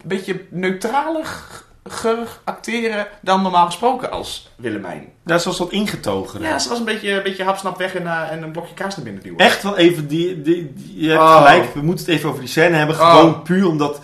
beetje 0.05 0.45
neutraler 0.51 1.25
g- 1.25 1.69
acteren 2.45 3.07
dan 3.23 3.43
normaal 3.43 3.67
gesproken 3.67 4.11
als 4.11 4.49
Willemijn. 4.57 5.05
Daar 5.25 5.41
was 5.45 5.59
wat 5.59 5.71
ingetogen. 5.71 6.41
Ja, 6.43 6.59
ze 6.59 6.69
was 6.69 6.79
een 6.79 6.85
beetje, 6.85 7.11
een 7.13 7.23
beetje 7.23 7.45
hapsnap 7.45 7.79
weg 7.79 7.95
en, 7.95 8.07
eh, 8.07 8.31
en 8.33 8.43
een 8.43 8.51
blokje 8.51 8.75
kaas 8.75 8.97
naar 8.97 9.05
binnen 9.05 9.23
duwen. 9.23 9.39
Echt 9.39 9.63
wel 9.63 9.77
even, 9.77 10.07
die, 10.09 10.43
die, 10.43 10.73
die- 10.75 11.03
je 11.05 11.09
hebt 11.09 11.21
Oh. 11.23 11.37
gelijk, 11.37 11.75
we 11.75 11.83
moeten 11.83 12.05
het 12.05 12.15
even 12.15 12.29
over 12.29 12.41
die 12.41 12.49
scène 12.51 12.77
hebben. 12.77 12.97
Oh. 13.01 13.11
Gewoon 13.17 13.43
puur 13.43 13.67
omdat 13.67 14.01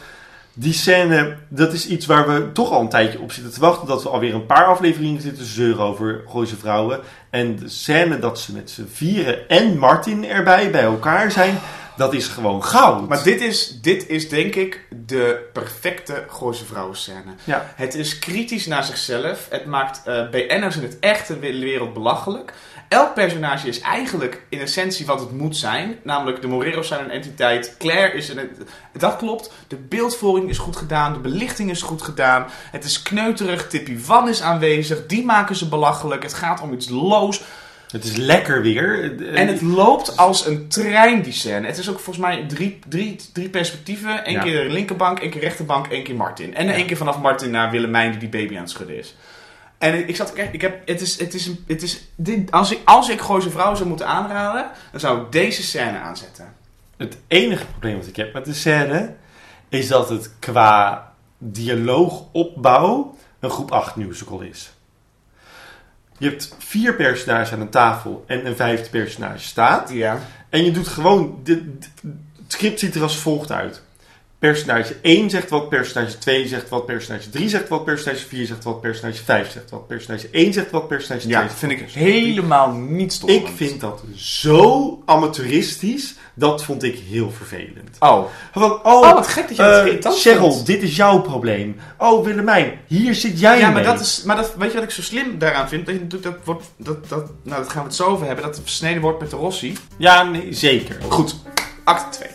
die 0.58 0.72
scène, 0.72 1.36
dat 1.48 1.72
is 1.72 1.86
iets 1.86 2.06
waar 2.06 2.28
we 2.28 2.52
toch 2.52 2.70
al 2.70 2.80
een 2.80 2.88
tijdje 2.88 3.20
op 3.20 3.32
zitten 3.32 3.52
te 3.52 3.60
wachten. 3.60 3.86
Dat 3.88 4.02
we 4.02 4.08
alweer 4.08 4.34
een 4.34 4.46
paar 4.46 4.64
afleveringen 4.66 5.20
zitten 5.20 5.42
te 5.44 5.48
zeuren 5.50 5.84
over 5.84 6.22
Gooise 6.28 6.56
Vrouwen. 6.56 7.00
En 7.30 7.56
de 7.56 7.68
scène 7.68 8.18
dat 8.18 8.38
ze 8.38 8.52
met 8.52 8.70
z'n 8.70 8.88
vieren 8.92 9.48
en 9.48 9.78
Martin 9.78 10.24
erbij 10.24 10.70
bij 10.70 10.82
elkaar 10.82 11.30
zijn, 11.30 11.58
dat 11.96 12.14
is 12.14 12.26
gewoon 12.26 12.64
goud. 12.64 13.08
Maar 13.08 13.22
dit 13.22 13.40
is, 13.40 13.78
dit 13.80 14.08
is 14.08 14.28
denk 14.28 14.54
ik 14.54 14.86
de 15.06 15.48
perfecte 15.52 16.24
Gooise 16.28 16.64
vrouwenscène. 16.64 17.34
Ja. 17.44 17.72
Het 17.74 17.94
is 17.94 18.18
kritisch 18.18 18.66
naar 18.66 18.84
zichzelf. 18.84 19.46
Het 19.50 19.66
maakt 19.66 20.02
eh 20.04 20.28
BN'ers 20.30 20.76
in 20.76 20.82
het 20.82 20.98
echte 20.98 21.38
wereld 21.38 21.92
belachelijk. 21.92 22.52
Elk 22.88 23.14
personage 23.14 23.68
is 23.68 23.80
eigenlijk 23.80 24.42
in 24.48 24.60
essentie 24.60 25.06
wat 25.06 25.20
het 25.20 25.32
moet 25.32 25.56
zijn. 25.56 25.98
Namelijk 26.02 26.40
de 26.40 26.46
Morero's 26.46 26.88
zijn 26.88 27.04
een 27.04 27.10
entiteit. 27.10 27.74
Claire 27.78 28.16
is 28.16 28.28
een... 28.28 28.50
Dat 28.98 29.16
klopt. 29.16 29.52
De 29.68 29.76
beeldvoering 29.76 30.48
is 30.50 30.58
goed 30.58 30.76
gedaan. 30.76 31.12
De 31.12 31.18
belichting 31.18 31.70
is 31.70 31.82
goed 31.82 32.02
gedaan. 32.02 32.46
Het 32.70 32.84
is 32.84 33.02
kneuterig. 33.02 33.68
Tippy 33.68 33.98
Van 33.98 34.28
is 34.28 34.42
aanwezig. 34.42 35.06
Die 35.06 35.24
maken 35.24 35.56
ze 35.56 35.68
belachelijk. 35.68 36.22
Het 36.22 36.34
gaat 36.34 36.60
om 36.60 36.72
iets 36.72 36.88
loos. 36.88 37.42
Het 37.90 38.04
is 38.04 38.16
lekker 38.16 38.62
weer. 38.62 39.16
En 39.34 39.46
het 39.48 39.62
loopt 39.62 40.16
als 40.16 40.46
een 40.46 40.68
trein, 40.68 41.22
die 41.22 41.32
scène. 41.32 41.66
Het 41.66 41.78
is 41.78 41.90
ook 41.90 41.98
volgens 42.00 42.26
mij 42.26 42.44
drie, 42.48 42.78
drie, 42.88 43.16
drie 43.32 43.48
perspectieven. 43.48 44.28
Eén 44.28 44.32
Ja. 44.32 44.42
keer 44.42 44.64
de 44.64 44.70
linkerbank, 44.72 45.18
één 45.18 45.30
keer 45.30 45.40
rechterbank, 45.40 45.86
één 45.86 46.02
keer 46.04 46.14
Martin. 46.14 46.54
En 46.54 46.68
één 46.68 46.86
keer 46.86 46.96
vanaf 46.96 47.20
Martin 47.20 47.50
naar 47.50 47.70
Willemijn 47.70 48.10
die 48.10 48.18
die 48.20 48.28
baby 48.28 48.54
aan 48.54 48.60
het 48.62 48.70
schudden 48.70 48.98
is. 48.98 49.14
En 49.78 50.08
ik 50.08 50.16
zat 50.16 50.32
echt, 50.32 50.52
ik 50.52 50.60
heb, 50.60 50.88
het 50.88 51.00
is, 51.00 51.18
het 51.18 51.34
is, 51.34 51.50
het 51.66 51.82
is, 51.82 52.04
dit, 52.14 52.50
als 52.50 52.70
ik, 52.70 52.80
als 52.84 53.08
ik 53.08 53.20
Gooise 53.20 53.50
Vrouwen 53.50 53.76
zou 53.76 53.88
moeten 53.88 54.06
aanraden, 54.06 54.70
dan 54.90 55.00
zou 55.00 55.20
ik 55.20 55.32
deze 55.32 55.62
scène 55.62 55.98
aanzetten. 55.98 56.54
Het 56.96 57.16
enige 57.26 57.66
probleem 57.66 57.96
wat 57.96 58.06
ik 58.06 58.16
heb 58.16 58.32
met 58.32 58.44
de 58.44 58.54
scène 58.54 59.14
is 59.68 59.88
dat 59.88 60.08
het 60.08 60.30
qua 60.38 61.12
dialoogopbouw 61.38 63.16
een 63.40 63.50
groep 63.50 63.70
8 63.72 63.96
musical 63.96 64.40
is. 64.40 64.70
Je 66.18 66.28
hebt 66.28 66.54
vier 66.58 66.94
personages 66.94 67.52
aan 67.52 67.60
een 67.60 67.68
tafel 67.70 68.24
en 68.26 68.46
een 68.46 68.56
vijfde 68.56 68.90
personage 68.90 69.38
staat. 69.38 69.90
Ja. 69.92 70.18
En 70.50 70.64
je 70.64 70.70
doet 70.70 70.88
gewoon. 70.88 71.40
de- 71.42 71.74
het 72.42 72.52
script 72.52 72.78
ziet 72.80 72.94
er 72.94 73.02
als 73.02 73.18
volgt 73.18 73.52
uit. 73.52 73.82
Personage 74.38 74.96
1 75.02 75.30
zegt 75.30 75.50
wat, 75.50 75.68
personage 75.68 76.18
2 76.18 76.48
zegt 76.48 76.68
wat, 76.68 76.86
personage 76.86 77.30
3 77.30 77.48
zegt 77.48 77.68
wat, 77.68 77.84
personage 77.84 78.26
4 78.26 78.46
zegt 78.46 78.64
wat, 78.64 78.80
personage 78.80 79.22
5 79.24 79.50
zegt 79.50 79.70
wat, 79.70 79.86
personage 79.86 80.28
1 80.30 80.52
zegt 80.52 80.70
wat, 80.70 80.88
personage 80.88 81.20
2 81.22 81.32
Ja, 81.32 81.38
zegt 81.40 81.50
dat 81.50 81.58
vind 81.60 81.72
ik 81.72 81.78
personage 81.78 82.10
3. 82.10 82.24
helemaal 82.24 82.72
niet 82.72 83.12
storend. 83.12 83.40
Ik 83.48 83.48
vind 83.56 83.80
dat 83.80 84.02
zo 84.16 85.02
amateuristisch. 85.06 86.14
Dat 86.38 86.64
vond 86.64 86.82
ik 86.82 86.98
heel 87.08 87.30
vervelend. 87.30 87.96
Oh. 87.98 88.24
Van, 88.52 88.62
oh, 88.72 88.80
Oh, 88.84 89.12
wat 89.12 89.26
gek 89.26 89.48
dat 89.48 89.56
je 89.56 89.62
dat 89.62 89.80
eh, 89.80 89.86
irritant 89.86 90.18
Cheryl, 90.20 90.52
vindt. 90.52 90.66
dit 90.66 90.82
is 90.82 90.96
jouw 90.96 91.20
probleem. 91.20 91.76
Oh, 91.98 92.24
Willemijn, 92.24 92.78
hier 92.86 93.14
zit 93.14 93.40
jij 93.40 93.58
Ja, 93.58 93.64
maar, 93.64 93.74
mee. 93.74 93.84
dat 93.84 94.00
is, 94.00 94.22
maar 94.22 94.36
dat, 94.36 94.54
weet 94.58 94.68
je 94.70 94.74
wat 94.74 94.84
ik 94.84 94.90
zo 94.90 95.02
slim 95.02 95.38
daaraan 95.38 95.68
vind? 95.68 95.86
Dat, 95.86 95.94
je 95.94 96.00
natuurlijk 96.00 96.36
dat, 96.36 96.44
wordt, 96.44 96.64
dat, 96.76 97.08
dat, 97.08 97.30
nou, 97.42 97.62
dat 97.62 97.70
gaan 97.72 97.82
we 97.82 97.86
het 97.88 97.96
zo 97.96 98.04
over 98.06 98.26
hebben. 98.26 98.44
Dat 98.44 98.54
het 98.56 98.64
versneden 98.64 99.02
wordt 99.02 99.20
met 99.20 99.30
de 99.30 99.36
Rossi. 99.36 99.76
Ja, 99.96 100.22
nee, 100.22 100.52
zeker. 100.52 100.96
Goed, 101.08 101.36
acte 101.84 102.18
2. 102.18 102.28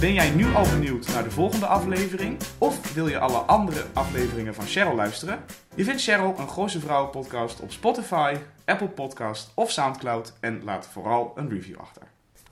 Ben 0.00 0.12
jij 0.12 0.30
nu 0.30 0.54
al 0.54 0.64
benieuwd 0.70 1.08
naar 1.08 1.22
de 1.22 1.30
volgende 1.30 1.66
aflevering? 1.66 2.38
Of 2.58 2.94
wil 2.94 3.08
je 3.08 3.18
alle 3.18 3.38
andere 3.38 3.86
afleveringen 3.92 4.54
van 4.54 4.66
Cheryl 4.66 4.94
luisteren? 4.94 5.44
Je 5.74 5.84
vindt 5.84 6.02
Cheryl 6.02 6.34
een 6.38 6.48
Gooise 6.48 6.80
Vrouwen 6.80 7.10
podcast 7.10 7.60
op 7.60 7.72
Spotify, 7.72 8.36
Apple 8.64 8.88
Podcast 8.88 9.50
of 9.54 9.70
Soundcloud. 9.70 10.32
En 10.40 10.64
laat 10.64 10.86
vooral 10.92 11.32
een 11.34 11.48
review 11.48 11.78
achter. 11.78 12.02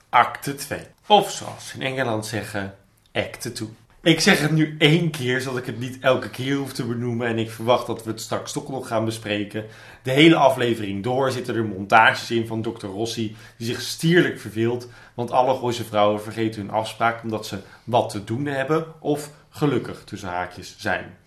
Acte 0.09 0.55
2. 0.55 0.79
Of 1.07 1.31
zoals 1.31 1.73
in 1.73 1.81
Engeland 1.81 2.25
zeggen, 2.25 2.75
acte 3.11 3.51
2. 3.51 3.69
Ik 4.01 4.19
zeg 4.19 4.39
het 4.39 4.51
nu 4.51 4.75
één 4.77 5.09
keer, 5.09 5.41
zodat 5.41 5.59
ik 5.59 5.65
het 5.65 5.79
niet 5.79 5.97
elke 6.01 6.29
keer 6.29 6.55
hoef 6.55 6.73
te 6.73 6.85
benoemen. 6.85 7.27
En 7.27 7.37
ik 7.37 7.51
verwacht 7.51 7.87
dat 7.87 8.03
we 8.03 8.11
het 8.11 8.21
straks 8.21 8.51
toch 8.51 8.69
nog 8.69 8.87
gaan 8.87 9.05
bespreken. 9.05 9.65
De 10.03 10.11
hele 10.11 10.35
aflevering 10.35 11.03
door 11.03 11.31
zitten 11.31 11.55
er 11.55 11.65
montages 11.65 12.31
in 12.31 12.47
van 12.47 12.61
Dr. 12.61 12.85
Rossi, 12.85 13.35
die 13.57 13.67
zich 13.67 13.81
stierlijk 13.81 14.39
verveelt. 14.39 14.87
Want 15.13 15.31
alle 15.31 15.55
Gooise 15.55 15.83
vrouwen 15.83 16.21
vergeten 16.21 16.61
hun 16.61 16.71
afspraak 16.71 17.23
omdat 17.23 17.45
ze 17.45 17.59
wat 17.83 18.09
te 18.09 18.23
doen 18.23 18.45
hebben 18.45 18.85
of 18.99 19.29
gelukkig 19.49 20.03
tussen 20.03 20.29
haakjes 20.29 20.75
zijn. 20.77 21.17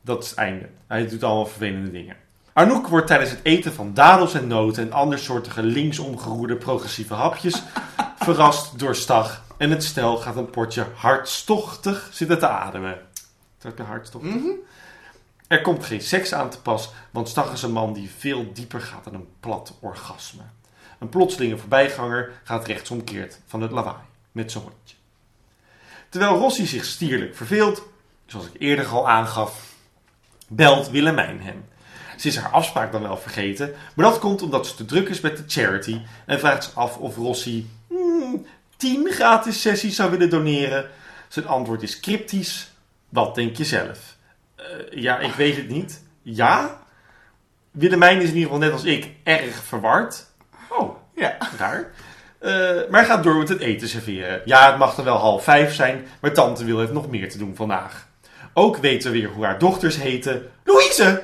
Dat 0.00 0.22
is 0.22 0.30
het 0.30 0.38
einde. 0.38 0.68
Hij 0.86 1.08
doet 1.08 1.22
allemaal 1.22 1.46
vervelende 1.46 1.90
dingen. 1.90 2.16
Anouk 2.52 2.88
wordt 2.88 3.06
tijdens 3.06 3.30
het 3.30 3.40
eten 3.42 3.72
van 3.72 3.94
dadels 3.94 4.34
en 4.34 4.46
noten 4.46 4.82
en 4.82 4.92
andersoortige 4.92 5.62
linksomgeroerde 5.62 6.56
progressieve 6.56 7.14
hapjes 7.14 7.62
verrast 8.24 8.78
door 8.78 8.96
Stag. 8.96 9.43
En 9.56 9.70
het 9.70 9.84
stel 9.84 10.16
gaat 10.16 10.36
een 10.36 10.50
potje 10.50 10.86
hartstochtig 10.94 12.08
zitten 12.12 12.38
te 12.38 12.48
ademen. 12.48 12.98
Dat 13.58 13.78
is 13.78 13.84
hartstochtig. 13.84 14.42
Er 15.46 15.60
komt 15.60 15.84
geen 15.84 16.00
seks 16.00 16.32
aan 16.32 16.50
te 16.50 16.60
pas, 16.60 16.92
want 17.10 17.28
Stag 17.28 17.52
is 17.52 17.62
een 17.62 17.72
man 17.72 17.92
die 17.92 18.10
veel 18.18 18.52
dieper 18.52 18.80
gaat 18.80 19.04
dan 19.04 19.14
een 19.14 19.28
plat 19.40 19.74
orgasme. 19.80 20.42
Een 20.98 21.08
plotselinge 21.08 21.58
voorbijganger 21.58 22.32
gaat 22.44 22.66
rechtsomkeerd 22.66 23.40
van 23.46 23.62
het 23.62 23.70
lawaai 23.70 24.04
met 24.32 24.52
zijn 24.52 24.64
hondje. 24.64 24.96
Terwijl 26.08 26.38
Rossi 26.38 26.66
zich 26.66 26.84
stierlijk 26.84 27.36
verveelt, 27.36 27.82
zoals 28.26 28.46
ik 28.46 28.60
eerder 28.60 28.86
al 28.86 29.08
aangaf, 29.08 29.74
belt 30.48 30.90
Willemijn 30.90 31.40
hem. 31.40 31.64
Ze 32.16 32.28
is 32.28 32.36
haar 32.36 32.50
afspraak 32.50 32.92
dan 32.92 33.02
wel 33.02 33.16
vergeten, 33.16 33.74
maar 33.94 34.10
dat 34.10 34.18
komt 34.18 34.42
omdat 34.42 34.66
ze 34.66 34.74
te 34.74 34.84
druk 34.84 35.08
is 35.08 35.20
met 35.20 35.36
de 35.36 35.44
charity 35.46 36.00
en 36.26 36.38
vraagt 36.38 36.64
zich 36.64 36.74
af 36.74 36.96
of 36.96 37.16
Rossi 37.16 37.70
hmm, 37.88 38.46
10 38.84 39.08
gratis 39.10 39.60
sessies 39.60 39.96
zou 39.96 40.10
willen 40.10 40.30
doneren. 40.30 40.86
Zijn 41.28 41.46
antwoord 41.46 41.82
is 41.82 42.00
cryptisch. 42.00 42.70
Wat 43.08 43.34
denk 43.34 43.56
je 43.56 43.64
zelf? 43.64 43.98
Eh, 44.56 44.64
ja, 44.90 45.18
ik 45.18 45.32
weet 45.32 45.56
het 45.56 45.68
niet. 45.68 46.02
Ja? 46.22 46.78
Willemijn 47.70 48.16
is 48.20 48.28
in 48.28 48.34
ieder 48.34 48.42
geval 48.42 48.58
net 48.58 48.72
als 48.72 48.84
ik 48.84 49.10
erg 49.22 49.54
verward. 49.64 50.26
Oh, 50.68 50.96
Ja. 51.14 51.36
raar. 51.58 51.90
Eh, 52.38 52.90
maar 52.90 53.04
gaat 53.04 53.22
door 53.22 53.36
met 53.36 53.48
het 53.48 53.60
eten 53.60 53.88
serveren. 53.88 54.42
Ja, 54.44 54.66
het 54.70 54.78
mag 54.78 54.96
er 54.96 55.04
wel 55.04 55.16
half 55.16 55.44
vijf 55.44 55.74
zijn, 55.74 56.06
maar 56.20 56.32
tante 56.32 56.64
wil 56.64 56.78
heeft 56.78 56.92
nog 56.92 57.08
meer 57.08 57.30
te 57.30 57.38
doen 57.38 57.56
vandaag. 57.56 58.08
Ook 58.54 58.76
weten 58.76 59.12
we 59.12 59.18
weer 59.18 59.28
hoe 59.28 59.44
haar 59.44 59.58
dochters 59.58 59.96
heten. 59.96 60.50
Louise! 60.64 61.22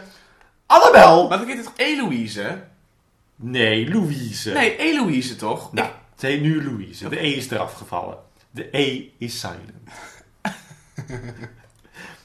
Annabel! 0.66 1.28
Maar 1.28 1.38
dan 1.38 1.46
heet 1.46 1.56
het 1.56 1.64
toch 1.66 1.76
Eloïse? 1.76 2.62
Nee, 3.36 3.88
Louise. 3.92 4.52
Nee, 4.52 4.76
Eloïse 4.76 5.36
toch? 5.36 5.72
Nou, 5.72 5.86
het 5.88 5.96
heet 6.22 6.40
nu 6.40 6.64
Louise. 6.64 7.08
De 7.08 7.22
E 7.24 7.30
is 7.32 7.50
eraf 7.50 7.72
gevallen. 7.72 8.18
De 8.50 8.68
E 8.78 9.04
is 9.18 9.40
silent. 9.40 9.72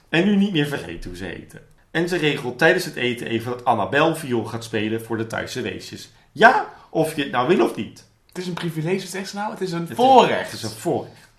en 0.10 0.26
nu 0.26 0.36
niet 0.36 0.52
meer 0.52 0.68
vergeten 0.68 1.10
hoe 1.10 1.18
ze 1.20 1.26
heten. 1.26 1.62
En 1.92 2.10
ze 2.10 2.18
regelt 2.18 2.58
tijdens 2.58 2.86
het 2.86 2.96
eten 2.96 3.28
even 3.28 3.52
dat 3.52 3.66
Annabel 3.66 4.16
viool 4.16 4.44
gaat 4.46 4.64
spelen 4.64 5.04
voor 5.06 5.18
de 5.18 5.28
Thaise 5.28 5.62
weesjes. 5.62 6.10
Ja, 6.32 6.70
of 6.90 7.16
je 7.16 7.22
het 7.24 7.32
nou 7.32 7.48
wil 7.48 7.66
of 7.66 7.76
niet. 7.76 8.04
Het 8.28 8.38
is 8.38 8.48
een 8.48 8.54
privilege, 8.54 9.08
zeg 9.08 9.28
ze 9.28 9.36
nou. 9.36 9.52
Het 9.52 9.62
is 9.62 9.72
een 9.72 9.80
Het 9.82 9.90
is- 9.90 9.96
voorrecht. 9.96 10.52
Het 10.52 10.60
is 10.60 10.64
een 10.64 10.78
voorrecht. 10.78 11.30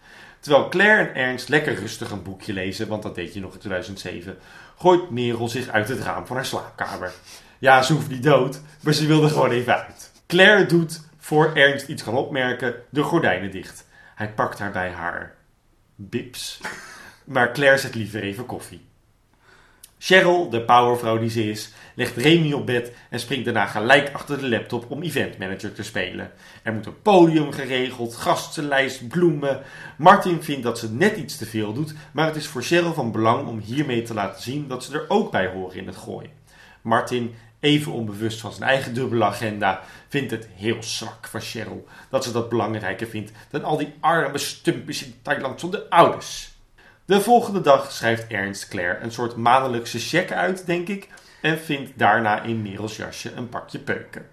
Terwijl 0.41 0.69
Claire 0.69 1.03
en 1.09 1.15
Ernst 1.15 1.49
lekker 1.49 1.75
rustig 1.75 2.11
een 2.11 2.23
boekje 2.23 2.53
lezen, 2.53 2.89
want 2.89 3.03
dat 3.03 3.15
deed 3.15 3.35
je 3.35 3.41
nog 3.41 3.53
in 3.53 3.59
2007, 3.59 4.39
gooit 4.79 5.11
Merel 5.11 5.49
zich 5.49 5.69
uit 5.69 5.89
het 5.89 6.01
raam 6.01 6.27
van 6.27 6.37
haar 6.37 6.47
slaapkamer. 6.47 7.13
Ja, 7.59 7.83
ze 7.83 7.93
hoeft 7.93 8.09
niet 8.09 8.23
dood, 8.23 8.61
maar 8.81 8.93
ze 8.93 9.07
wilde 9.07 9.29
gewoon 9.29 9.51
even 9.51 9.75
uit. 9.87 10.11
Claire 10.27 10.67
doet, 10.67 11.01
voor 11.27 11.55
Ernst 11.55 11.89
iets 11.89 12.03
kan 12.03 12.15
opmerken, 12.15 12.75
de 12.91 13.03
gordijnen 13.03 13.51
dicht. 13.51 13.87
Hij 14.15 14.33
pakt 14.33 14.59
haar 14.59 14.73
bij 14.73 14.91
haar 14.91 15.35
bips, 15.95 16.61
maar 17.25 17.53
Claire 17.53 17.79
zet 17.79 17.95
liever 17.95 18.23
even 18.23 18.47
koffie. 18.47 18.85
Cheryl, 19.99 20.51
de 20.51 20.61
powervrouw 20.61 21.19
die 21.19 21.31
ze 21.31 21.51
is, 21.51 21.73
legt 21.95 22.17
Remy 22.17 22.53
op 22.53 22.67
bed 22.67 22.93
en 23.11 23.21
springt 23.21 23.45
daarna 23.45 23.67
gelijk 23.67 24.13
achter 24.13 24.39
de 24.39 24.49
laptop 24.49 24.91
om 24.91 25.03
eventmanager 25.03 25.73
te 25.73 25.83
spelen. 25.83 26.33
Er 26.63 26.73
moet 26.73 26.87
een 26.87 27.03
podium 27.03 27.53
geregeld, 27.53 28.17
gastenlijst, 28.17 29.09
bloemen. 29.09 29.63
Martin 29.99 30.43
vindt 30.43 30.63
dat 30.63 30.79
ze 30.79 30.93
net 30.93 31.17
iets 31.17 31.37
te 31.37 31.47
veel 31.47 31.73
doet, 31.73 31.95
maar 32.13 32.27
het 32.27 32.37
is 32.37 32.47
voor 32.47 32.63
Cheryl 32.63 32.95
van 32.95 33.13
belang 33.13 33.49
om 33.49 33.59
hiermee 33.59 34.03
te 34.03 34.15
laten 34.15 34.43
zien 34.43 34.69
dat 34.69 34.85
ze 34.85 34.93
er 34.93 35.05
ook 35.09 35.31
bij 35.31 35.47
horen 35.47 35.77
in 35.77 35.87
het 35.87 35.97
gooien. 35.97 36.31
Martin, 36.83 37.35
even 37.61 37.93
onbewust 37.93 38.41
van 38.41 38.53
zijn 38.53 38.69
eigen 38.69 38.95
dubbele 38.95 39.25
agenda, 39.25 39.81
vindt 40.09 40.31
het 40.31 40.49
heel 40.55 40.83
zwak 40.83 41.29
van 41.29 41.41
Cheryl 41.41 41.87
dat 42.11 42.25
ze 42.25 42.33
dat 42.33 42.49
belangrijker 42.49 43.07
vindt 43.07 43.33
dan 43.51 43.65
al 43.65 43.77
die 43.77 43.95
arme 44.01 44.39
stumpjes 44.39 45.05
in 45.05 45.15
Thailand 45.23 45.61
zonder 45.61 45.81
ouders. 45.89 46.55
De 47.05 47.21
volgende 47.21 47.61
dag 47.61 47.93
schrijft 47.93 48.27
Ernst 48.27 48.69
Claire 48.69 48.99
een 49.01 49.13
soort 49.13 49.37
maandelijkse 49.37 49.99
cheque 49.99 50.35
uit, 50.35 50.67
denk 50.67 50.89
ik, 50.89 51.09
en 51.43 51.59
vindt 51.59 51.99
daarna 51.99 52.43
in 52.43 52.63
Merels 52.63 52.97
jasje 52.97 53.33
een 53.33 53.49
pakje 53.49 53.79
peuken. 53.79 54.27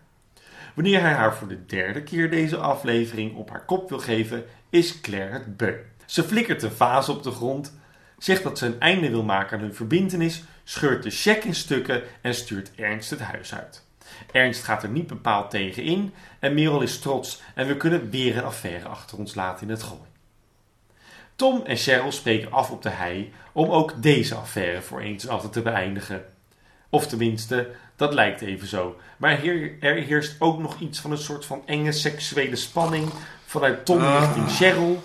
Wanneer 0.74 1.02
hij 1.02 1.14
haar 1.14 1.36
voor 1.36 1.48
de 1.48 1.66
derde 1.66 2.04
keer 2.04 2.30
deze 2.30 2.58
aflevering 2.58 3.36
op 3.36 3.50
haar 3.50 3.66
kop 3.66 3.90
wil 3.90 4.00
geven, 4.00 4.44
is 4.70 5.02
Claire 5.02 5.34
het 5.34 5.58
beu. 5.58 5.76
Ze 6.06 6.24
flikkert 6.24 6.64
een 6.64 6.72
vaas 6.72 7.10
op 7.10 7.24
de 7.24 7.32
grond, 7.32 7.78
zegt 8.18 8.44
dat 8.44 8.58
ze 8.58 8.66
een 8.66 8.80
einde 8.80 9.10
wil 9.10 9.24
maken 9.24 9.58
aan 9.58 9.64
hun 9.64 9.76
verbintenis, 9.76 10.44
scheurt 10.64 11.04
de 11.04 11.10
cheque 11.10 11.48
in 11.48 11.56
stukken 11.56 12.04
en 12.22 12.36
stuurt 12.36 12.72
Ernst 12.76 13.10
het 13.10 13.20
huis 13.20 13.54
uit. 13.54 13.84
Ernst 14.32 14.64
gaat 14.64 14.84
er 14.84 14.90
niet 14.90 15.08
bepaald 15.08 15.50
tegen 15.50 15.84
in 15.84 16.14
en 16.40 16.54
Merel 16.54 16.82
is 16.82 17.00
trots 17.00 17.42
en 17.56 17.68
we 17.68 17.78
kunnen 17.78 18.10
weer 18.10 18.38
een 18.38 18.44
affaire 18.44 18.88
achter 18.88 19.18
ons 19.18 19.36
laten 19.36 19.68
in 19.68 19.74
het 19.74 19.84
gooi. 19.84 20.02
Tom 21.36 21.62
en 21.66 21.78
Cheryl 21.78 22.12
spreken 22.12 22.52
af 22.52 22.70
op 22.70 22.82
de 22.82 22.90
hei 22.90 23.34
om 23.52 23.70
ook 23.70 24.02
deze 24.02 24.36
affaire 24.36 24.82
voor 24.82 25.00
eens 25.02 25.26
en 25.26 25.30
altijd 25.30 25.54
te 25.54 25.62
beëindigen. 25.62 26.26
Of 26.90 27.08
tenminste, 27.08 27.70
dat 27.96 28.14
lijkt 28.14 28.42
even 28.42 28.68
zo. 28.68 28.96
Maar 29.18 29.38
hier, 29.38 29.76
er 29.80 29.96
heerst 29.96 30.36
ook 30.40 30.60
nog 30.60 30.80
iets 30.80 31.00
van 31.00 31.12
een 31.12 31.18
soort 31.18 31.46
van 31.46 31.62
enge 31.66 31.92
seksuele 31.92 32.56
spanning 32.56 33.10
vanuit 33.46 33.86
Tom 33.86 34.02
Ah. 34.02 34.20
richting 34.20 34.52
Cheryl. 34.52 35.04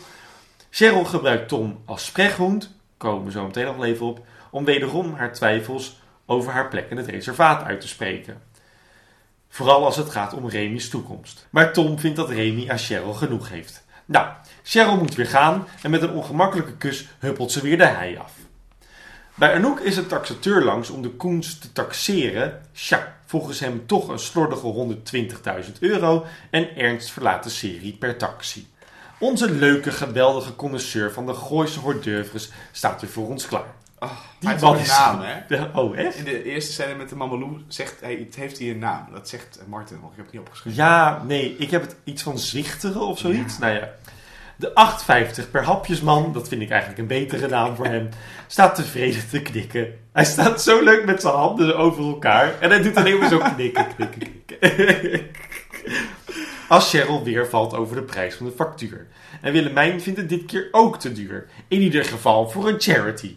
Cheryl 0.70 1.04
gebruikt 1.04 1.48
Tom 1.48 1.82
als 1.84 2.04
sprechhond, 2.04 2.74
komen 2.96 3.24
we 3.24 3.30
zo 3.30 3.46
meteen 3.46 3.64
nog 3.64 3.84
even 3.84 4.06
op, 4.06 4.26
om 4.50 4.64
wederom 4.64 5.14
haar 5.14 5.32
twijfels 5.32 6.00
over 6.26 6.52
haar 6.52 6.68
plek 6.68 6.90
in 6.90 6.96
het 6.96 7.06
reservaat 7.06 7.64
uit 7.64 7.80
te 7.80 7.88
spreken. 7.88 8.42
Vooral 9.48 9.84
als 9.84 9.96
het 9.96 10.10
gaat 10.10 10.34
om 10.34 10.48
Remy's 10.48 10.88
toekomst. 10.88 11.46
Maar 11.50 11.72
Tom 11.72 11.98
vindt 11.98 12.16
dat 12.16 12.30
Remy 12.30 12.70
aan 12.70 12.78
Cheryl 12.78 13.12
genoeg 13.12 13.48
heeft. 13.48 13.84
Nou, 14.04 14.28
Cheryl 14.62 14.96
moet 14.96 15.14
weer 15.14 15.26
gaan 15.26 15.66
en 15.82 15.90
met 15.90 16.02
een 16.02 16.10
ongemakkelijke 16.10 16.76
kus 16.76 17.08
huppelt 17.18 17.52
ze 17.52 17.62
weer 17.62 17.78
de 17.78 17.86
hei 17.86 18.16
af. 18.16 18.32
Bij 19.34 19.54
Anouk 19.54 19.80
is 19.80 19.96
een 19.96 20.06
taxateur 20.06 20.64
langs 20.64 20.90
om 20.90 21.02
de 21.02 21.10
Koens 21.10 21.58
te 21.58 21.72
taxeren. 21.72 22.60
Tja, 22.72 23.16
volgens 23.26 23.60
hem 23.60 23.86
toch 23.86 24.08
een 24.08 24.18
slordige 24.18 24.96
120.000 25.64 25.72
euro 25.80 26.26
en 26.50 26.76
Ernst 26.76 27.10
verlaat 27.10 27.42
de 27.42 27.50
serie 27.50 27.92
per 27.92 28.16
taxi. 28.16 28.68
Onze 29.18 29.50
leuke, 29.50 29.90
geweldige 29.90 30.56
connoisseur 30.56 31.12
van 31.12 31.26
de 31.26 31.34
Gooise 31.34 31.80
hors 31.80 32.00
d'oeuvres 32.00 32.50
staat 32.72 33.00
weer 33.00 33.10
voor 33.10 33.28
ons 33.28 33.46
klaar. 33.46 33.74
Oh, 34.00 34.10
Die 34.38 34.48
hij 34.48 34.58
man 34.60 34.76
een 34.76 34.86
naam, 34.86 35.20
hè? 35.20 35.34
De- 35.48 35.68
oh, 35.74 35.98
echt? 35.98 36.16
In 36.16 36.24
de 36.24 36.44
eerste 36.44 36.72
scène 36.72 36.94
met 36.94 37.08
de 37.08 37.16
Mamalou 37.16 37.62
zegt 37.68 38.00
hij, 38.00 38.14
het 38.14 38.34
heeft 38.34 38.58
hij 38.58 38.70
een 38.70 38.78
naam. 38.78 39.06
Dat 39.12 39.28
zegt 39.28 39.60
Martin 39.66 39.98
nog. 40.00 40.10
Ik 40.10 40.16
heb 40.16 40.24
het 40.24 40.34
niet 40.34 40.42
opgeschreven. 40.42 40.78
Ja, 40.84 41.22
nee, 41.26 41.56
ik 41.58 41.70
heb 41.70 41.82
het 41.82 41.96
iets 42.04 42.22
van 42.22 42.38
zwichteren 42.38 43.00
of 43.00 43.18
zoiets. 43.18 43.58
Nou 43.58 43.72
ja, 43.72 43.88
de 44.56 44.72
8,50 45.44 45.50
per 45.50 45.64
hapjesman, 45.64 46.32
dat 46.32 46.48
vind 46.48 46.62
ik 46.62 46.70
eigenlijk 46.70 47.00
een 47.00 47.06
betere 47.06 47.48
naam 47.48 47.76
voor 47.76 47.86
hem, 47.86 48.08
staat 48.46 48.74
tevreden 48.74 49.28
te 49.30 49.42
knikken. 49.42 49.94
Hij 50.12 50.24
staat 50.24 50.62
zo 50.62 50.82
leuk 50.82 51.04
met 51.04 51.20
zijn 51.20 51.34
handen 51.34 51.76
over 51.76 52.04
elkaar 52.04 52.60
en 52.60 52.70
hij 52.70 52.82
doet 52.82 52.96
alleen 52.96 53.18
maar 53.18 53.28
zo 53.28 53.38
knikken, 53.38 53.86
knikken, 53.96 54.18
knikken. 54.46 55.26
Als 56.68 56.90
Cheryl 56.90 57.24
weer 57.24 57.48
valt 57.48 57.74
over 57.74 57.96
de 57.96 58.02
prijs 58.02 58.34
van 58.34 58.46
de 58.46 58.52
factuur. 58.52 59.06
En 59.40 59.52
Willemijn 59.52 60.00
vindt 60.00 60.18
het 60.18 60.28
dit 60.28 60.44
keer 60.44 60.68
ook 60.70 60.98
te 60.98 61.12
duur. 61.12 61.46
In 61.68 61.80
ieder 61.80 62.04
geval 62.04 62.48
voor 62.50 62.68
een 62.68 62.80
charity. 62.80 63.36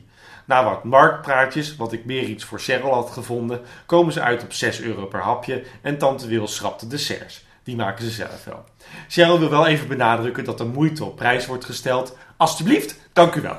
Na 0.51 0.63
wat 0.63 0.83
marktpraatjes, 0.83 1.75
wat 1.75 1.93
ik 1.93 2.05
meer 2.05 2.23
iets 2.23 2.43
voor 2.43 2.59
Cheryl 2.59 2.93
had 2.93 3.09
gevonden, 3.09 3.61
komen 3.85 4.13
ze 4.13 4.21
uit 4.21 4.43
op 4.43 4.53
6 4.53 4.81
euro 4.81 5.05
per 5.05 5.19
hapje 5.19 5.63
en 5.81 5.97
tante 5.97 6.27
Wil 6.27 6.47
schrapt 6.47 6.79
de 6.79 6.87
desserts. 6.87 7.45
Die 7.63 7.75
maken 7.75 8.03
ze 8.03 8.09
zelf 8.09 8.43
wel. 8.45 8.63
Cheryl 9.07 9.39
wil 9.39 9.49
wel 9.49 9.67
even 9.67 9.87
benadrukken 9.87 10.43
dat 10.43 10.57
de 10.57 10.65
moeite 10.65 11.03
op 11.03 11.15
prijs 11.15 11.45
wordt 11.45 11.65
gesteld. 11.65 12.17
Alsjeblieft, 12.37 12.99
dank 13.13 13.35
u 13.35 13.41
wel. 13.41 13.57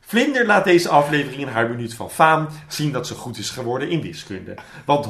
Vlinder 0.00 0.46
laat 0.46 0.64
deze 0.64 0.88
aflevering 0.88 1.40
in 1.40 1.48
haar 1.48 1.68
minuut 1.68 1.94
van 1.94 2.10
faam 2.10 2.48
zien 2.68 2.92
dat 2.92 3.06
ze 3.06 3.14
goed 3.14 3.38
is 3.38 3.50
geworden 3.50 3.90
in 3.90 4.00
wiskunde. 4.00 4.54
Want 4.84 5.06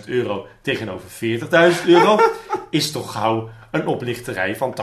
120.000 0.00 0.04
euro 0.06 0.46
tegenover 0.62 1.08
40.000 1.10 1.86
euro 1.86 2.20
is 2.70 2.90
toch 2.90 3.12
gauw 3.12 3.50
een 3.70 3.86
oplichterij 3.86 4.56
van 4.56 4.76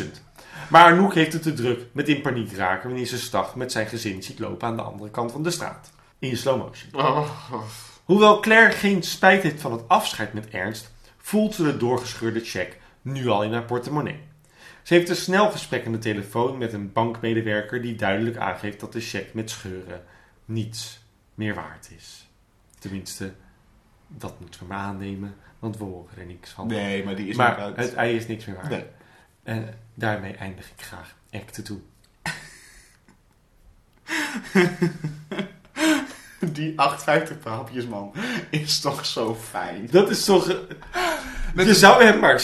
80.000. 0.00 0.25
Maar 0.70 0.92
Anouk 0.92 1.14
heeft 1.14 1.32
het 1.32 1.42
te 1.42 1.52
druk 1.52 1.86
met 1.92 2.08
in 2.08 2.20
paniek 2.20 2.52
raken 2.52 2.88
wanneer 2.88 3.06
ze 3.06 3.18
Stag 3.18 3.54
met 3.54 3.72
zijn 3.72 3.86
gezin 3.86 4.22
ziet 4.22 4.38
lopen 4.38 4.68
aan 4.68 4.76
de 4.76 4.82
andere 4.82 5.10
kant 5.10 5.32
van 5.32 5.42
de 5.42 5.50
straat. 5.50 5.90
In 6.18 6.36
slow 6.36 6.58
motion. 6.58 6.94
Oh, 6.94 7.30
Hoewel 8.04 8.40
Claire 8.40 8.72
geen 8.72 9.02
spijt 9.02 9.42
heeft 9.42 9.60
van 9.60 9.72
het 9.72 9.88
afscheid 9.88 10.32
met 10.32 10.48
Ernst, 10.48 10.92
voelt 11.16 11.54
ze 11.54 11.62
de 11.62 11.76
doorgescheurde 11.76 12.40
cheque 12.40 12.76
nu 13.02 13.28
al 13.28 13.42
in 13.42 13.52
haar 13.52 13.64
portemonnee. 13.64 14.20
Ze 14.82 14.94
heeft 14.94 15.08
een 15.08 15.16
snel 15.16 15.50
gesprek 15.50 15.86
aan 15.86 15.92
de 15.92 15.98
telefoon 15.98 16.58
met 16.58 16.72
een 16.72 16.92
bankmedewerker 16.92 17.82
die 17.82 17.94
duidelijk 17.94 18.36
aangeeft 18.36 18.80
dat 18.80 18.92
de 18.92 19.00
cheque 19.00 19.30
met 19.32 19.50
scheuren 19.50 20.04
niets 20.44 21.04
meer 21.34 21.54
waard 21.54 21.90
is. 21.96 22.28
Tenminste, 22.78 23.32
dat 24.08 24.40
moeten 24.40 24.60
we 24.60 24.66
maar 24.66 24.78
aannemen, 24.78 25.34
want 25.58 25.78
we 25.78 25.84
horen 25.84 26.18
er 26.18 26.26
niks 26.26 26.50
van. 26.50 26.66
Nee, 26.66 27.04
maar 27.04 27.16
die 27.16 27.28
is 27.28 27.36
maar 27.36 27.56
uit. 27.56 27.76
het 27.76 27.94
ei 27.94 28.16
is 28.16 28.26
niks 28.26 28.44
meer 28.44 28.56
waard. 28.56 28.68
Nee. 28.68 28.84
En 29.42 29.78
daarmee 29.96 30.34
eindig 30.36 30.66
ik 30.76 30.84
graag 30.84 31.14
acte 31.30 31.62
toe. 31.62 31.78
Die 36.40 36.70
8,50 36.72 36.76
per 37.42 37.50
hapjes, 37.50 37.86
man, 37.86 38.12
is 38.50 38.80
toch 38.80 39.06
zo 39.06 39.34
fijn. 39.50 39.88
Dat 39.90 40.10
is 40.10 40.24
toch... 40.24 40.46
je 41.54 41.74
zou 41.74 42.04
hem 42.04 42.18
maar... 42.18 42.42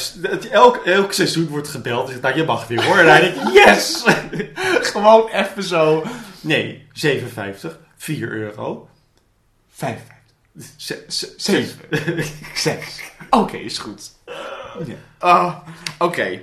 Elk, 0.50 0.76
elk 0.76 1.12
seizoen 1.12 1.48
wordt 1.48 1.68
gebeld. 1.68 2.06
Dus, 2.06 2.20
nou, 2.20 2.36
je 2.36 2.44
mag 2.44 2.66
weer 2.66 2.84
hoor. 2.84 2.98
En 2.98 3.06
hij 3.08 3.20
denkt, 3.20 3.52
yes! 3.52 4.02
Gewoon 4.92 5.28
even 5.28 5.62
zo. 5.62 6.04
Nee, 6.40 6.86
57. 6.92 7.78
4 7.96 8.32
euro. 8.32 8.88
55. 9.72 10.16
Ze- 10.76 11.04
ze- 11.08 11.34
7. 11.36 11.78
6. 12.54 12.76
Oké, 13.30 13.56
is 13.56 13.78
goed. 13.78 14.10
Ja. 14.86 14.94
Ah, 15.18 15.56
Oké. 15.98 16.42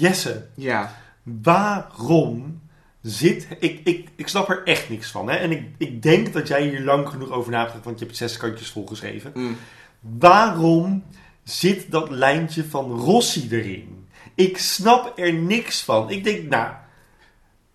Jesse, 0.00 0.46
Ja. 0.54 0.94
waarom 1.22 2.60
zit... 3.02 3.46
Ik, 3.58 3.80
ik, 3.84 4.08
ik 4.16 4.28
snap 4.28 4.48
er 4.50 4.62
echt 4.64 4.88
niks 4.88 5.10
van. 5.10 5.28
Hè? 5.28 5.36
En 5.36 5.50
ik, 5.50 5.64
ik 5.78 6.02
denk 6.02 6.32
dat 6.32 6.48
jij 6.48 6.68
hier 6.68 6.80
lang 6.80 7.08
genoeg 7.08 7.30
over 7.30 7.50
na 7.52 7.72
want 7.82 7.98
je 7.98 8.04
hebt 8.04 8.16
zes 8.16 8.36
kantjes 8.36 8.70
volgeschreven. 8.70 9.30
Mm. 9.34 9.56
Waarom 10.00 11.04
zit 11.42 11.90
dat 11.90 12.10
lijntje 12.10 12.64
van 12.64 12.90
Rossi 12.98 13.48
erin? 13.50 14.08
Ik 14.34 14.58
snap 14.58 15.18
er 15.18 15.32
niks 15.32 15.82
van. 15.82 16.10
Ik 16.10 16.24
denk, 16.24 16.48
nou, 16.48 16.72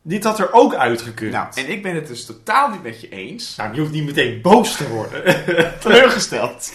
dit 0.01 0.23
had 0.23 0.39
er 0.39 0.53
ook 0.53 0.75
uitgekund. 0.75 1.31
Nou, 1.31 1.47
en 1.53 1.69
ik 1.69 1.83
ben 1.83 1.95
het 1.95 2.07
dus 2.07 2.25
totaal 2.25 2.69
niet 2.69 2.83
met 2.83 3.01
je 3.01 3.09
eens. 3.09 3.55
Nou, 3.55 3.73
je 3.73 3.79
hoeft 3.79 3.91
niet 3.91 4.05
meteen 4.05 4.41
boos 4.41 4.77
te 4.77 4.87
worden. 4.87 5.23
teleurgesteld. 5.79 6.73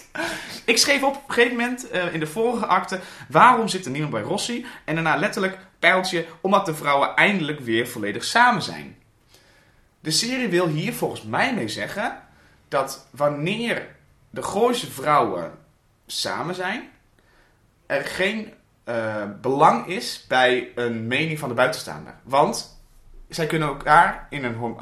Ik 0.70 0.78
schreef 0.78 1.02
op 1.02 1.16
op 1.16 1.22
een 1.28 1.34
gegeven 1.34 1.56
moment 1.56 1.90
eh, 1.90 2.14
in 2.14 2.20
de 2.20 2.26
vorige 2.26 2.66
akte... 2.66 3.00
waarom 3.28 3.68
zit 3.68 3.84
er 3.84 3.90
niemand 3.90 4.12
bij 4.12 4.22
Rossi? 4.22 4.66
En 4.84 4.94
daarna 4.94 5.16
letterlijk 5.16 5.58
pijltje... 5.78 6.26
omdat 6.40 6.66
de 6.66 6.74
vrouwen 6.74 7.16
eindelijk 7.16 7.60
weer 7.60 7.88
volledig 7.88 8.24
samen 8.24 8.62
zijn. 8.62 8.96
De 10.00 10.10
serie 10.10 10.48
wil 10.48 10.66
hier 10.68 10.92
volgens 10.92 11.22
mij 11.22 11.54
mee 11.54 11.68
zeggen... 11.68 12.22
dat 12.68 13.06
wanneer 13.10 13.86
de 14.30 14.42
Gooise 14.42 14.90
vrouwen 14.90 15.52
samen 16.06 16.54
zijn... 16.54 16.88
er 17.86 18.04
geen 18.04 18.52
eh, 18.84 19.24
belang 19.40 19.86
is 19.86 20.24
bij 20.28 20.68
een 20.74 21.06
mening 21.06 21.38
van 21.38 21.48
de 21.48 21.54
buitenstaander. 21.54 22.14
Want 22.22 22.82
zij 23.28 23.46
kunnen 23.46 23.68
elkaar 23.68 24.26
in 24.28 24.44
een 24.44 24.76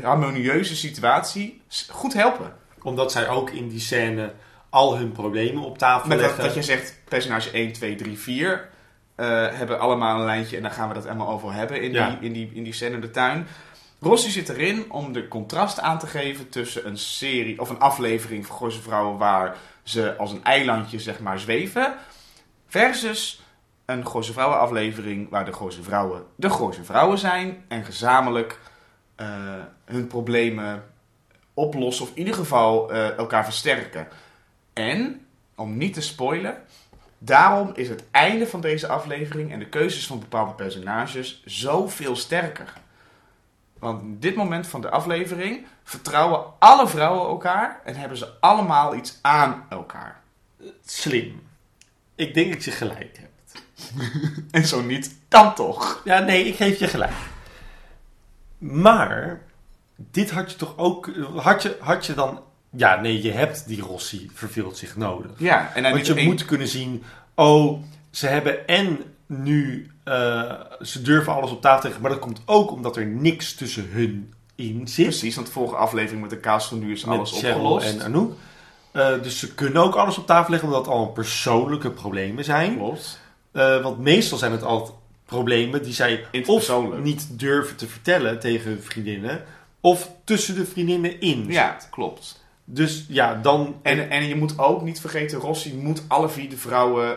harmonieuze 0.00 0.76
situatie 0.76 1.62
goed 1.88 2.12
helpen. 2.12 2.56
Omdat 2.82 3.12
zij 3.12 3.28
ook 3.28 3.50
in 3.50 3.68
die 3.68 3.80
scène 3.80 4.32
al 4.72 4.96
hun 4.96 5.12
problemen 5.12 5.62
op 5.64 5.78
tafel 5.78 6.08
Met 6.08 6.18
dat, 6.18 6.26
leggen. 6.26 6.44
dat 6.44 6.54
je 6.54 6.62
zegt, 6.62 7.00
personage 7.08 7.50
1, 7.50 7.72
2, 7.72 7.94
3, 7.94 8.18
4 8.18 8.68
eh, 9.14 9.26
hebben 9.50 9.78
allemaal 9.80 10.18
een 10.18 10.24
lijntje 10.24 10.56
en 10.56 10.62
daar 10.62 10.70
gaan 10.72 10.88
we 10.88 10.94
dat 10.94 11.06
allemaal 11.06 11.28
over 11.28 11.52
hebben 11.52 11.82
in, 11.82 11.92
Ja. 11.92 12.08
die, 12.10 12.18
in, 12.20 12.32
die, 12.32 12.50
in 12.54 12.62
die 12.62 12.72
scène 12.72 12.94
in 12.94 13.00
de 13.00 13.10
tuin. 13.10 13.46
Rossi 14.00 14.30
zit 14.30 14.48
erin 14.48 14.90
om 14.92 15.12
de 15.12 15.28
contrast 15.28 15.80
aan 15.80 15.98
te 15.98 16.06
geven 16.06 16.48
tussen 16.48 16.86
een 16.86 16.98
serie 16.98 17.60
of 17.60 17.70
een 17.70 17.78
aflevering 17.78 18.46
van 18.46 18.56
Gooise 18.56 18.82
Vrouwen 18.82 19.18
waar 19.18 19.56
ze 19.82 20.16
als 20.16 20.32
een 20.32 20.44
eilandje 20.44 20.98
zeg 21.00 21.20
maar 21.20 21.38
zweven, 21.38 21.94
versus 22.66 23.42
een 23.84 24.06
Gooise 24.06 24.32
Vrouwen 24.32 24.58
aflevering 24.58 25.30
waar 25.30 25.44
de 25.44 25.52
Gooise 25.52 25.82
Vrouwen 25.82 26.22
de 26.36 26.50
Gooise 26.50 26.84
Vrouwen 26.84 27.18
zijn 27.18 27.64
en 27.68 27.84
gezamenlijk 27.84 28.58
eh, 29.16 29.26
hun 29.84 30.06
problemen 30.06 30.84
oplossen 31.54 32.04
of 32.04 32.10
in 32.10 32.18
ieder 32.18 32.34
geval 32.34 32.90
eh, 32.92 33.16
elkaar 33.18 33.44
versterken. 33.44 34.08
En, 34.72 35.26
om 35.54 35.76
niet 35.76 35.94
te 35.94 36.00
spoilen, 36.00 36.62
daarom 37.18 37.70
is 37.74 37.88
het 37.88 38.04
einde 38.10 38.46
van 38.46 38.60
deze 38.60 38.88
aflevering 38.88 39.52
en 39.52 39.58
de 39.58 39.68
keuzes 39.68 40.06
van 40.06 40.18
bepaalde 40.18 40.52
personages 40.52 41.42
zoveel 41.44 42.16
sterker. 42.16 42.72
Want 43.78 44.02
in 44.02 44.18
dit 44.20 44.34
moment 44.34 44.66
van 44.66 44.80
de 44.80 44.90
aflevering 44.90 45.66
vertrouwen 45.82 46.44
alle 46.58 46.88
vrouwen 46.88 47.28
elkaar 47.28 47.80
en 47.84 47.96
hebben 47.96 48.18
ze 48.18 48.28
allemaal 48.40 48.94
iets 48.94 49.18
aan 49.22 49.66
elkaar. 49.68 50.20
Slim. 50.84 51.42
Ik 52.14 52.34
denk 52.34 52.52
dat 52.52 52.64
je 52.64 52.70
gelijk 52.70 53.18
hebt. 53.18 53.30
En 54.50 54.66
zo 54.66 54.82
niet, 54.82 55.16
dan 55.28 55.54
toch. 55.54 56.00
Ja, 56.04 56.18
nee, 56.18 56.44
ik 56.44 56.56
geef 56.56 56.78
je 56.78 56.88
gelijk. 56.88 57.12
Maar, 58.58 59.40
dit 59.96 60.30
had 60.30 60.50
je 60.50 60.56
toch 60.56 60.76
ook... 60.76 61.10
Had 61.36 61.62
je, 61.62 61.76
had 61.80 62.06
je 62.06 62.14
dan... 62.14 62.42
Ja, 62.76 63.00
nee, 63.00 63.22
je 63.22 63.30
hebt 63.30 63.66
die 63.66 63.80
Rossi 63.82 64.30
verveelt 64.34 64.76
zich 64.76 64.96
nodig. 64.96 65.30
Ja, 65.36 65.74
en 65.74 65.82
dan 65.82 65.92
Want 65.92 66.06
je 66.06 66.22
moet 66.24 66.44
kunnen 66.44 66.68
zien... 66.68 67.02
Oh, 67.34 67.82
ze 68.10 68.26
hebben 68.26 68.66
en 68.66 68.98
nu... 69.26 69.90
eh, 70.04 70.52
ze 70.80 71.02
durven 71.02 71.32
alles 71.32 71.50
op 71.50 71.60
tafel 71.60 71.76
te 71.80 71.84
leggen. 71.86 72.02
Maar 72.02 72.12
dat 72.12 72.20
komt 72.20 72.42
ook 72.44 72.70
omdat 72.70 72.96
er 72.96 73.06
niks 73.06 73.54
tussen 73.54 73.88
hun 73.90 74.32
in 74.54 74.88
zit. 74.88 75.06
Precies, 75.06 75.34
want 75.34 75.46
de 75.46 75.52
vorige 75.52 75.76
aflevering 75.76 76.20
met 76.20 76.30
de 76.30 76.38
kaas 76.40 76.66
van 76.66 76.78
nu 76.78 76.92
is 76.92 77.04
Met 77.04 77.16
alles 77.16 77.30
Cheryl 77.30 77.54
opgelost. 77.54 77.94
en 77.94 78.02
Anouk. 78.02 78.32
Eh, 78.92 79.22
dus 79.22 79.38
ze 79.38 79.54
kunnen 79.54 79.82
ook 79.82 79.94
alles 79.94 80.18
op 80.18 80.26
tafel 80.26 80.50
leggen 80.50 80.68
omdat 80.68 80.84
het 80.84 80.94
al 80.94 81.06
persoonlijke 81.06 81.90
problemen 81.90 82.44
zijn. 82.44 82.76
Klopt. 82.76 83.20
Eh, 83.52 83.82
want 83.82 83.98
meestal 83.98 84.38
zijn 84.38 84.52
het 84.52 84.62
altijd 84.62 84.96
problemen 85.26 85.82
die 85.82 85.92
zij 85.92 86.24
of 86.46 86.70
niet 87.02 87.38
durven 87.38 87.76
te 87.76 87.86
vertellen 87.86 88.40
tegen 88.40 88.70
hun 88.70 88.82
vriendinnen, 88.82 89.44
of 89.80 90.10
tussen 90.24 90.54
de 90.54 90.66
vriendinnen 90.66 91.20
in. 91.20 91.44
Ja, 91.48 91.76
klopt. 91.90 92.41
Dus 92.74 93.04
ja, 93.08 93.34
dan. 93.34 93.74
En, 93.82 94.10
en 94.10 94.26
je 94.28 94.36
moet 94.36 94.58
ook 94.58 94.82
niet 94.82 95.00
vergeten, 95.00 95.38
Rossi 95.38 95.74
moet 95.74 96.02
alle 96.08 96.28
vier 96.28 96.48
de 96.50 96.56
vrouwen... 96.56 97.16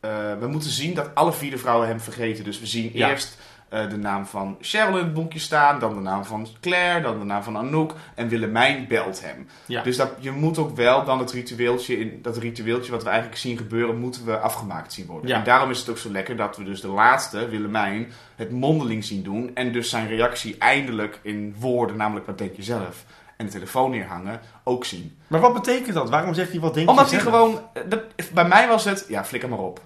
eh, 0.00 0.10
we 0.40 0.46
moeten 0.46 0.70
zien 0.70 0.94
dat 0.94 1.14
alle 1.14 1.32
vier 1.32 1.50
de 1.50 1.58
vrouwen 1.58 1.88
hem 1.88 2.00
vergeten. 2.00 2.44
Dus 2.44 2.60
we 2.60 2.66
zien 2.66 2.90
Ja. 2.92 3.10
eerst 3.10 3.38
eh, 3.68 3.90
de 3.90 3.96
naam 3.96 4.26
van 4.26 4.56
Cheryl 4.60 4.98
in 4.98 5.04
het 5.04 5.14
boekje 5.14 5.38
staan. 5.38 5.78
Dan 5.78 5.94
de 5.94 6.00
naam 6.00 6.24
van 6.24 6.48
Claire. 6.60 7.00
Dan 7.02 7.18
de 7.18 7.24
naam 7.24 7.42
van 7.42 7.56
Anouk. 7.56 7.94
En 8.14 8.28
Willemijn 8.28 8.86
belt 8.88 9.22
hem. 9.24 9.48
Ja. 9.66 9.82
Dus 9.82 9.96
dat, 9.96 10.10
je 10.18 10.30
moet 10.30 10.58
ook 10.58 10.76
wel 10.76 11.04
dan 11.04 11.18
het 11.18 11.32
ritueeltje... 11.32 11.98
In, 11.98 12.18
dat 12.22 12.36
ritueeltje 12.36 12.92
wat 12.92 13.02
we 13.02 13.08
eigenlijk 13.08 13.38
zien 13.38 13.56
gebeuren... 13.56 13.98
moeten 13.98 14.24
we 14.24 14.38
afgemaakt 14.38 14.92
zien 14.92 15.06
worden. 15.06 15.28
Ja. 15.30 15.36
En 15.38 15.44
daarom 15.44 15.70
is 15.70 15.78
het 15.78 15.88
ook 15.88 15.98
zo 15.98 16.10
lekker 16.10 16.36
dat 16.36 16.56
we 16.56 16.64
dus 16.64 16.80
de 16.80 16.88
laatste, 16.88 17.48
Willemijn... 17.48 18.12
het 18.36 18.50
mondeling 18.50 19.04
zien 19.04 19.22
doen. 19.22 19.50
En 19.54 19.72
dus 19.72 19.88
zijn 19.90 20.08
reactie 20.08 20.56
eindelijk 20.58 21.18
in 21.22 21.54
woorden... 21.58 21.96
namelijk 21.96 22.26
wat 22.26 22.38
denk 22.38 22.56
je 22.56 22.62
zelf... 22.62 23.04
en 23.36 23.46
de 23.46 23.52
telefoon 23.52 23.90
neerhangen, 23.90 24.40
ook 24.64 24.84
zien. 24.84 25.16
Maar 25.26 25.40
wat 25.40 25.54
betekent 25.54 25.94
dat? 25.94 26.10
Waarom 26.10 26.34
zegt 26.34 26.50
hij 26.50 26.60
wat 26.60 26.74
denk 26.74 26.88
Omdat 26.90 27.10
hij 27.10 27.20
gewoon... 27.20 27.60
eh, 27.72 27.82
Dat, 27.88 28.02
bij 28.32 28.44
mij 28.48 28.68
was 28.68 28.84
het... 28.84 29.04
Ja, 29.08 29.24
flikker 29.24 29.48
maar 29.48 29.58
op. 29.58 29.80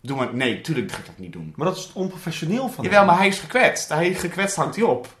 Doe 0.00 0.16
maar... 0.16 0.34
Nee, 0.34 0.60
tuurlijk 0.60 0.92
ga 0.92 0.98
ik 0.98 1.06
dat 1.06 1.18
niet 1.18 1.32
doen. 1.32 1.52
Maar 1.56 1.66
dat 1.66 1.76
is 1.76 1.90
onprofessioneel 1.92 2.68
van 2.68 2.84
Jawel, 2.84 2.98
hem. 2.98 3.08
maar 3.08 3.18
hij 3.18 3.26
is 3.26 3.38
gekwetst. 3.38 3.88
Hij 3.88 4.08
is 4.08 4.18
gekwetst, 4.18 4.56
hangt 4.56 4.76
hij 4.76 4.84
op. 4.84 5.14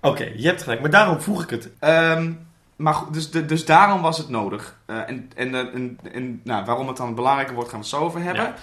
Oké, 0.00 0.32
je 0.36 0.46
hebt 0.46 0.62
gelijk. 0.62 0.80
Maar 0.80 0.90
daarom 0.90 1.20
vroeg 1.20 1.42
ik 1.42 1.50
het. 1.50 1.68
Ehm, 1.78 2.32
maar 2.76 2.94
goed, 2.94 3.14
dus, 3.14 3.30
de- 3.30 3.44
dus 3.46 3.64
daarom 3.64 4.00
was 4.02 4.18
het 4.18 4.28
nodig. 4.28 4.78
Eh, 4.86 4.96
en 5.08 5.30
en, 5.36 5.54
eh, 5.54 5.60
en, 5.74 5.98
en 6.12 6.40
nou, 6.44 6.64
waarom 6.64 6.88
het 6.88 6.96
dan 6.96 7.14
belangrijker 7.14 7.54
wordt, 7.54 7.70
gaan 7.70 7.78
we 7.80 7.84
het 7.86 7.94
zo 7.94 8.00
over 8.02 8.22
hebben. 8.22 8.54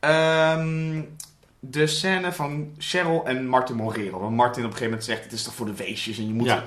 Ehm, 0.00 1.02
de 1.64 1.86
scène 1.86 2.32
van 2.32 2.74
Cheryl 2.78 3.24
en 3.24 3.46
Martin 3.46 3.76
Morero. 3.76 4.20
Waar 4.20 4.32
Martin 4.32 4.64
op 4.64 4.70
een 4.70 4.76
gegeven 4.76 4.84
moment 4.84 5.04
zegt, 5.04 5.24
het 5.24 5.32
is 5.32 5.42
toch 5.42 5.54
voor 5.54 5.66
de 5.66 5.74
weesjes 5.74 6.18
en 6.18 6.26
je 6.26 6.32
moet... 6.32 6.46
Ja. 6.46 6.64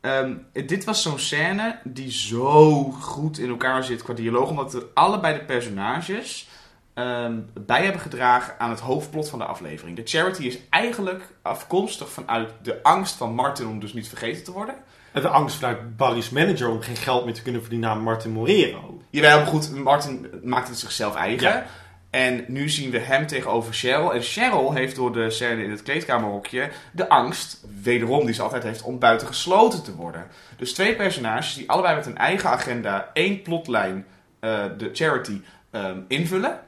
Ehm, 0.00 0.34
dit 0.52 0.84
was 0.84 1.02
zo'n 1.02 1.18
scène 1.18 1.78
die 1.84 2.12
zo 2.12 2.82
goed 2.90 3.38
in 3.38 3.48
elkaar 3.48 3.84
zit 3.84 4.02
qua 4.02 4.14
dialoog. 4.14 4.50
Omdat 4.50 4.74
er 4.74 4.84
allebei 4.94 5.38
de 5.38 5.44
personages 5.44 6.48
ehm, 6.94 7.38
bij 7.54 7.82
hebben 7.82 8.00
gedragen 8.00 8.54
aan 8.58 8.70
het 8.70 8.80
hoofdplot 8.80 9.28
van 9.28 9.38
de 9.38 9.44
aflevering. 9.44 9.96
De 9.96 10.02
charity 10.04 10.42
is 10.42 10.58
eigenlijk 10.70 11.34
afkomstig 11.42 12.08
vanuit 12.08 12.50
de 12.62 12.82
angst 12.82 13.14
van 13.14 13.34
Martin 13.34 13.66
om 13.66 13.80
dus 13.80 13.92
niet 13.92 14.08
vergeten 14.08 14.44
te 14.44 14.52
worden. 14.52 14.74
De 15.12 15.28
angst 15.28 15.56
vanuit 15.56 15.96
Barry's 15.96 16.30
manager 16.30 16.68
om 16.68 16.80
geen 16.80 16.96
geld 16.96 17.24
meer 17.24 17.34
te 17.34 17.42
kunnen 17.42 17.60
verdienen 17.60 17.90
aan 17.90 18.02
Martin 18.02 18.30
Morero. 18.30 19.02
Jawel, 19.10 19.38
maar 19.38 19.46
goed, 19.46 19.74
Martin 19.74 20.40
maakt 20.42 20.68
het 20.68 20.78
zichzelf 20.78 21.14
eigen. 21.14 21.48
Ja. 21.48 21.66
En 22.12 22.44
nu 22.48 22.68
zien 22.68 22.90
we 22.90 22.98
hem 22.98 23.26
tegenover 23.26 23.74
Cheryl. 23.74 24.14
En 24.14 24.22
Cheryl 24.22 24.72
heeft 24.72 24.96
door 24.96 25.12
de 25.12 25.30
scène 25.30 25.64
in 25.64 25.70
het 25.70 25.82
kleedkamerhokje 25.82 26.70
de 26.92 27.08
angst, 27.08 27.64
wederom 27.82 28.24
die 28.24 28.34
ze 28.34 28.42
altijd 28.42 28.62
heeft, 28.62 28.82
om 28.82 28.98
buiten 28.98 29.26
gesloten 29.26 29.82
te 29.82 29.94
worden. 29.94 30.26
Dus 30.56 30.74
twee 30.74 30.96
personages 30.96 31.54
die 31.54 31.70
allebei 31.70 31.96
met 31.96 32.06
een 32.06 32.16
eigen 32.16 32.50
agenda 32.50 33.10
één 33.12 33.42
plotlijn, 33.42 34.06
eh, 34.40 34.64
de 34.78 34.90
charity, 34.92 35.40
ehm, 35.70 36.00
invullen. 36.08 36.60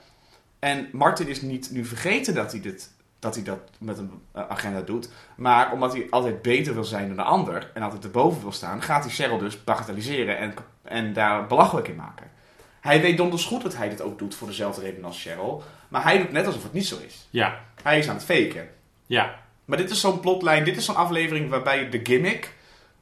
En 0.58 0.88
Martin 0.92 1.28
is 1.28 1.42
niet 1.42 1.70
nu 1.70 1.84
vergeten 1.84 2.34
dat 2.34 2.52
hij, 2.52 2.60
dit, 2.60 2.90
dat, 3.18 3.34
hij 3.34 3.44
dat 3.44 3.60
met 3.78 3.98
een 3.98 4.10
eh, 4.32 4.48
agenda 4.48 4.80
doet. 4.80 5.08
Maar 5.36 5.72
omdat 5.72 5.92
hij 5.92 6.06
altijd 6.10 6.42
beter 6.42 6.74
wil 6.74 6.84
zijn 6.84 7.06
dan 7.06 7.16
de 7.16 7.22
ander 7.22 7.70
en 7.74 7.82
altijd 7.82 8.04
erboven 8.04 8.42
wil 8.42 8.52
staan, 8.52 8.82
gaat 8.82 9.04
hij 9.04 9.12
Cheryl 9.12 9.38
dus 9.38 9.64
bagatelliseren 9.64 10.38
en, 10.38 10.54
en 10.82 11.12
daar 11.12 11.46
belachelijk 11.46 11.88
in 11.88 11.96
maken. 11.96 12.32
Hij 12.84 13.00
weet 13.00 13.16
donders 13.16 13.44
goed 13.44 13.62
dat 13.62 13.76
hij 13.76 13.88
dit 13.88 14.00
ook 14.02 14.18
doet 14.18 14.34
voor 14.34 14.48
dezelfde 14.48 14.80
reden 14.80 15.04
als 15.04 15.22
Cheryl. 15.22 15.62
Maar 15.88 16.02
hij 16.02 16.18
doet 16.18 16.32
net 16.32 16.46
alsof 16.46 16.62
het 16.62 16.72
niet 16.72 16.86
zo 16.86 16.96
is. 17.06 17.26
Ja, 17.30 17.60
Hij 17.82 17.98
is 17.98 18.08
aan 18.08 18.14
het 18.14 18.24
faken. 18.24 18.68
ja. 19.06 19.42
Maar 19.64 19.78
dit 19.78 19.90
is 19.90 20.00
zo'n 20.00 20.20
plotlijn, 20.20 20.64
dit 20.64 20.76
is 20.76 20.84
zo'n 20.84 20.96
aflevering 20.96 21.50
waarbij 21.50 21.88
de 21.90 22.00
gimmick, 22.02 22.52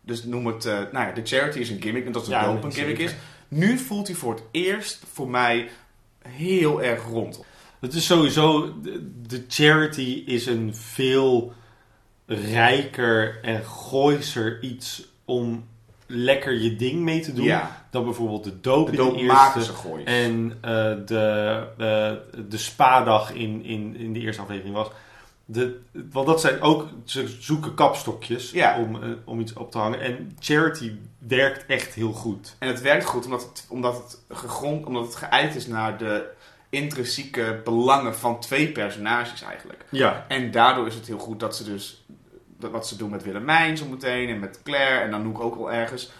dus 0.01 0.24
noem 0.24 0.47
het, 0.47 0.64
eh, 0.64 0.72
nou 0.74 1.07
ja, 1.07 1.12
de 1.12 1.20
charity 1.24 1.59
is 1.59 1.70
een 1.70 1.83
gimmick 1.83 2.07
en 2.07 2.12
dat 2.12 2.24
de 2.24 2.30
Ja, 2.30 2.45
doop 2.45 2.64
een 2.64 2.72
gimmick 2.72 2.97
zeker. 2.97 3.12
is. 3.14 3.18
Nu 3.49 3.78
voelt 3.78 4.07
hij 4.07 4.16
voor 4.16 4.35
het 4.35 4.43
eerst 4.51 5.03
voor 5.12 5.28
mij 5.28 5.68
heel 6.28 6.83
erg 6.83 7.05
rond. 7.05 7.45
Het 7.80 7.95
is 7.95 8.07
sowieso, 8.07 8.80
de, 8.80 9.11
de 9.26 9.45
charity 9.49 10.22
is 10.26 10.47
een 10.47 10.74
veel 10.74 11.53
rijker 12.26 13.39
en 13.45 13.64
gooiser 13.64 14.62
iets 14.62 15.09
om 15.24 15.68
lekker 16.12 16.60
je 16.60 16.76
ding 16.76 17.00
mee 17.00 17.20
te 17.20 17.32
doen. 17.32 17.44
Ja. 17.44 17.84
Dan 17.90 18.04
bijvoorbeeld 18.04 18.44
de 18.44 18.60
doop 18.60 18.86
De 18.86 18.96
in 18.96 19.12
de 19.12 19.18
eerste. 19.18 20.02
En 20.04 20.58
eh, 20.60 20.70
de, 21.06 21.66
eh, 21.78 22.38
de 22.48 22.58
spa-dag 22.58 23.32
in, 23.32 23.64
in, 23.64 23.96
in 23.96 24.12
de 24.12 24.20
eerste 24.20 24.42
aflevering 24.42 24.74
was. 24.74 24.88
De, 25.44 25.80
want 26.12 26.26
dat 26.26 26.40
zijn 26.40 26.60
ook, 26.60 26.88
ze 27.04 27.36
zoeken 27.40 27.74
kapstokjes 27.74 28.50
Ja. 28.50 28.78
om, 28.78 29.02
eh, 29.02 29.08
om 29.24 29.40
iets 29.40 29.52
op 29.52 29.70
te 29.70 29.78
hangen. 29.78 30.00
En 30.00 30.36
Charity 30.38 30.92
werkt 31.18 31.66
echt 31.66 31.94
heel 31.94 32.12
goed. 32.12 32.56
En 32.58 32.68
het 32.68 32.80
werkt 32.80 33.04
goed 33.04 33.24
omdat 33.24 33.42
het, 33.42 33.66
omdat 33.68 33.94
het 33.94 34.38
gegrond, 34.38 34.86
omdat 34.86 35.04
het 35.04 35.16
geëikt 35.16 35.54
is 35.54 35.66
naar 35.66 35.98
de 35.98 36.30
intrinsieke 36.72 37.60
belangen 37.64 38.14
van 38.14 38.40
twee 38.40 38.68
personages 38.68 39.42
eigenlijk. 39.42 39.84
Ja. 39.88 40.24
En 40.28 40.50
daardoor 40.50 40.86
is 40.86 40.94
het 40.94 41.06
heel 41.06 41.18
goed 41.18 41.40
dat 41.40 41.56
ze 41.56 41.64
dus, 41.64 42.04
wat 42.70 42.88
ze 42.88 42.96
doen 42.96 43.10
met 43.10 43.22
Willemijn 43.22 43.76
zo 43.76 43.86
meteen 43.86 44.28
en 44.28 44.38
met 44.38 44.60
Claire 44.62 45.00
en 45.04 45.14
Anouk 45.14 45.40
ook 45.40 45.54
wel 45.56 45.72
ergens. 45.72 46.10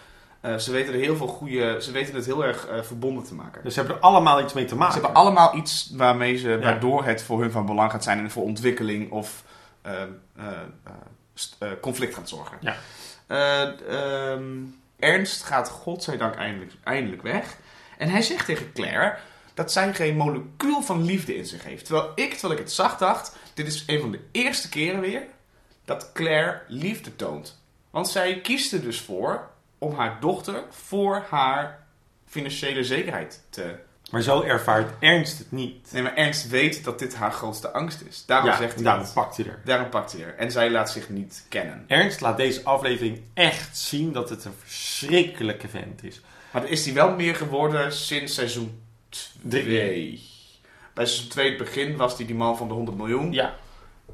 eh, 0.41 0.55
ze 0.57 0.71
weten 0.71 0.93
er 0.93 0.99
heel 0.99 1.15
veel 1.15 1.27
goede, 1.27 1.77
ze 1.81 1.91
weten 1.91 2.15
het 2.15 2.25
heel 2.25 2.45
erg 2.45 2.67
eh, 2.67 2.81
verbonden 2.81 3.23
te 3.23 3.33
maken. 3.33 3.63
Dus 3.63 3.73
ze 3.73 3.79
hebben 3.79 3.97
er 3.97 4.03
allemaal 4.03 4.41
iets 4.41 4.53
mee 4.53 4.65
te 4.65 4.75
maken. 4.75 4.93
Ze 4.93 4.99
hebben 4.99 5.17
allemaal 5.21 5.55
iets 5.55 5.91
waarmee 5.95 6.37
ze, 6.37 6.49
Ja. 6.49 6.59
waardoor 6.59 7.03
het 7.05 7.23
voor 7.23 7.41
hun 7.41 7.51
van 7.51 7.65
belang 7.65 7.91
gaat 7.91 8.03
zijn 8.03 8.19
en 8.19 8.31
voor 8.31 8.43
ontwikkeling 8.43 9.11
of 9.11 9.43
eh, 9.81 10.01
conflict 11.81 12.15
gaat 12.15 12.29
zorgen. 12.29 12.57
Ja. 12.61 12.75
Eh, 13.27 14.31
ehm, 14.31 14.43
Ernst 14.99 15.43
gaat 15.43 15.69
godzijdank 15.69 16.35
eindelijk, 16.35 16.71
eindelijk 16.83 17.21
weg. 17.21 17.57
En 17.97 18.09
hij 18.09 18.21
zegt 18.21 18.45
tegen 18.45 18.71
Claire 18.73 19.15
dat 19.53 19.71
zij 19.71 19.93
geen 19.93 20.15
molecuul 20.17 20.81
van 20.81 21.03
liefde 21.05 21.35
in 21.35 21.45
zich 21.45 21.63
heeft. 21.63 21.85
Terwijl 21.85 22.11
ik, 22.15 22.31
terwijl 22.31 22.53
ik 22.53 22.59
het 22.59 22.71
zag, 22.71 22.97
dacht: 22.97 23.35
dit 23.53 23.67
is 23.67 23.83
een 23.87 23.99
van 24.01 24.11
de 24.11 24.19
eerste 24.31 24.69
keren 24.69 24.99
weer 24.99 25.21
dat 25.85 26.11
Claire 26.11 26.61
liefde 26.67 27.15
toont. 27.15 27.61
Want 27.89 28.09
zij 28.09 28.41
kiest 28.41 28.73
er 28.73 28.81
dus 28.81 29.01
voor 29.01 29.49
om 29.77 29.93
haar 29.93 30.17
dochter 30.19 30.63
voor 30.69 31.25
haar 31.29 31.85
financiële 32.25 32.83
zekerheid 32.83 33.43
te 33.49 33.75
Maar 34.11 34.21
zo 34.21 34.41
ervaart 34.41 34.91
Ernst 34.99 35.37
het 35.37 35.51
niet. 35.51 35.91
Nee, 35.91 36.01
maar 36.01 36.15
Ernst 36.15 36.47
weet 36.47 36.83
dat 36.83 36.99
dit 36.99 37.15
haar 37.15 37.31
grootste 37.31 37.71
angst 37.71 38.01
is. 38.01 38.23
Daarom 38.25 38.49
ja, 38.49 38.57
zegt 38.57 38.75
hij 38.75 38.83
daarom 38.83 39.03
het. 39.03 39.13
pakt 39.13 39.37
hij 39.37 39.45
er. 39.45 39.61
Daarom 39.65 39.89
pakt 39.89 40.11
hij 40.11 40.21
er. 40.21 40.35
En 40.35 40.51
zij 40.51 40.71
laat 40.71 40.91
zich 40.91 41.09
niet 41.09 41.45
kennen. 41.49 41.83
Ernst 41.87 42.21
laat 42.21 42.37
deze 42.37 42.63
aflevering 42.63 43.21
echt 43.33 43.77
zien 43.77 44.11
dat 44.11 44.29
het 44.29 44.45
een 44.45 44.53
verschrikkelijke 44.63 45.67
vent 45.67 46.03
is. 46.03 46.21
Maar 46.51 46.67
is 46.67 46.85
hij 46.85 46.93
wel 46.93 47.15
meer 47.15 47.35
geworden 47.35 47.93
sinds 47.93 48.33
seizoen 48.33 48.81
2. 49.39 50.21
Bij 50.93 51.05
seizoen 51.05 51.29
2 51.29 51.49
het 51.49 51.57
begin 51.57 51.95
was 51.95 52.17
hij 52.17 52.25
die 52.25 52.35
man 52.35 52.57
van 52.57 52.67
de 52.67 52.73
100 52.73 52.97
miljoen. 52.97 53.31
Ja. 53.31 53.55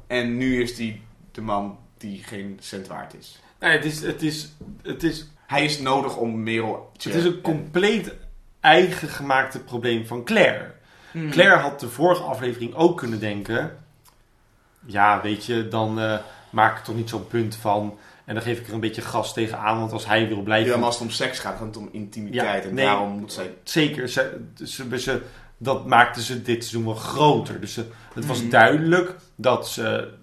En 0.06 0.36
nu 0.36 0.62
is 0.62 0.78
hij 0.78 1.00
de 1.40 1.46
man 1.46 1.78
die 1.98 2.22
geen 2.24 2.56
cent 2.60 2.86
waard 2.86 3.14
is. 3.14 3.40
Nee, 3.60 3.70
het 3.72 3.84
is, 3.84 4.02
het 4.02 4.22
is, 4.22 4.52
het 4.82 5.02
is, 5.02 5.26
Hij 5.46 5.64
is 5.64 5.78
nodig 5.80 6.16
om 6.16 6.42
Merel... 6.42 6.90
het 6.92 7.14
is 7.14 7.24
een 7.24 7.40
compleet 7.40 8.14
eigen 8.60 9.08
gemaakte 9.08 9.60
probleem 9.60 10.06
van 10.06 10.24
Claire. 10.24 10.72
Hmm. 11.10 11.30
Claire 11.30 11.56
had 11.56 11.80
de 11.80 11.88
vorige 11.88 12.22
aflevering 12.22 12.74
ook 12.74 12.98
kunnen 12.98 13.20
denken... 13.20 13.76
Ja, 14.86 15.20
weet 15.22 15.44
je, 15.44 15.68
dan 15.68 16.00
eh, 16.00 16.18
maak 16.50 16.78
ik 16.78 16.84
toch 16.84 16.94
niet 16.96 17.08
zo'n 17.08 17.26
punt 17.26 17.56
van... 17.56 17.98
En 18.24 18.34
dan 18.34 18.44
geef 18.44 18.58
ik 18.58 18.66
er 18.66 18.74
een 18.74 18.80
beetje 18.80 19.02
gas 19.02 19.32
tegenaan, 19.32 19.78
want 19.78 19.92
als 19.92 20.06
hij 20.06 20.28
wil 20.28 20.42
blijven... 20.42 20.70
Ja, 20.70 20.76
maar 20.76 20.86
als 20.86 20.94
het 20.98 21.04
om 21.04 21.10
seks 21.10 21.38
gaat, 21.38 21.56
gaat 21.56 21.66
het 21.66 21.76
om 21.76 21.88
intimiteit. 21.92 22.62
Ja, 22.62 22.68
en 22.68 22.74
nee. 22.74 22.84
daarom 22.84 23.18
moet 23.18 23.32
zij... 23.32 23.54
Zeker, 23.62 24.08
ze, 24.08 24.40
ze, 24.64 24.98
ze, 24.98 25.22
dat 25.58 25.86
maakte 25.86 26.22
ze 26.22 26.42
dit 26.42 26.64
seizoen 26.64 26.84
wel 26.84 26.94
groter. 26.94 27.60
Dus 27.60 27.76
het 28.14 28.26
was 28.26 28.40
Mhm. 28.40 28.50
duidelijk 28.50 29.14
dat 29.36 29.68
ze 29.68 30.18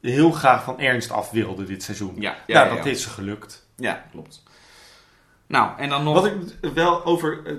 heel 0.00 0.30
graag 0.30 0.64
van 0.64 0.78
Ernst 0.78 1.10
af 1.10 1.30
wilde 1.30 1.64
dit 1.64 1.82
seizoen. 1.82 2.20
Ja, 2.20 2.36
ja, 2.46 2.74
dat 2.76 2.86
is 2.86 3.02
ze 3.02 3.08
gelukt. 3.10 3.66
Ja, 3.76 4.06
klopt. 4.10 4.42
Nou, 5.46 5.78
en 5.78 5.88
dan 5.88 6.04
nog... 6.04 6.14
Wat 6.14 6.26
ik 6.26 6.72
wel 6.74 7.04
over 7.04 7.46
eh, 7.46 7.54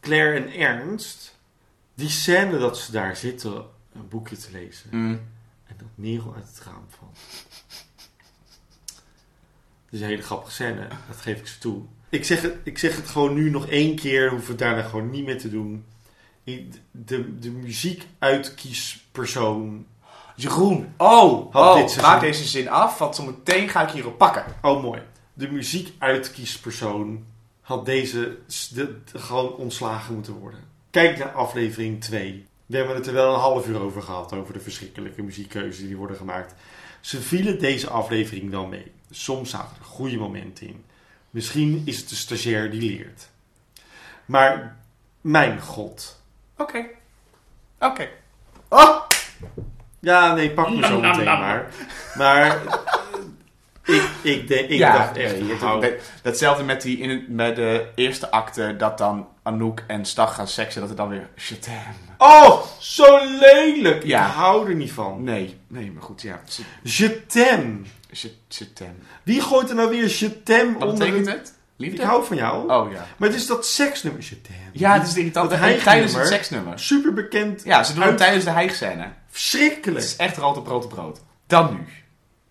Claire 0.00 0.38
en 0.38 0.52
Ernst... 0.60 1.32
Die 1.94 2.08
scène 2.08 2.58
dat 2.58 2.78
ze 2.78 2.92
daar 2.92 3.16
zitten 3.16 3.54
een 3.94 4.08
boekje 4.08 4.36
te 4.36 4.48
lezen... 4.52 4.88
Mm. 4.90 5.20
en 5.66 5.74
dat 5.78 5.86
Nero 5.94 6.32
uit 6.36 6.46
het 6.48 6.60
raam 6.64 6.84
valt. 6.98 7.18
Dat 9.84 9.90
is 9.90 10.00
een 10.00 10.06
hele 10.06 10.22
grappige 10.22 10.52
scène, 10.52 10.88
dat 11.08 11.16
geef 11.16 11.38
ik 11.38 11.46
ze 11.46 11.58
toe. 11.58 11.82
Ik 12.08 12.24
zeg 12.24 12.42
het, 12.42 12.54
ik 12.62 12.78
zeg 12.78 12.96
het 12.96 13.08
gewoon 13.08 13.34
nu 13.34 13.50
nog 13.50 13.66
één 13.68 13.96
keer, 13.96 14.30
hoef 14.30 14.48
het 14.48 14.58
daarna 14.58 14.82
gewoon 14.82 15.10
niet 15.10 15.24
meer 15.24 15.38
te 15.38 15.50
doen. 15.50 15.84
Ik- 16.44 16.72
De, 16.90 17.38
de 17.38 17.50
muziek 17.50 18.06
uitkiespersoon. 18.18 19.86
Jeroen. 20.34 20.94
Oh, 20.96 21.52
Had 21.52 21.62
oh 21.64 21.74
dit 21.80 21.90
seizoen- 21.90 22.10
maak 22.12 22.20
deze 22.20 22.44
zin 22.44 22.68
af, 22.68 22.98
want 22.98 23.16
zo 23.16 23.24
meteen 23.24 23.68
ga 23.68 23.82
ik 23.82 23.90
hierop 23.90 24.18
pakken. 24.18 24.44
Oh, 24.62 24.82
mooi. 24.82 25.02
De 25.32 25.48
muziek 25.50 25.92
uitkiespersoon 25.98 27.24
had 27.60 27.84
deze 27.86 28.38
s- 28.46 28.68
de, 28.68 28.98
de- 29.12 29.18
gewoon 29.18 29.54
ontslagen 29.54 30.14
moeten 30.14 30.32
worden. 30.32 30.60
Kijk 30.90 31.18
naar 31.18 31.32
aflevering 31.32 32.00
2. 32.00 32.46
We 32.66 32.76
hebben 32.76 32.94
het 32.96 33.06
er 33.06 33.12
wel 33.12 33.34
een 33.34 33.40
half 33.40 33.66
uur 33.66 33.80
over 33.80 34.02
gehad, 34.02 34.32
over 34.32 34.52
de 34.52 34.60
verschrikkelijke 34.60 35.22
muziekkeuzes 35.22 35.86
die 35.86 35.96
worden 35.96 36.16
gemaakt. 36.16 36.54
Ze 37.00 37.20
vielen 37.20 37.58
deze 37.58 37.88
aflevering 37.90 38.50
wel 38.50 38.66
mee. 38.66 38.92
Soms 39.10 39.50
zaten 39.50 39.76
er 39.78 39.84
goede 39.84 40.16
momenten 40.18 40.66
in. 40.66 40.84
Misschien 41.30 41.82
is 41.84 41.98
het 41.98 42.08
de 42.08 42.14
stagiair 42.14 42.70
die 42.70 42.80
leert. 42.96 43.28
Maar, 44.24 44.76
mijn 45.20 45.60
god. 45.60 46.20
Oké. 46.58 46.86
Oké. 47.78 48.08
Oh! 48.68 49.00
Ja, 50.04 50.34
nee, 50.34 50.50
pak 50.50 50.70
me 50.70 50.86
zo 50.86 51.00
meteen 51.00 51.24
maar. 51.44 51.66
Maar, 52.16 52.60
ik, 53.84 54.02
ik, 54.22 54.48
denk, 54.48 54.68
ik 54.68 54.78
dacht 54.80 55.16
echt, 55.16 55.40
nee, 55.40 55.50
het- 55.50 55.60
hou- 55.60 55.80
dat- 55.80 55.92
datzelfde 56.22 56.64
met, 56.64 56.82
die 56.82 56.98
in 56.98 57.10
het, 57.10 57.28
met 57.28 57.56
de 57.56 57.86
eerste 57.94 58.30
acte, 58.30 58.74
dat 58.76 58.98
dan 58.98 59.28
Anouk 59.42 59.82
en 59.86 60.04
Stag 60.04 60.34
gaan 60.34 60.48
seksen, 60.48 60.80
dat 60.80 60.90
er 60.90 60.96
dan 60.96 61.08
weer 61.08 61.28
je 61.34 61.58
t'aime. 61.58 61.82
Oh, 62.18 62.62
zo 62.78 63.18
lelijk. 63.40 64.04
Ja. 64.04 64.26
Ik 64.26 64.32
hou 64.32 64.68
er 64.68 64.74
niet 64.74 64.92
van. 64.92 65.22
Nee, 65.24 65.58
nee, 65.68 65.90
maar 65.92 66.02
goed, 66.02 66.22
ja. 66.22 66.40
Je- 66.48 66.62
Je 67.06 67.26
t'aime. 67.26 67.78
Je 68.10 68.30
je 68.48 68.72
t'aime. 68.72 68.94
Wie 69.22 69.40
gooit 69.40 69.68
er 69.68 69.74
nou 69.74 69.90
weer 69.90 70.14
je 70.18 70.42
t'aime 70.42 70.72
Wat 70.78 70.88
onder 70.88 71.06
betekent 71.06 71.26
het? 71.38 71.54
Liefde? 71.76 72.02
Ik 72.02 72.08
hou 72.08 72.24
van 72.24 72.36
jou. 72.36 72.72
Oh 72.72 72.92
ja. 72.92 73.06
Maar 73.16 73.28
het 73.28 73.38
is 73.38 73.46
dat 73.46 73.66
seksnummer. 73.66 74.22
Je 74.22 74.40
t'aime. 74.40 74.62
Ja, 74.72 74.92
het 74.98 75.06
is 75.08 75.16
irritant. 75.16 75.50
Dat 75.50 75.58
tijdens 75.82 76.14
het 76.14 76.26
seksnummer. 76.26 76.78
Super 76.78 77.12
bekend. 77.12 77.64
Ja, 77.64 77.82
ze 77.82 77.94
doen 77.94 78.02
het 78.02 78.16
tijdens 78.16 78.44
de 78.44 78.50
hijgscène. 79.34 79.62
Het 79.62 79.80
Verschrikkelijk. 79.80 80.04
is 80.04 80.16
echt 80.16 80.36
rood 80.36 80.56
op 80.56 80.66
rood 80.66 80.84
op 80.84 80.92
rood. 80.92 81.20
Dan 81.46 81.74
nu. 81.74 81.86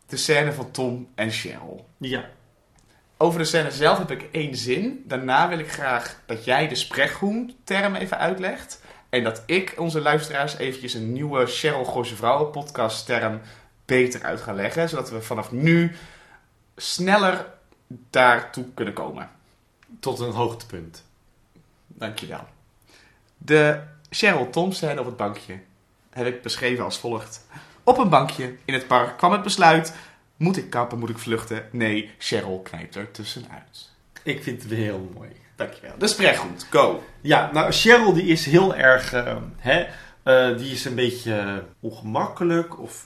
De 0.07 0.17
scène 0.17 0.53
van 0.53 0.71
Tom 0.71 1.07
en 1.15 1.31
Cheryl. 1.31 1.87
Ja. 1.97 2.29
Over 3.17 3.39
de 3.39 3.45
scène 3.45 3.71
zelf 3.71 3.97
heb 3.97 4.11
ik 4.11 4.29
één 4.31 4.55
zin. 4.55 5.03
Daarna 5.07 5.49
wil 5.49 5.59
ik 5.59 5.71
graag 5.71 6.21
dat 6.25 6.45
jij 6.45 6.67
de 6.67 6.75
sprechgroen-term 6.75 7.95
even 7.95 8.17
uitlegt. 8.17 8.81
En 9.09 9.23
dat 9.23 9.43
ik 9.45 9.73
onze 9.77 10.01
luisteraars 10.01 10.57
eventjes 10.57 10.93
een 10.93 11.13
nieuwe 11.13 11.45
Cheryl 11.45 11.85
Gooise 11.85 12.15
Vrouwen 12.15 12.51
podcast 12.51 13.05
term 13.05 13.41
beter 13.85 14.23
uit 14.23 14.41
ga 14.41 14.53
leggen. 14.53 14.89
Zodat 14.89 15.09
we 15.09 15.21
vanaf 15.21 15.51
nu 15.51 15.95
sneller 16.75 17.45
daartoe 17.87 18.65
kunnen 18.73 18.93
komen. 18.93 19.29
Tot 19.99 20.19
een 20.19 20.31
hoogtepunt. 20.31 21.03
Dankjewel. 21.87 22.47
De 23.37 23.81
Cheryl 24.09 24.49
Tom 24.49 24.71
scène 24.71 24.99
op 24.99 25.05
het 25.05 25.17
bankje 25.17 25.59
heb 26.13 26.27
ik 26.27 26.41
beschreven 26.41 26.83
als 26.83 26.97
volgt. 26.99 27.45
Op 27.83 27.97
een 27.97 28.09
bankje 28.09 28.55
in 28.65 28.73
het 28.73 28.87
park 28.87 29.17
kwam 29.17 29.31
het 29.31 29.41
besluit. 29.43 29.93
Moet 30.37 30.57
ik 30.57 30.69
kappen, 30.69 30.99
moet 30.99 31.09
ik 31.09 31.17
vluchten? 31.17 31.65
Nee, 31.71 32.11
Cheryl 32.17 32.59
knijpt 32.63 32.95
er 32.95 33.11
tussenuit. 33.11 33.89
Ik 34.23 34.43
vind 34.43 34.61
het 34.61 34.69
weer 34.71 34.79
heel 34.83 35.11
mooi. 35.13 35.29
Dankjewel. 35.55 35.93
De 35.97 36.07
sprechgroen, 36.07 36.55
go. 36.69 37.03
Ja, 37.21 37.49
nou, 37.53 37.71
Cheryl 37.71 38.13
die 38.13 38.23
is 38.25 38.45
heel 38.45 38.75
erg... 38.75 39.13
eh, 39.13 39.35
hè, 39.57 39.85
eh, 40.23 40.57
die 40.57 40.71
is 40.71 40.85
een 40.85 40.95
beetje 40.95 41.63
ongemakkelijk 41.79 42.79
of 42.79 43.05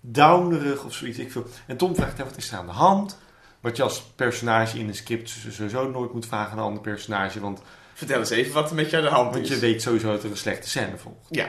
downerig 0.00 0.84
of 0.84 0.94
zoiets. 0.94 1.18
Ik 1.18 1.32
veel. 1.32 1.46
En 1.66 1.76
Tom 1.76 1.94
vraagt, 1.94 2.18
hè, 2.18 2.24
wat 2.24 2.36
is 2.36 2.50
er 2.50 2.58
aan 2.58 2.66
de 2.66 2.72
hand? 2.72 3.18
Wat 3.60 3.76
je 3.76 3.82
als 3.82 4.02
personage 4.02 4.78
in 4.78 4.88
een 4.88 4.94
script 4.94 5.28
sowieso 5.50 5.90
nooit 5.90 6.12
moet 6.12 6.26
vragen 6.26 6.52
aan 6.52 6.58
een 6.58 6.64
ander 6.64 6.82
personage. 6.82 7.40
Want, 7.40 7.62
Vertel 7.94 8.18
eens 8.18 8.30
even 8.30 8.52
wat 8.52 8.70
er 8.70 8.76
met 8.76 8.90
je 8.90 8.96
aan 8.96 9.02
de 9.02 9.08
hand 9.08 9.32
want 9.34 9.44
is. 9.44 9.54
je 9.54 9.58
weet 9.58 9.82
sowieso 9.82 10.10
dat 10.10 10.22
er 10.24 10.30
een 10.30 10.36
slechte 10.36 10.68
scène 10.68 10.96
volgt. 10.96 11.26
Ja. 11.30 11.48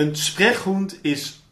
Een 0.00 0.16
sprechhond 0.16 0.98
is... 1.02 1.42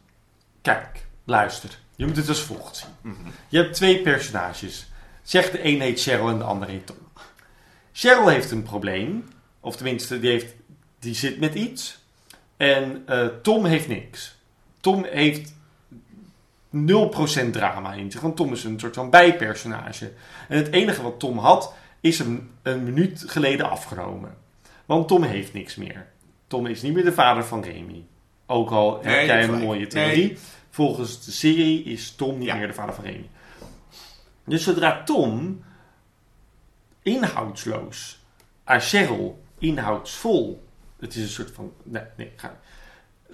Kijk, 0.61 1.05
luister. 1.23 1.77
Je 1.95 2.05
moet 2.05 2.15
het 2.15 2.27
als 2.27 2.41
volgt 2.41 2.75
zien. 2.75 2.89
Mhm. 3.01 3.29
Je 3.47 3.57
hebt 3.57 3.73
twee 3.73 4.01
personages. 4.01 4.87
Zeg 5.23 5.51
de 5.51 5.65
een 5.65 5.81
heet 5.81 6.01
Cheryl 6.01 6.29
en 6.29 6.37
de 6.37 6.43
ander 6.43 6.69
heet 6.69 6.85
Tom. 6.85 6.97
Cheryl 7.91 8.27
heeft 8.27 8.51
een 8.51 8.63
probleem. 8.63 9.27
Of 9.59 9.75
tenminste, 9.75 10.19
die, 10.19 10.29
heeft, 10.29 10.53
die 10.99 11.13
zit 11.13 11.39
met 11.39 11.53
iets. 11.53 11.99
En 12.57 13.03
eh, 13.05 13.27
Tom 13.41 13.65
heeft 13.65 13.87
niks. 13.87 14.35
Tom 14.79 15.05
heeft 15.09 15.53
0% 16.75 17.49
drama 17.51 17.93
in 17.93 18.11
zich. 18.11 18.21
Want 18.21 18.35
Tom 18.35 18.51
is 18.51 18.63
een 18.63 18.79
soort 18.79 18.95
van 18.95 19.09
bijpersonage. 19.09 20.11
En 20.47 20.57
het 20.57 20.71
enige 20.71 21.01
wat 21.01 21.19
Tom 21.19 21.37
had, 21.37 21.73
is 21.99 22.19
hem 22.19 22.51
een 22.61 22.83
minuut 22.83 23.23
geleden 23.27 23.69
afgenomen. 23.69 24.37
Want 24.85 25.07
Tom 25.07 25.23
heeft 25.23 25.53
niks 25.53 25.75
meer. 25.75 26.07
Tom 26.47 26.65
is 26.65 26.81
niet 26.81 26.93
meer 26.93 27.03
de 27.03 27.13
vader 27.13 27.45
van 27.45 27.63
Remy. 27.63 28.05
Ook 28.51 28.69
al 28.71 28.99
heb 29.03 29.25
jij 29.25 29.43
een 29.43 29.59
mooie 29.59 29.87
theorie. 29.87 30.27
Nee. 30.27 30.37
Volgens 30.69 31.25
de 31.25 31.31
serie 31.31 31.83
is 31.83 32.11
Tom 32.15 32.37
niet 32.37 32.47
Ja. 32.47 32.55
meer 32.55 32.67
de 32.67 32.73
vader 32.73 32.95
van 32.95 33.03
Remy. 33.03 33.29
Dus 34.45 34.63
zodra 34.63 35.03
Tom 35.03 35.63
inhoudsloos 37.01 38.19
aan 38.63 38.81
Cheryl 38.81 39.43
inhoudsvol. 39.57 40.63
Het 40.99 41.15
is 41.15 41.21
een 41.21 41.27
soort 41.29 41.51
van. 41.51 41.73
Nee, 41.83 42.03
nee, 42.17 42.31
ga. 42.35 42.59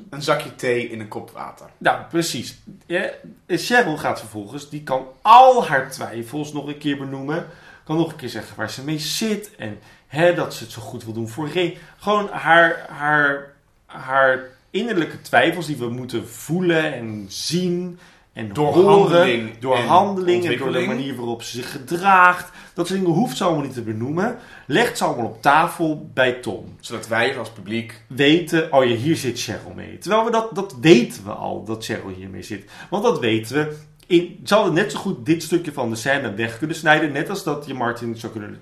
Een 0.09 0.21
zakje 0.21 0.55
thee 0.55 0.89
in 0.89 0.99
een 0.99 1.07
kop 1.07 1.29
water. 1.31 1.69
Nou, 1.77 2.03
precies. 2.09 2.57
Ja, 2.85 3.09
Cheryl 3.47 3.97
gaat 3.97 4.19
vervolgens, 4.19 4.69
die 4.69 4.83
kan 4.83 5.07
al 5.21 5.67
haar 5.67 5.91
twijfels 5.91 6.53
nog 6.53 6.67
een 6.67 6.77
keer 6.77 6.97
benoemen. 6.97 7.47
Kan 7.83 7.97
nog 7.97 8.11
een 8.11 8.17
keer 8.17 8.29
zeggen 8.29 8.57
waar 8.57 8.69
ze 8.69 8.83
mee 8.83 8.99
zit. 8.99 9.55
En 9.55 9.79
hè, 10.07 10.33
dat 10.33 10.53
ze 10.53 10.63
het 10.63 10.71
zo 10.73 10.81
goed 10.81 11.03
wil 11.03 11.13
doen 11.13 11.29
voor 11.29 11.49
Ray. 11.53 11.77
Gewoon 11.97 12.29
haar, 12.29 12.85
haar, 12.89 13.53
haar 13.85 14.53
innerlijke 14.75 15.21
twijfels 15.21 15.65
die 15.65 15.77
we 15.77 15.89
moeten 15.89 16.27
voelen 16.29 16.93
en 16.93 17.25
zien. 17.27 17.99
En 18.33 18.53
Door 18.53 18.73
horen. 18.73 18.89
handeling 18.89 19.57
Door 19.59 19.75
en 19.75 19.85
handeling 19.85 20.45
en 20.45 20.57
door 20.57 20.71
de 20.71 20.85
manier 20.85 21.15
waarop 21.15 21.43
ze 21.43 21.51
zich 21.51 21.71
gedraagt. 21.71 22.51
Dat 22.73 22.87
soort 22.87 22.99
dingen 22.99 23.13
hoeft 23.15 23.37
ze 23.37 23.43
allemaal 23.43 23.63
niet 23.63 23.73
te 23.73 23.81
benoemen. 23.81 24.37
Legt 24.67 24.97
ze 24.97 25.03
allemaal 25.03 25.25
op 25.25 25.41
tafel 25.41 26.09
bij 26.13 26.33
Tom 26.33 26.75
Zodat 26.79 27.07
wij 27.07 27.37
als 27.37 27.49
publiek... 27.49 28.01
weten, 28.07 28.73
oh 28.73 28.85
ja, 28.85 28.95
hier 28.95 29.15
zit 29.15 29.41
Cheryl 29.41 29.73
mee. 29.75 29.97
Terwijl 29.97 30.25
we 30.25 30.31
dat, 30.31 30.55
dat 30.55 30.75
weten 30.81 31.23
we 31.23 31.31
al, 31.31 31.63
dat 31.63 31.85
Cheryl 31.85 32.13
hiermee 32.17 32.43
zit. 32.43 32.69
Want 32.89 33.03
dat 33.03 33.19
weten 33.19 33.55
we. 33.55 33.77
In, 34.07 34.39
ze 34.43 34.53
hadden 34.53 34.73
net 34.73 34.91
zo 34.91 34.99
goed 34.99 35.25
dit 35.25 35.43
stukje 35.43 35.71
van 35.73 35.89
de 35.89 35.95
scène 35.95 36.33
weg 36.33 36.57
kunnen 36.57 36.75
snijden. 36.75 37.11
Net 37.11 37.29
als 37.29 37.43
dat 37.43 37.65
je 37.65 37.73
Martin 37.73 38.15
zou 38.15 38.31
kunnen 38.31 38.59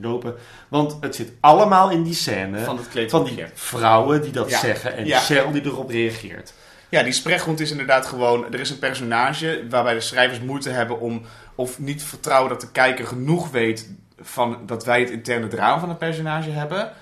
lopen. 0.00 0.34
Want 0.68 0.96
het 1.00 1.14
zit 1.14 1.32
allemaal 1.40 1.90
in 1.90 2.02
die 2.02 2.14
scène 2.14 2.58
Van 2.58 2.76
het 2.76 3.10
die 3.26 3.44
vrouwen 3.54 4.22
die 4.22 4.32
dat 4.32 4.50
Ja. 4.50 4.58
zeggen. 4.58 4.96
En 4.96 5.06
Ja. 5.06 5.18
Cheryl 5.18 5.52
die 5.52 5.64
erop 5.64 5.90
reageert. 5.90 6.52
Ja, 6.88 7.02
die 7.02 7.12
spreekgrond 7.12 7.60
is 7.60 7.70
inderdaad 7.70 8.06
gewoon... 8.06 8.52
Er 8.52 8.60
is 8.60 8.70
een 8.70 8.78
personage 8.78 9.64
waarbij 9.70 9.94
de 9.94 10.00
schrijvers 10.00 10.40
moeite 10.40 10.70
hebben 10.70 11.00
om... 11.00 11.22
Of 11.54 11.78
niet 11.78 12.02
vertrouwen 12.02 12.50
dat 12.50 12.60
de 12.60 12.70
kijker 12.70 13.06
genoeg 13.06 13.50
weet... 13.50 13.90
Van, 14.20 14.58
dat 14.66 14.84
wij 14.84 15.00
het 15.00 15.10
interne 15.10 15.48
drama 15.48 15.80
van 15.80 15.88
het 15.88 15.98
personage 15.98 16.50
hebben. 16.50 16.92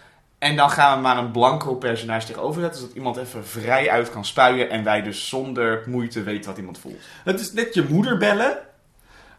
En 0.40 0.56
dan 0.56 0.70
gaan 0.70 0.96
we 0.96 1.02
maar 1.02 1.18
een 1.18 1.30
blanco 1.30 1.74
personage 1.74 2.26
tegenover 2.26 2.60
zetten. 2.60 2.80
Zodat 2.80 2.96
iemand 2.96 3.16
even 3.16 3.46
vrij 3.46 3.90
uit 3.90 4.10
kan 4.10 4.24
spuien. 4.24 4.70
En 4.70 4.84
wij 4.84 5.02
dus 5.02 5.28
zonder 5.28 5.82
moeite 5.86 6.22
weten 6.22 6.50
wat 6.50 6.58
iemand 6.58 6.78
voelt. 6.78 7.02
Het 7.24 7.40
is 7.40 7.52
net 7.52 7.74
je 7.74 7.86
moeder 7.88 8.18
bellen. 8.18 8.58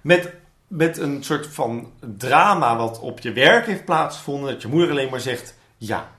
Met, 0.01 0.33
met 0.67 0.97
een 0.97 1.23
soort 1.23 1.47
van 1.47 1.91
drama 2.17 2.77
wat 2.77 2.99
op 2.99 3.19
je 3.19 3.31
werk 3.31 3.65
heeft 3.65 3.85
plaatsgevonden. 3.85 4.51
Dat 4.51 4.61
je 4.61 4.67
moeder 4.67 4.89
alleen 4.89 5.09
maar 5.09 5.19
zegt, 5.19 5.57
ja, 5.77 6.09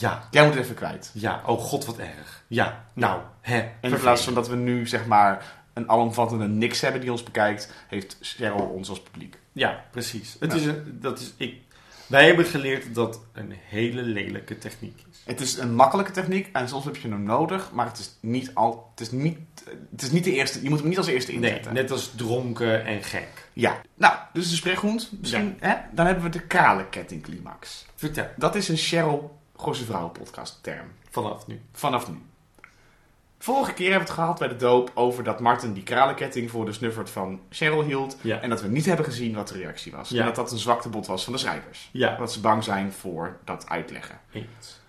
ja, 0.00 0.28
Jij 0.30 0.44
moet 0.44 0.54
het 0.54 0.62
even 0.62 0.74
kwijt. 0.74 1.10
Ja, 1.14 1.42
oh 1.46 1.60
god, 1.60 1.84
wat 1.84 1.98
erg. 1.98 2.44
Ja, 2.46 2.84
nou, 2.92 3.20
hè. 3.40 3.70
In 3.80 3.98
plaats 3.98 4.22
van 4.24 4.34
dat 4.34 4.48
we 4.48 4.56
nu 4.56 4.86
zeg 4.86 5.06
maar 5.06 5.44
een 5.72 5.88
alomvattende 5.88 6.48
niks 6.48 6.80
hebben 6.80 7.00
die 7.00 7.10
ons 7.10 7.22
bekijkt, 7.22 7.72
heeft 7.88 8.16
Cheryl 8.20 8.72
ons 8.74 8.88
als 8.88 9.00
publiek. 9.00 9.38
Ja, 9.52 9.84
precies. 9.90 10.36
Het 10.40 10.52
is 10.52 10.64
een, 10.64 10.98
dat 11.00 11.18
is, 11.18 11.34
ik, 11.36 11.60
wij 12.06 12.26
hebben 12.26 12.44
geleerd 12.44 12.94
dat 12.94 13.20
een 13.32 13.52
hele 13.68 14.02
lelijke 14.02 14.58
techniek 14.58 14.98
is. 15.10 15.22
Het 15.24 15.40
is 15.40 15.56
een 15.58 15.74
makkelijke 15.74 16.10
techniek 16.12 16.48
en 16.52 16.68
soms 16.68 16.84
heb 16.84 16.96
je 16.96 17.08
hem 17.08 17.22
nodig, 17.22 17.70
maar 17.72 17.86
het 17.86 17.98
is 17.98 18.14
niet 18.20 18.50
al, 18.54 18.88
het 18.90 19.00
is 19.00 19.10
niet, 19.10 19.38
het 19.90 20.02
is 20.02 20.10
niet 20.10 20.24
de 20.24 20.32
eerste. 20.32 20.62
Je 20.62 20.68
moet 20.70 20.78
hem 20.78 20.88
niet 20.88 20.98
als 20.98 21.06
eerste 21.06 21.32
Nee, 21.32 21.40
inzetten. 21.50 21.74
net 21.74 21.90
als 21.90 22.12
dronken 22.16 22.84
en 22.84 23.02
gek. 23.02 23.48
Ja. 23.52 23.80
Nou, 23.94 24.14
dus 24.32 24.50
de 24.50 24.56
spreekhond. 24.56 25.10
Misschien, 25.20 25.56
hè? 25.60 25.74
Dan 25.92 26.06
hebben 26.06 26.24
we 26.24 26.30
de 26.30 26.40
kralenkettingclimax. 26.46 27.86
Vertel, 27.94 28.26
Dat 28.36 28.54
is 28.54 28.68
een 28.68 28.76
Cheryl 28.76 29.38
Gosse 29.56 29.84
Vrouwen 29.84 30.12
podcast 30.12 30.58
term. 30.62 30.86
vanaf 31.10 31.46
nu. 31.46 31.60
Vanaf 31.72 32.08
nu. 32.08 32.16
Vorige 33.44 33.72
keer 33.72 33.90
hebben 33.90 34.06
we 34.06 34.12
het 34.12 34.20
gehad 34.22 34.38
bij 34.38 34.48
de 34.48 34.56
doop 34.56 34.90
over 34.94 35.24
dat 35.24 35.40
Martin 35.40 35.72
die 35.72 35.82
kralenketting 35.82 36.50
voor 36.50 36.64
de 36.64 36.72
snuffert 36.72 37.10
van 37.10 37.40
Cheryl 37.50 37.82
hield. 37.82 38.16
Ja. 38.20 38.40
En 38.40 38.48
dat 38.50 38.62
we 38.62 38.68
niet 38.68 38.86
hebben 38.86 39.04
gezien 39.04 39.34
wat 39.34 39.48
de 39.48 39.54
reactie 39.58 39.92
was. 39.92 40.08
Ja. 40.08 40.18
En 40.20 40.26
dat 40.26 40.34
dat 40.34 40.52
een 40.52 40.58
zwaktebod 40.58 41.06
was 41.06 41.24
van 41.24 41.32
de 41.32 41.38
schrijvers. 41.38 41.88
Ja, 41.92 42.16
Dat 42.16 42.32
ze 42.32 42.40
bang 42.40 42.64
zijn 42.64 42.92
voor 42.92 43.38
dat 43.44 43.68
uitleggen. 43.68 44.20
eens. 44.32 44.80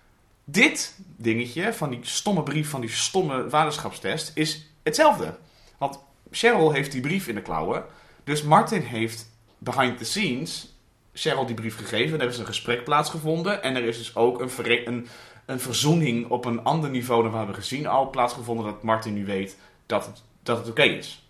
Dit 0.44 0.98
dingetje 1.16 1.72
van 1.72 1.90
die 1.90 1.98
stomme 2.02 2.42
brief 2.42 2.70
van 2.70 2.80
die 2.80 2.90
stomme 2.90 3.50
vaderschapstest 3.50 4.30
is 4.34 4.66
hetzelfde. 4.82 5.36
Want 5.78 5.98
Cheryl 6.30 6.72
heeft 6.72 6.92
die 6.92 7.00
brief 7.00 7.28
in 7.28 7.34
de 7.34 7.42
klauwen. 7.42 7.84
Dus 8.24 8.42
Martin 8.42 8.82
heeft 8.82 9.30
behind 9.58 9.98
the 9.98 10.04
scenes 10.04 10.74
Cheryl 11.12 11.46
die 11.46 11.54
brief 11.54 11.76
gegeven. 11.76 12.20
Er 12.20 12.28
is 12.28 12.38
een 12.38 12.46
gesprek 12.46 12.84
plaatsgevonden. 12.84 13.62
En 13.62 13.76
er 13.76 13.84
is 13.84 13.98
dus 13.98 14.16
ook 14.16 14.40
een, 14.40 14.50
een, 14.88 15.06
een 15.46 15.60
verzoening 15.60 16.28
op 16.28 16.44
een 16.44 16.64
ander 16.64 16.90
niveau 16.90 17.22
dan 17.22 17.30
we 17.30 17.36
hebben 17.36 17.54
gezien 17.54 17.86
al 17.86 18.10
plaatsgevonden. 18.10 18.64
Dat 18.64 18.82
Martin 18.82 19.14
nu 19.14 19.24
weet 19.24 19.56
dat 19.86 20.06
het, 20.06 20.22
dat 20.42 20.58
het 20.58 20.68
oké 20.68 20.82
is. 20.82 21.28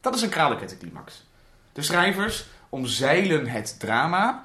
Dat 0.00 0.14
is 0.14 0.22
een 0.22 0.28
kralenkettenclimax. 0.28 1.24
De 1.72 1.82
schrijvers 1.82 2.46
omzeilen 2.68 3.46
het 3.46 3.80
drama 3.80 4.44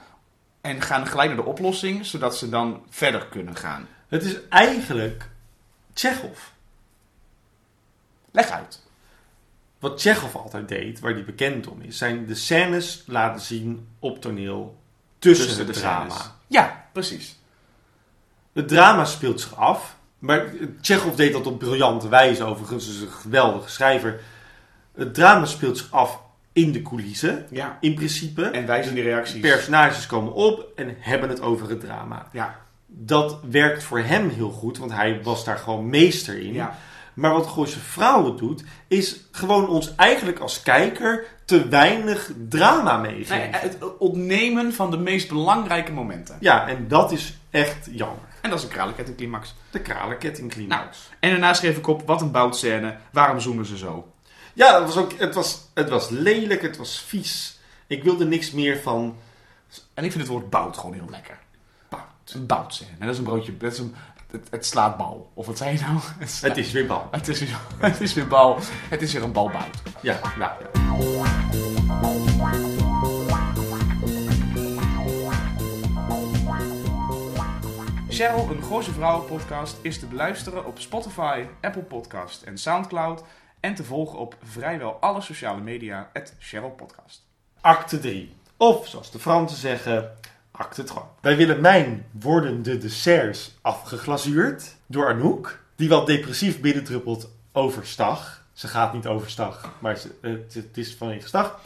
en 0.62 0.82
gaan 0.82 1.08
gelijk 1.08 1.28
naar 1.28 1.44
de 1.44 1.50
oplossing, 1.50 2.06
zodat 2.06 2.38
ze 2.38 2.50
dan 2.50 2.84
verder 2.90 3.26
kunnen 3.26 3.56
gaan. 3.56 3.88
Het 4.08 4.24
is 4.24 4.48
eigenlijk 4.50 5.30
Tsjechov. 5.94 6.40
Leg 8.32 8.50
uit. 8.50 8.86
Wat 9.80 9.98
Tsjechov 9.98 10.36
altijd 10.36 10.68
deed, 10.68 11.00
waar 11.00 11.14
hij 11.14 11.26
bekend 11.26 11.68
om 11.68 11.82
is, 11.82 11.98
zijn 11.98 12.26
de 12.26 12.36
scènes 12.36 13.04
laten 13.06 13.42
zien 13.42 13.88
op 14.00 14.22
toneel 14.22 14.78
tussen, 15.20 15.66
het 15.66 15.74
drama. 15.74 16.10
scènes. 16.10 16.30
Ja, 16.48 16.86
precies. 16.92 17.38
Het 18.58 18.68
drama 18.68 19.06
speelt 19.06 19.42
zich 19.42 19.56
af. 19.56 19.96
Maar 20.20 20.46
Tsjechov 20.82 21.16
deed 21.16 21.34
dat 21.34 21.48
op 21.48 21.60
briljante 21.60 22.10
wijze, 22.10 22.44
overigens. 22.44 22.88
is 22.90 23.02
een 23.02 23.08
geweldige 23.12 23.70
schrijver. 23.70 24.20
Het 24.96 25.14
drama 25.14 25.46
speelt 25.46 25.78
zich 25.78 25.92
af 25.92 26.20
in 26.54 26.72
de 26.72 26.82
coulissen, 26.82 27.46
Ja. 27.50 27.78
in 27.82 27.94
principe. 27.96 28.44
En 28.44 28.66
wij 28.66 28.84
zien 28.84 28.96
de 28.96 29.02
reacties. 29.02 29.40
Personages 29.42 30.06
komen 30.06 30.34
op 30.34 30.66
en 30.76 30.96
hebben 31.00 31.30
het 31.30 31.42
over 31.42 31.70
het 31.70 31.80
drama. 31.80 32.28
Ja. 32.32 32.56
Dat 32.86 33.40
werkt 33.50 33.84
voor 33.84 34.00
hem 34.00 34.30
heel 34.30 34.52
goed, 34.52 34.78
want 34.78 34.92
hij 34.92 35.20
was 35.24 35.44
daar 35.44 35.58
gewoon 35.58 35.90
meester 35.90 36.40
in. 36.40 36.54
ja. 36.54 36.78
Maar 37.14 37.34
wat 37.34 37.48
Gooise 37.48 37.80
Vrouwen 37.80 38.38
doet, 38.38 38.64
is 38.88 39.20
gewoon 39.32 39.68
ons 39.68 39.96
eigenlijk 39.96 40.40
als 40.40 40.64
kijker 40.64 41.26
te 41.48 41.68
weinig 41.68 42.32
drama 42.50 42.98
meegeven. 42.98 43.38
Nee, 43.38 43.50
het 43.52 43.78
ontnemen 43.98 44.74
van 44.74 44.92
de 44.92 44.98
meest 44.98 45.28
belangrijke 45.30 45.92
momenten. 45.92 46.38
Ja, 46.40 46.68
en 46.68 46.88
dat 46.88 47.12
is 47.12 47.38
echt 47.50 47.88
jammer. 47.92 48.24
En 48.42 48.50
dat 48.50 48.60
is 48.60 48.66
een 48.66 48.72
kralenkettingclimax. 48.72 49.56
De 49.70 49.80
kralenkettingclimax. 49.80 51.10
En 51.20 51.30
daarna 51.30 51.54
schreef 51.54 51.78
ik 51.78 51.88
op, 51.88 52.08
wat 52.08 52.22
een 52.22 52.32
boutscène. 52.32 52.96
Waarom 53.12 53.40
zoomen 53.40 53.66
ze 53.66 53.78
zo? 53.78 54.12
Ja, 54.54 54.76
het 54.80 54.86
was, 54.94 54.98
ook, 55.04 55.14
het, 55.20 55.36
was, 55.36 55.60
het 55.74 55.90
was 55.90 56.10
lelijk, 56.10 56.62
het 56.62 56.78
was 56.78 57.00
vies. 57.08 57.60
Ik 57.88 58.04
wilde 58.04 58.26
niks 58.26 58.52
meer 58.52 58.78
van. 58.82 59.16
En 59.94 60.04
ik 60.04 60.12
vind 60.12 60.24
het 60.24 60.32
woord 60.32 60.50
bout 60.50 60.78
gewoon 60.78 60.94
heel 60.94 61.10
lekker. 61.10 61.38
Bout. 61.90 62.02
Een 62.34 62.46
boutscène. 62.46 62.90
Dat 63.00 63.10
is 63.10 63.18
een 63.18 63.24
broodje, 63.24 63.58
dat 63.58 63.72
is 63.72 63.80
een, 63.80 63.96
het, 64.32 64.48
het 64.50 64.66
slaat 64.66 64.98
bal. 64.98 65.32
Of 65.34 65.46
wat 65.46 65.58
zei 65.58 65.74
je 65.78 65.80
nou? 65.82 66.00
Het, 66.20 66.30
slaat- 66.32 66.50
Het 66.56 66.66
is 66.66 66.72
weer 66.72 66.86
bal. 66.86 67.08
het, 67.12 67.28
is, 67.28 67.40
weer, 67.40 67.58
het 67.90 68.02
is 68.02 68.14
weer 68.14 68.28
bal. 68.28 68.60
Het 68.90 69.02
is 69.02 69.14
weer 69.14 69.24
een 69.24 69.32
balbout. 69.32 69.76
Ja, 70.02 70.20
nou. 70.38 70.52
Cheryl, 78.18 78.50
een 78.52 78.64
Gooise 78.64 78.92
Vrouwen 78.92 79.26
podcast, 79.26 79.78
is 79.82 80.00
te 80.00 80.06
beluisteren 80.06 80.66
op 80.66 80.80
Spotify, 80.80 81.46
Apple 81.62 81.82
Podcast 81.82 82.42
en 82.42 82.58
Soundcloud. 82.58 83.24
En 83.60 83.76
te 83.76 83.84
volgen 83.84 84.20
op 84.20 84.36
vrijwel 84.44 84.92
alle 84.92 85.22
sociale 85.22 85.62
media, 85.62 86.10
het 86.14 86.36
Cheryl 86.40 86.70
Podcast. 86.70 87.26
Acte 87.62 88.00
3. 88.00 88.36
Of 88.58 88.88
zoals 88.88 89.12
de 89.12 89.20
Fransen 89.20 89.58
zeggen, 89.58 90.12
acte 90.52 90.84
3. 90.84 91.00
Bij 91.22 91.38
Willemijn 91.38 92.06
worden 92.12 92.64
de 92.64 92.78
desserts 92.78 93.58
afgeglazuurd 93.62 94.76
door 94.86 95.08
Anouk, 95.08 95.60
die 95.76 95.90
wat 95.90 96.08
depressief 96.08 96.62
binnendruppelt 96.62 97.30
overstag. 97.52 98.46
Ze 98.54 98.68
gaat 98.68 98.94
niet 98.94 99.08
overstag, 99.08 99.74
maar 99.80 99.98
het, 100.22 100.54
het 100.54 100.78
is 100.78 100.96
vanwege 100.96 101.28
stag. 101.28 101.60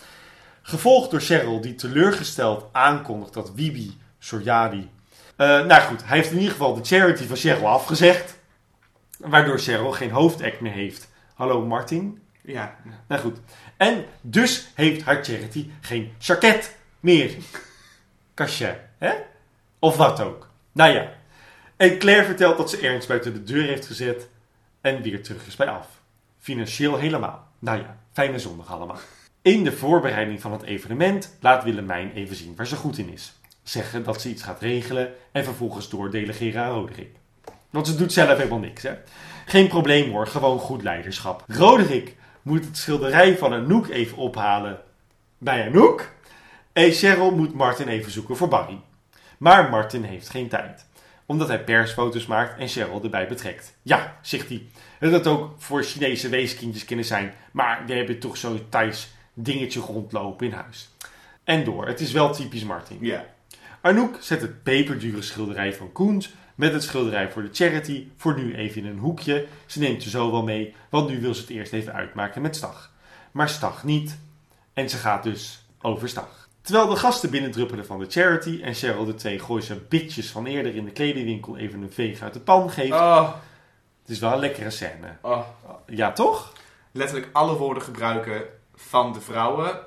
Gevolgd 0.71 1.11
door 1.11 1.19
Cheryl, 1.19 1.61
die 1.61 1.75
teleurgesteld 1.75 2.65
aankondigt 2.71 3.33
dat 3.33 3.53
Wibi 3.53 3.97
Soriadi... 4.19 4.89
Eh, 5.35 5.47
nou 5.47 5.81
goed, 5.81 6.05
hij 6.05 6.17
heeft 6.17 6.31
in 6.31 6.37
ieder 6.37 6.51
geval 6.51 6.73
de 6.73 6.83
charity 6.83 7.23
van 7.23 7.35
Cheryl 7.35 7.67
afgezegd. 7.67 8.39
Waardoor 9.17 9.59
Cheryl 9.59 9.91
geen 9.91 10.11
hoofdact 10.11 10.59
meer 10.59 10.71
heeft. 10.71 11.09
Hallo 11.33 11.65
Martin, 11.65 12.21
Ja, 12.41 12.75
nou 13.07 13.21
goed. 13.21 13.37
En 13.77 14.05
dus 14.21 14.67
heeft 14.75 15.01
haar 15.01 15.23
charity 15.23 15.69
geen 15.81 16.13
jacket 16.19 16.75
meer. 16.99 17.35
Cachet, 18.33 18.77
hè? 18.97 19.13
Of 19.79 19.97
wat 19.97 20.21
ook. 20.21 20.49
Nou 20.71 20.93
ja. 20.93 21.13
En 21.77 21.97
Claire 21.97 22.25
vertelt 22.25 22.57
dat 22.57 22.69
ze 22.69 22.77
Ernst 22.77 23.07
buiten 23.07 23.33
de 23.33 23.43
deur 23.43 23.63
heeft 23.63 23.85
gezet 23.85 24.29
en 24.81 25.01
weer 25.01 25.23
terug 25.23 25.47
is 25.47 25.55
bij 25.55 25.67
af. 25.67 25.87
Financieel 26.39 26.97
helemaal. 26.97 27.47
Nou 27.59 27.79
ja, 27.79 27.97
fijne 28.11 28.39
zondag 28.39 28.71
allemaal. 28.71 28.99
In 29.43 29.63
de 29.63 29.71
voorbereiding 29.71 30.41
van 30.41 30.51
het 30.51 30.61
evenement 30.61 31.37
laat 31.39 31.63
Willemijn 31.63 32.11
even 32.13 32.35
zien 32.35 32.55
waar 32.55 32.67
ze 32.67 32.75
goed 32.75 32.97
in 32.97 33.09
is. 33.09 33.33
Zeggen 33.63 34.03
dat 34.03 34.21
ze 34.21 34.29
iets 34.29 34.43
gaat 34.43 34.61
regelen 34.61 35.13
en 35.31 35.43
vervolgens 35.43 35.89
doordelegeren 35.89 36.63
aan 36.63 36.73
Roderick. 36.73 37.15
Want 37.69 37.87
ze 37.87 37.95
doet 37.95 38.13
zelf 38.13 38.37
helemaal 38.37 38.59
niks, 38.59 38.83
hè? 38.83 38.93
Geen 39.45 39.67
probleem 39.67 40.11
hoor, 40.11 40.27
gewoon 40.27 40.59
goed 40.59 40.83
leiderschap. 40.83 41.43
Roderick 41.47 42.15
moet 42.41 42.65
het 42.65 42.77
schilderij 42.77 43.37
van 43.37 43.53
Anouk 43.53 43.87
even 43.87 44.17
ophalen 44.17 44.79
bij 45.37 45.67
Anouk. 45.67 46.11
En 46.73 46.91
Cheryl 46.91 47.31
moet 47.31 47.53
Martin 47.53 47.87
even 47.87 48.11
zoeken 48.11 48.37
voor 48.37 48.47
Barry. 48.47 48.79
Maar 49.37 49.69
Martin 49.69 50.03
heeft 50.03 50.29
geen 50.29 50.49
tijd. 50.49 50.85
Omdat 51.25 51.47
hij 51.47 51.63
persfoto's 51.63 52.25
maakt 52.25 52.59
en 52.59 52.67
Cheryl 52.67 53.03
erbij 53.03 53.27
betrekt. 53.27 53.77
Ja, 53.81 54.17
zegt 54.21 54.49
hij. 54.49 54.65
Dat 54.99 55.11
had 55.11 55.27
ook 55.27 55.55
voor 55.57 55.83
Chinese 55.83 56.29
weeskindjes 56.29 56.85
kunnen 56.85 57.05
zijn. 57.05 57.33
Maar 57.51 57.83
we 57.85 57.93
hebben 57.93 58.19
toch 58.19 58.37
zo'n 58.37 58.65
Thais 58.69 59.09
dingetje 59.33 59.79
rondlopen 59.79 60.45
in 60.47 60.53
huis. 60.53 60.89
En 61.43 61.63
door. 61.63 61.87
Het 61.87 61.99
is 61.99 62.11
wel 62.11 62.33
typisch 62.33 62.63
Martin. 62.63 62.97
Ja. 63.01 63.25
Anouk 63.81 64.17
zet 64.19 64.41
het 64.41 64.63
peperdure 64.63 65.21
schilderij 65.21 65.73
van 65.73 65.91
Koens 65.91 66.33
met 66.55 66.73
het 66.73 66.83
schilderij 66.83 67.31
voor 67.31 67.41
de 67.41 67.49
charity 67.51 68.07
voor 68.17 68.35
nu 68.35 68.55
even 68.55 68.81
in 68.81 68.87
een 68.87 68.97
hoekje. 68.99 69.47
Ze 69.65 69.79
neemt 69.79 70.03
ze 70.03 70.09
zo 70.09 70.31
wel 70.31 70.43
mee, 70.43 70.75
want 70.89 71.09
nu 71.09 71.21
wil 71.21 71.33
ze 71.33 71.41
het 71.41 71.49
eerst 71.49 71.73
even 71.73 71.93
uitmaken 71.93 72.41
met 72.41 72.55
Stag. 72.55 72.91
Maar 73.31 73.49
Stag 73.49 73.83
niet. 73.83 74.17
En 74.73 74.89
ze 74.89 74.97
gaat 74.97 75.23
dus 75.23 75.65
over 75.81 76.09
Stag. 76.09 76.49
Terwijl 76.61 76.87
de 76.87 76.95
gasten 76.95 77.29
binnendruppelen 77.29 77.85
van 77.85 77.99
de 77.99 78.05
charity 78.09 78.59
en 78.63 78.73
Cheryl 78.73 79.05
de 79.05 79.15
twee 79.15 79.39
Gooise 79.39 79.75
bitches 79.89 80.29
van 80.29 80.45
eerder 80.45 80.75
in 80.75 80.85
de 80.85 80.91
kledingwinkel 80.91 81.57
even 81.57 81.81
een 81.81 81.91
veeg 81.91 82.21
uit 82.21 82.33
de 82.33 82.39
pan 82.39 82.69
geeft. 82.71 82.91
Oh, 82.91 83.33
Het 84.01 84.09
is 84.11 84.19
wel 84.19 84.33
een 84.33 84.39
lekkere 84.39 84.69
scène. 84.69 85.17
oh. 85.21 85.47
Ja, 85.87 86.11
toch? 86.11 86.53
Letterlijk 86.91 87.29
alle 87.31 87.55
woorden 87.57 87.83
gebruiken 87.83 88.43
van 88.87 89.13
de 89.13 89.21
vrouwen. 89.21 89.79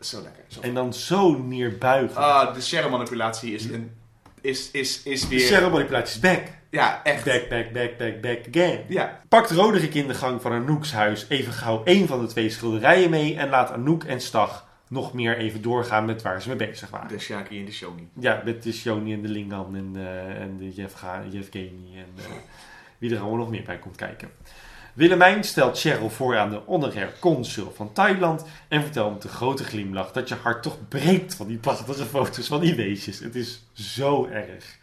Zo 0.00 0.22
lekker. 0.22 0.44
Zo. 0.48 0.60
En 0.60 0.74
dan 0.74 0.94
zo 0.94 1.38
neerbuigen. 1.38 2.16
Ah, 2.16 2.54
de 2.54 2.62
share 2.62 2.88
manipulatie 2.88 3.54
is, 3.54 3.64
een, 3.64 3.92
is, 4.40 4.70
is, 4.70 5.02
is 5.02 5.20
de 5.20 5.28
weer... 5.28 5.46
Cheryl 5.46 5.70
manipulatie 5.70 6.14
is 6.14 6.20
back. 6.20 6.42
Ja, 6.70 7.04
echt. 7.04 7.24
Back, 7.24 7.48
back, 7.48 7.72
back, 7.72 7.98
back, 7.98 8.20
back 8.20 8.38
again. 8.48 8.84
Ja. 8.88 9.20
Pakt 9.28 9.50
Roderick 9.50 9.94
in 9.94 10.06
de 10.06 10.14
gang 10.14 10.42
van 10.42 10.52
Anouk's 10.52 10.92
huis 10.92 11.26
even 11.28 11.52
gauw 11.52 11.84
één 11.84 12.06
van 12.06 12.20
de 12.20 12.26
twee 12.26 12.50
schilderijen 12.50 13.10
mee 13.10 13.36
en 13.36 13.48
laat 13.48 13.70
Anouk 13.70 14.04
en 14.04 14.20
Stag 14.20 14.68
nog 14.88 15.12
meer 15.12 15.36
even 15.36 15.62
doorgaan 15.62 16.04
met 16.04 16.22
waar 16.22 16.42
ze 16.42 16.48
mee 16.48 16.56
bezig 16.56 16.90
waren. 16.90 17.08
De 17.08 17.18
Shaki 17.18 17.58
en 17.58 17.64
de 17.64 17.72
Shoni. 17.72 18.08
Ja, 18.18 18.42
met 18.44 18.62
de 18.62 18.72
Shoni 18.72 19.12
en 19.12 19.22
de 19.22 19.28
Lingan 19.28 19.76
en, 19.76 19.92
eh, 19.94 20.40
en 20.40 20.56
de 20.58 20.72
en 20.76 20.88
eh, 22.16 22.24
wie 22.98 23.14
er 23.14 23.20
allemaal 23.20 23.38
nog 23.38 23.50
meer 23.50 23.62
bij 23.62 23.78
komt 23.78 23.96
kijken. 23.96 24.30
Willemijn 24.94 25.44
stelt 25.44 25.78
Cheryl 25.78 26.10
voor 26.10 26.38
aan 26.38 26.50
de 26.50 26.60
honorair 26.66 27.12
consul 27.20 27.72
van 27.74 27.92
Thailand 27.92 28.44
en 28.68 28.82
vertelt 28.82 29.12
met 29.12 29.24
een 29.24 29.30
grote 29.30 29.64
glimlach 29.64 30.12
dat 30.12 30.28
je 30.28 30.34
hart 30.34 30.62
toch 30.62 30.88
breekt 30.88 31.34
van 31.34 31.46
die 31.46 31.58
prachtige 31.58 32.04
foto's 32.04 32.46
van 32.46 32.60
die 32.60 32.74
weesjes. 32.74 33.18
Het 33.18 33.34
is 33.34 33.62
zo 33.72 34.26
erg. 34.26 34.78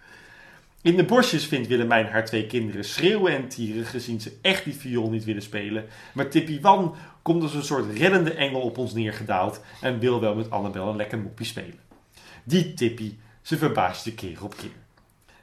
In 0.81 0.95
de 0.95 1.03
bosjes 1.03 1.45
vindt 1.45 1.67
Willemijn 1.67 2.05
haar 2.05 2.25
twee 2.25 2.47
kinderen 2.47 2.83
schreeuwen 2.83 3.33
en 3.33 3.47
tieren 3.47 3.85
gezien 3.85 4.21
ze 4.21 4.37
echt 4.41 4.63
die 4.63 4.75
viool 4.75 5.09
niet 5.09 5.23
willen 5.23 5.41
spelen. 5.41 5.85
Maar 6.13 6.29
Tippy 6.29 6.61
Wan 6.61 6.95
komt 7.21 7.43
als 7.43 7.53
een 7.53 7.63
soort 7.63 7.97
reddende 7.97 8.33
engel 8.33 8.61
op 8.61 8.77
ons 8.77 8.93
neergedaald 8.93 9.61
en 9.81 9.99
wil 9.99 10.19
wel 10.19 10.35
met 10.35 10.49
Annabel 10.49 10.89
een 10.89 10.95
lekker 10.95 11.19
moppie 11.19 11.45
spelen. 11.45 11.79
Die 12.43 12.73
Tippy, 12.73 13.15
ze 13.41 13.57
verbaast 13.57 14.05
je 14.05 14.13
keer 14.13 14.43
op 14.43 14.57
keer. 14.57 14.86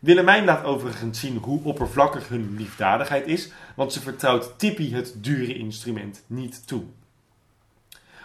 Willemijn 0.05 0.45
laat 0.45 0.65
overigens 0.65 1.21
zien 1.21 1.37
hoe 1.37 1.65
oppervlakkig 1.65 2.29
hun 2.29 2.55
liefdadigheid 2.57 3.27
is, 3.27 3.51
want 3.75 3.93
ze 3.93 4.01
vertrouwt 4.01 4.59
Tippy 4.59 4.93
het 4.93 5.15
dure 5.17 5.55
instrument 5.55 6.23
niet 6.27 6.67
toe. 6.67 6.83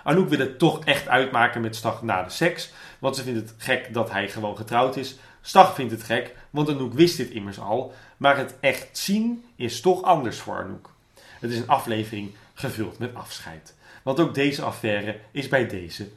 Anouk 0.04 0.30
wil 0.30 0.40
het 0.40 0.60
toch 0.60 0.86
echt 0.86 1.08
uitmaken 1.08 1.62
met 1.62 1.76
Stag 1.76 2.02
na 2.02 2.24
de 2.24 2.30
seks, 2.30 2.72
want 3.00 3.16
ze 3.16 3.24
vindt 3.24 3.40
het 3.40 3.54
gek 3.58 3.94
dat 3.94 4.12
hij 4.12 4.30
gewoon 4.30 4.58
getrouwd 4.58 4.96
is. 4.96 5.18
Stag 5.42 5.76
vindt 5.76 5.92
het 5.92 6.04
gek, 6.04 6.36
want 6.50 6.70
Anouk 6.70 6.94
wist 6.94 7.18
dit 7.18 7.30
immers 7.30 7.60
al, 7.60 7.94
maar 8.18 8.38
het 8.38 8.56
echt 8.60 8.98
zien 8.98 9.44
is 9.56 9.82
toch 9.82 10.02
anders 10.04 10.40
voor 10.40 10.58
Anouk. 10.58 10.94
Het 11.40 11.52
is 11.52 11.58
een 11.58 11.68
aflevering 11.68 12.32
gevuld 12.54 12.98
met 12.98 13.16
afscheid, 13.16 13.76
want 14.04 14.20
ook 14.20 14.34
deze 14.34 14.62
affaire 14.62 15.20
is 15.32 15.48
bij 15.48 15.68
deze 15.68 16.10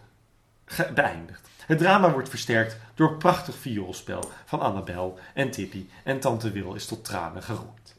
beëindigd. 0.94 1.51
Het 1.72 1.80
drama 1.80 2.12
wordt 2.12 2.28
versterkt 2.28 2.76
door 2.94 3.16
prachtig 3.16 3.54
vioolspel 3.54 4.30
van 4.44 4.60
Annabel 4.60 5.18
en 5.34 5.50
Tippy 5.50 5.86
en 6.04 6.20
Tante 6.20 6.50
Wil 6.50 6.74
is 6.74 6.86
tot 6.86 7.04
tranen 7.04 7.42
geroerd. 7.42 7.94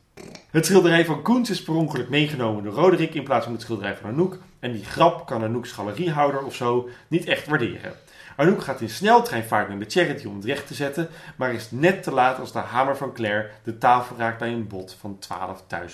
Het 0.51 0.65
schilderij 0.65 1.05
van 1.05 1.21
Koens 1.21 1.49
is 1.49 1.63
per 1.63 1.73
ongeluk 1.73 2.09
meegenomen 2.09 2.63
door 2.63 2.73
Roderick 2.73 3.13
in 3.13 3.23
plaats 3.23 3.43
van 3.43 3.53
het 3.53 3.61
schilderij 3.61 3.95
van 3.95 4.09
Anouk. 4.09 4.37
En 4.59 4.71
die 4.71 4.85
grap 4.85 5.25
kan 5.25 5.43
Anouk's 5.43 5.71
galeriehouder 5.71 6.43
of 6.43 6.55
zo 6.55 6.89
niet 7.07 7.25
echt 7.25 7.47
waarderen. 7.47 7.93
Anouk 8.35 8.63
gaat 8.63 8.81
in 8.81 8.89
sneltreinvaart 8.89 9.69
naar 9.69 9.79
de 9.79 9.89
charity 9.89 10.27
om 10.27 10.35
het 10.35 10.45
recht 10.45 10.67
te 10.67 10.73
zetten, 10.73 11.09
maar 11.35 11.53
is 11.53 11.71
net 11.71 12.03
te 12.03 12.11
laat 12.11 12.39
als 12.39 12.51
de 12.51 12.59
hamer 12.59 12.97
van 12.97 13.13
Claire 13.13 13.49
de 13.63 13.77
tafel 13.77 14.15
raakt 14.17 14.39
bij 14.39 14.53
een 14.53 14.67
bod 14.67 14.97
van 14.99 15.19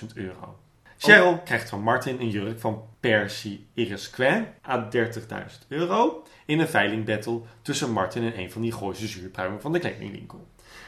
12.000 0.02 0.06
euro. 0.14 0.58
Cheryl 1.02 1.38
krijgt 1.46 1.70
van 1.70 1.82
Martin 1.82 2.20
een 2.20 2.30
jurk 2.30 2.60
van 2.60 2.84
Percy 3.00 3.60
Irisquin 3.74 4.48
aan 4.62 4.90
30.000 4.96 5.68
euro 5.68 6.24
in 6.46 6.60
een 6.60 6.68
veilingbattle 6.68 7.42
tussen 7.62 7.92
Martin 7.92 8.24
en 8.24 8.40
een 8.40 8.52
van 8.52 8.62
die 8.62 8.72
Gooise 8.72 9.08
zuurpruimen 9.08 9.62
van 9.62 9.72
de 9.72 9.80
kledingwinkel. 9.80 10.48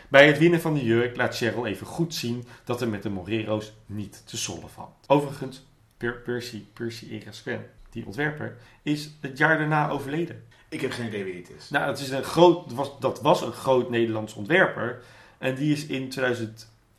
Bij 0.10 0.28
het 0.28 0.38
winnen 0.38 0.62
van 0.62 0.74
de 0.74 0.84
jurk 0.84 1.16
laat 1.16 1.36
Cheryl 1.38 1.66
even 1.66 1.88
goed 1.88 2.16
zien 2.16 2.46
dat 2.64 2.82
er 2.82 2.88
met 2.88 3.04
de 3.04 3.10
Morero's 3.10 3.74
niet 3.86 4.22
te 4.28 4.38
sollen 4.38 4.70
valt. 4.70 5.06
Overigens, 5.08 5.66
Per- 5.98 6.22
Percy, 6.22 6.64
Percy 6.74 7.06
Irisquin, 7.06 7.62
die 7.90 8.06
ontwerper, 8.06 8.58
is 8.82 9.10
het 9.22 9.38
jaar 9.38 9.58
daarna 9.58 9.90
overleden. 9.90 10.44
Ik 10.70 10.82
heb 10.82 10.92
geen 10.92 11.08
idee 11.08 11.24
wie 11.24 11.36
het 11.36 11.52
is. 11.58 11.70
Nou, 11.70 11.88
het 11.88 12.00
is 12.00 12.10
een 12.10 12.24
groot, 12.24 12.68
dat 12.70 12.78
was, 12.78 13.00
dat 13.00 13.22
was 13.22 13.42
een 13.42 13.52
groot 13.52 13.90
Nederlands 13.90 14.34
ontwerper. 14.34 15.02
En 15.38 15.56
die 15.56 15.74
is 15.74 15.86
in 15.86 16.10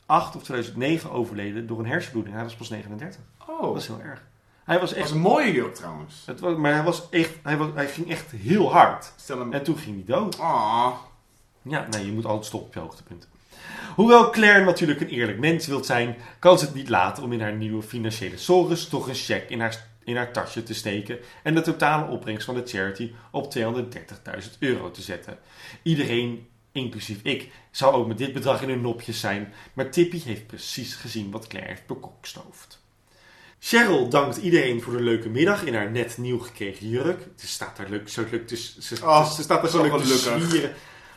2008 0.05 0.35
of 0.35 0.43
2009 0.43 1.11
overleden 1.11 1.67
door 1.67 1.79
een 1.79 1.85
hersenbloeding. 1.85 2.35
Hij 2.35 2.43
was 2.43 2.55
pas 2.55 2.69
39. 2.69 3.21
Oh, 3.47 3.61
Dat 3.61 3.81
is 3.81 3.87
heel 3.87 4.01
erg. 4.01 4.23
Hij 4.63 4.79
was 4.79 4.89
dat 4.89 4.97
echt... 4.97 5.07
was 5.07 5.17
een 5.17 5.23
mooie 5.23 5.51
jurk 5.51 5.75
trouwens. 5.75 6.23
Het 6.25 6.39
was, 6.39 6.57
maar 6.57 6.73
hij, 6.73 6.83
was 6.83 7.09
echt, 7.09 7.33
hij, 7.43 7.57
was, 7.57 7.69
hij 7.73 7.87
ging 7.87 8.09
echt 8.09 8.31
heel 8.31 8.71
hard. 8.71 9.13
Stel 9.15 9.39
hem... 9.39 9.53
En 9.53 9.63
toen 9.63 9.77
ging 9.77 9.95
hij 9.95 10.15
dood. 10.15 10.39
Ah, 10.39 10.93
Ja, 11.61 11.87
nee, 11.89 12.05
je 12.05 12.11
moet 12.11 12.25
altijd 12.25 12.45
stoppen 12.45 12.67
op 12.67 12.73
je 12.73 12.79
hoogtepunt. 12.79 13.27
Hoewel 13.95 14.29
Claire 14.29 14.65
natuurlijk 14.65 15.01
een 15.01 15.07
eerlijk 15.07 15.39
mens 15.39 15.67
wilt 15.67 15.85
zijn, 15.85 16.15
kan 16.39 16.59
ze 16.59 16.65
het 16.65 16.73
niet 16.73 16.89
laten 16.89 17.23
om 17.23 17.31
in 17.31 17.41
haar 17.41 17.53
nieuwe 17.53 17.83
financiële 17.83 18.37
sores 18.37 18.87
toch 18.87 19.07
een 19.07 19.15
cheque 19.15 19.49
in 19.49 19.59
haar, 19.59 19.87
in 20.03 20.15
haar 20.15 20.31
tasje 20.33 20.63
te 20.63 20.73
steken 20.73 21.19
en 21.43 21.55
de 21.55 21.61
totale 21.61 22.11
opbrengst 22.11 22.45
van 22.45 22.55
de 22.55 22.61
charity 22.65 23.11
op 23.31 23.53
230.000 23.57 23.69
euro 24.59 24.91
te 24.91 25.01
zetten. 25.01 25.37
Iedereen, 25.81 26.47
inclusief 26.73 27.19
ik, 27.23 27.51
zou 27.71 27.93
ook 27.93 28.07
met 28.07 28.17
dit 28.17 28.33
bedrag 28.33 28.61
in 28.61 28.69
hun 28.69 28.81
nopjes 28.81 29.19
zijn, 29.19 29.53
maar 29.73 29.91
Tippy 29.91 30.21
heeft 30.23 30.47
precies 30.47 30.95
gezien 30.95 31.31
wat 31.31 31.47
Claire 31.47 31.69
heeft 31.69 31.87
bekokstoofd. 31.87 32.81
Cheryl 33.59 34.09
dankt 34.09 34.37
iedereen 34.37 34.81
voor 34.81 34.93
de 34.97 35.03
leuke 35.03 35.29
middag 35.29 35.63
in 35.63 35.75
haar 35.75 35.91
net 35.91 36.17
nieuw 36.17 36.39
gekregen 36.39 36.89
jurk. 36.89 37.27
Ze 37.35 37.47
staat 37.47 37.77
daar 37.77 37.89
leuk, 37.89 38.09
zo 38.09 38.25
leuk 38.31 38.47
te, 38.47 38.55
ze, 38.55 38.97
Oh, 39.03 39.31
ze 39.31 39.41
staat 39.41 39.61
daar 39.61 39.71
zo 39.71 39.81
leuk 39.81 40.01
te. 40.01 40.71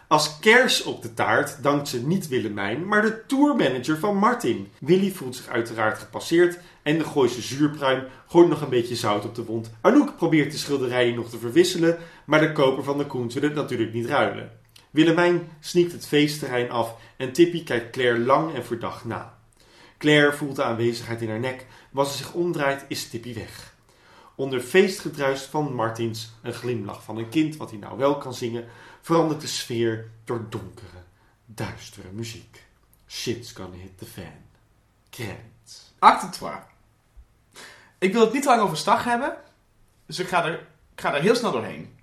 Als 0.09 0.39
kers 0.39 0.83
op 0.83 1.03
de 1.03 1.15
taart 1.15 1.63
dankt 1.63 1.89
ze 1.89 2.07
niet 2.07 2.29
Willemijn, 2.29 2.89
maar 2.89 3.03
de 3.03 3.27
tourmanager 3.27 3.99
van 3.99 4.17
Martin. 4.17 4.69
Willy 4.79 5.11
voelt 5.11 5.37
zich 5.37 5.49
uiteraard 5.49 5.99
gepasseerd 5.99 6.59
en 6.83 6.99
de 6.99 7.05
Gooise 7.05 7.43
zuurpruim 7.43 8.05
gooit 8.27 8.49
nog 8.49 8.61
een 8.61 8.69
beetje 8.69 8.97
zout 8.97 9.25
op 9.25 9.35
de 9.35 9.45
wond. 9.45 9.71
Anouk 9.81 10.17
probeert 10.17 10.53
de 10.53 10.59
schilderijen 10.59 11.15
nog 11.15 11.31
te 11.31 11.39
verwisselen, 11.39 11.99
maar 12.25 12.41
de 12.41 12.53
koper 12.53 12.85
van 12.85 12.99
de 12.99 13.07
Koens 13.07 13.35
wil 13.35 13.43
het 13.43 13.55
natuurlijk 13.55 13.93
niet 13.93 14.07
ruilen. 14.07 14.51
Willemijn 14.97 15.51
sneakt 15.61 15.93
het 15.93 16.07
feestterrein 16.07 16.71
af 16.71 16.97
en 17.17 17.33
Tippy 17.33 17.65
kijkt 17.65 17.91
Claire 17.91 18.19
lang 18.19 18.55
en 18.55 18.65
verdacht 18.65 19.05
na. 19.05 19.39
Claire 19.99 20.33
voelt 20.33 20.57
de 20.57 20.63
aanwezigheid 20.63 21.23
in 21.23 21.29
haar 21.29 21.41
nek, 21.41 21.67
maar 21.91 22.05
als 22.05 22.17
ze 22.17 22.25
zich 22.25 22.33
omdraait 22.33 22.85
is 22.89 23.09
Tippy 23.09 23.35
weg. 23.35 23.75
Onder 24.35 24.61
feestgedruis 24.61 25.43
van 25.43 25.75
Martins, 25.75 26.33
een 26.43 26.53
glimlach 26.53 27.03
van 27.03 27.17
een 27.17 27.29
kind 27.29 27.57
wat 27.57 27.71
hij 27.71 27.79
nou 27.79 27.99
wel 27.99 28.19
kan 28.19 28.35
zingen, 28.35 28.67
verandert 29.01 29.41
de 29.41 29.47
sfeer 29.47 30.11
door 30.25 30.47
donkere, 30.49 31.03
duistere 31.45 32.09
muziek. 32.13 32.65
Shit's 33.09 33.53
gonna 33.53 33.77
hit 33.77 33.99
the 33.99 34.07
fan. 34.07 34.35
Credits. 35.11 35.95
acte 35.99 36.29
2. 36.29 36.51
Ik 37.99 38.13
wil 38.13 38.21
het 38.21 38.33
niet 38.33 38.45
lang 38.45 38.61
over 38.61 38.77
Stag 38.77 39.05
hebben. 39.05 39.37
Dus 40.07 40.19
ik 40.19 40.29
ga, 40.29 40.45
er, 40.45 40.53
ik 40.95 41.01
ga 41.01 41.15
er 41.15 41.23
heel 41.23 41.35
snel 41.35 41.53
doorheen. 41.53 41.96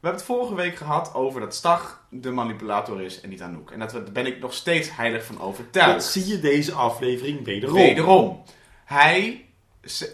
We 0.00 0.06
hebben 0.08 0.20
het 0.20 0.30
vorige 0.36 0.54
week 0.54 0.76
gehad 0.76 1.14
over 1.14 1.40
dat 1.40 1.54
Stag 1.54 2.06
de 2.10 2.30
manipulator 2.30 3.02
is 3.02 3.20
en 3.20 3.28
niet 3.28 3.42
Anouk. 3.42 3.70
En 3.70 3.78
dat- 3.78 3.90
daar 3.90 4.02
ben 4.12 4.26
ik 4.26 4.40
nog 4.40 4.54
steeds 4.54 4.96
heilig 4.96 5.24
van 5.24 5.40
overtuigd. 5.40 5.92
Dat 5.92 6.04
zie 6.04 6.26
je 6.26 6.40
deze 6.40 6.72
aflevering 6.72 7.44
wederom. 7.44 7.74
Wederom. 7.74 8.42
Hij, 8.84 9.44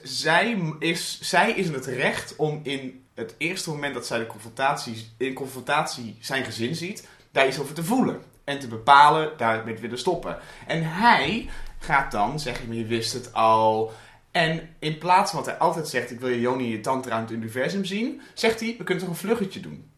zij, 0.02 0.58
is, 0.78 1.18
zij 1.20 1.50
is 1.52 1.66
in 1.66 1.72
het 1.72 1.86
recht 1.86 2.36
om 2.36 2.60
in 2.62 3.04
het 3.14 3.34
eerste 3.38 3.70
moment 3.70 3.94
dat 3.94 4.06
zij 4.06 4.18
de 4.18 4.26
confrontatie, 4.26 5.06
in 5.16 5.34
confrontatie 5.34 6.16
zijn 6.20 6.44
gezin 6.44 6.74
ziet, 6.74 7.08
daar 7.32 7.46
iets 7.46 7.58
over 7.60 7.74
te 7.74 7.84
voelen. 7.84 8.22
En 8.44 8.58
te 8.58 8.68
bepalen, 8.68 9.32
daarmee 9.36 9.74
te 9.74 9.80
willen 9.80 9.98
stoppen. 9.98 10.38
En 10.66 10.82
hij 10.92 11.48
gaat 11.78 12.10
dan 12.12 12.40
zeggen, 12.40 12.66
maar 12.68 12.76
je 12.76 12.86
wist 12.86 13.12
het 13.12 13.32
al. 13.32 13.92
En 14.32 14.74
in 14.78 14.98
plaats 14.98 15.30
van 15.30 15.40
wat 15.40 15.48
hij 15.48 15.58
altijd 15.58 15.88
zegt, 15.88 16.10
ik 16.10 16.20
wil 16.20 16.28
je 16.28 16.40
Joni 16.40 16.64
en 16.64 16.70
je 16.70 16.80
tante 16.80 17.10
aan 17.10 17.20
het 17.20 17.30
universum 17.30 17.84
zien, 17.84 18.20
zegt 18.34 18.60
hij, 18.60 18.74
we 18.78 18.84
kunnen 18.84 19.04
toch 19.04 19.12
een 19.12 19.20
vluggetje 19.20 19.60
doen. 19.60 19.90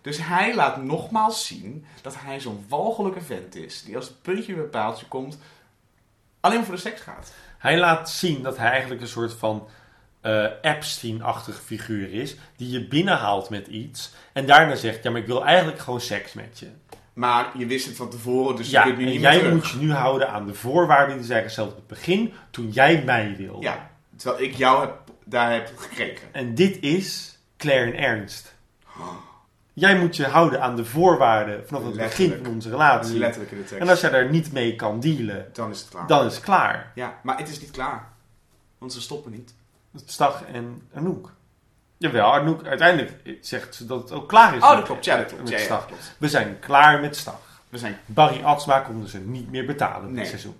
Dus 0.00 0.18
hij 0.18 0.54
laat 0.54 0.82
nogmaals 0.82 1.46
zien 1.46 1.86
dat 2.02 2.14
hij 2.18 2.40
zo'n 2.40 2.64
walgelijke 2.68 3.20
vent 3.20 3.54
is, 3.54 3.82
die 3.82 3.96
als 3.96 4.06
het 4.06 4.22
puntje 4.22 4.54
bij 4.54 4.64
paaltje 4.64 5.06
komt, 5.06 5.38
alleen 6.40 6.64
voor 6.64 6.74
de 6.74 6.80
seks 6.80 7.00
gaat. 7.00 7.32
Hij 7.58 7.78
laat 7.78 8.10
zien 8.10 8.42
dat 8.42 8.56
hij 8.56 8.70
eigenlijk 8.70 9.00
een 9.00 9.08
soort 9.08 9.32
van 9.32 9.68
eh, 10.20 10.46
Epstein-achtige 10.60 11.62
figuur 11.62 12.12
is. 12.12 12.36
Die 12.56 12.70
je 12.70 12.88
binnenhaalt 12.88 13.50
met 13.50 13.66
iets. 13.66 14.12
En 14.32 14.46
daarna 14.46 14.74
zegt, 14.74 15.02
ja, 15.02 15.10
maar 15.10 15.20
ik 15.20 15.26
wil 15.26 15.44
eigenlijk 15.44 15.78
gewoon 15.78 16.00
seks 16.00 16.32
met 16.32 16.58
je. 16.58 16.70
Maar 17.14 17.50
je 17.58 17.66
wist 17.66 17.86
het 17.86 17.96
van 17.96 18.10
tevoren, 18.10 18.56
dus 18.56 18.70
je 18.70 18.80
kunt 18.82 18.96
nu 18.98 19.04
niet 19.04 19.12
meer 19.14 19.22
jij 19.22 19.38
terug. 19.38 19.52
moet 19.54 19.68
je 19.68 19.76
nu 19.78 19.92
houden 19.92 20.28
aan 20.30 20.46
de 20.46 20.54
voorwaarden 20.54 21.16
die 21.16 21.26
zij 21.26 21.42
gesteld 21.42 21.70
op 21.70 21.76
het 21.76 21.86
begin. 21.86 22.32
Toen 22.50 22.68
jij 22.70 23.02
mij 23.04 23.34
wilde. 23.38 23.62
Ja, 23.62 23.90
terwijl 24.16 24.42
ik 24.42 24.54
jou 24.54 24.80
heb, 24.80 24.94
daar 25.24 25.52
heb 25.52 25.70
gekregen. 25.76 26.28
En 26.32 26.54
dit 26.54 26.78
is 26.82 27.38
Claire 27.56 27.90
en 27.92 27.98
Ernst. 27.98 28.54
Jij 29.72 29.98
moet 29.98 30.16
je 30.16 30.26
houden 30.26 30.62
aan 30.62 30.76
de 30.76 30.84
voorwaarden 30.84 31.66
vanaf 31.66 31.84
het 31.84 31.96
begin 31.96 32.40
van 32.42 32.52
onze 32.54 32.70
relatie. 32.70 33.18
letterlijk 33.18 33.50
in 33.52 33.56
de 33.58 33.64
tekst. 33.64 33.82
En 33.82 33.88
als 33.88 34.00
jij 34.00 34.10
daar 34.10 34.30
niet 34.30 34.52
mee 34.52 34.76
kan 34.76 35.00
dealen, 35.00 35.46
Dan 35.52 35.70
is 35.70 35.80
het 35.80 35.88
klaar. 35.88 36.06
dan 36.06 36.26
is 36.26 36.34
het 36.34 36.44
klaar. 36.44 36.92
Ja, 36.94 37.18
maar 37.22 37.38
het 37.38 37.48
is 37.48 37.60
niet 37.60 37.70
klaar. 37.70 38.08
Want 38.78 38.92
ze 38.92 39.00
stoppen 39.00 39.32
niet. 39.32 39.54
Stag 40.04 40.44
en 40.52 40.82
Anouk. 40.94 41.32
Jawel, 41.96 42.32
Anouk, 42.34 42.66
uiteindelijk 42.66 43.12
zegt 43.40 43.74
ze 43.74 43.86
dat 43.86 44.02
het 44.02 44.12
ook 44.12 44.28
klaar 44.28 44.56
is. 44.56 44.62
Oh, 44.62 44.68
met- 44.68 44.76
dat 44.78 44.86
klopt. 44.86 45.04
Ja, 45.04 45.16
dat 45.16 45.26
klopt. 45.26 45.42
met 45.42 45.50
Ja, 45.52 45.58
ja, 45.58 45.64
Stag. 45.64 45.78
dat 45.78 45.86
klopt. 45.86 46.14
We 46.18 46.28
zijn 46.28 46.58
klaar 46.58 47.00
met 47.00 47.16
Stag. 47.16 47.40
We 47.68 47.78
zijn... 47.78 47.98
Barry 48.06 48.42
Atsma 48.44 48.78
konden 48.80 49.08
ze 49.08 49.18
niet 49.18 49.50
meer 49.50 49.66
betalen 49.66 50.14
dit 50.14 50.26
seizoen. 50.26 50.56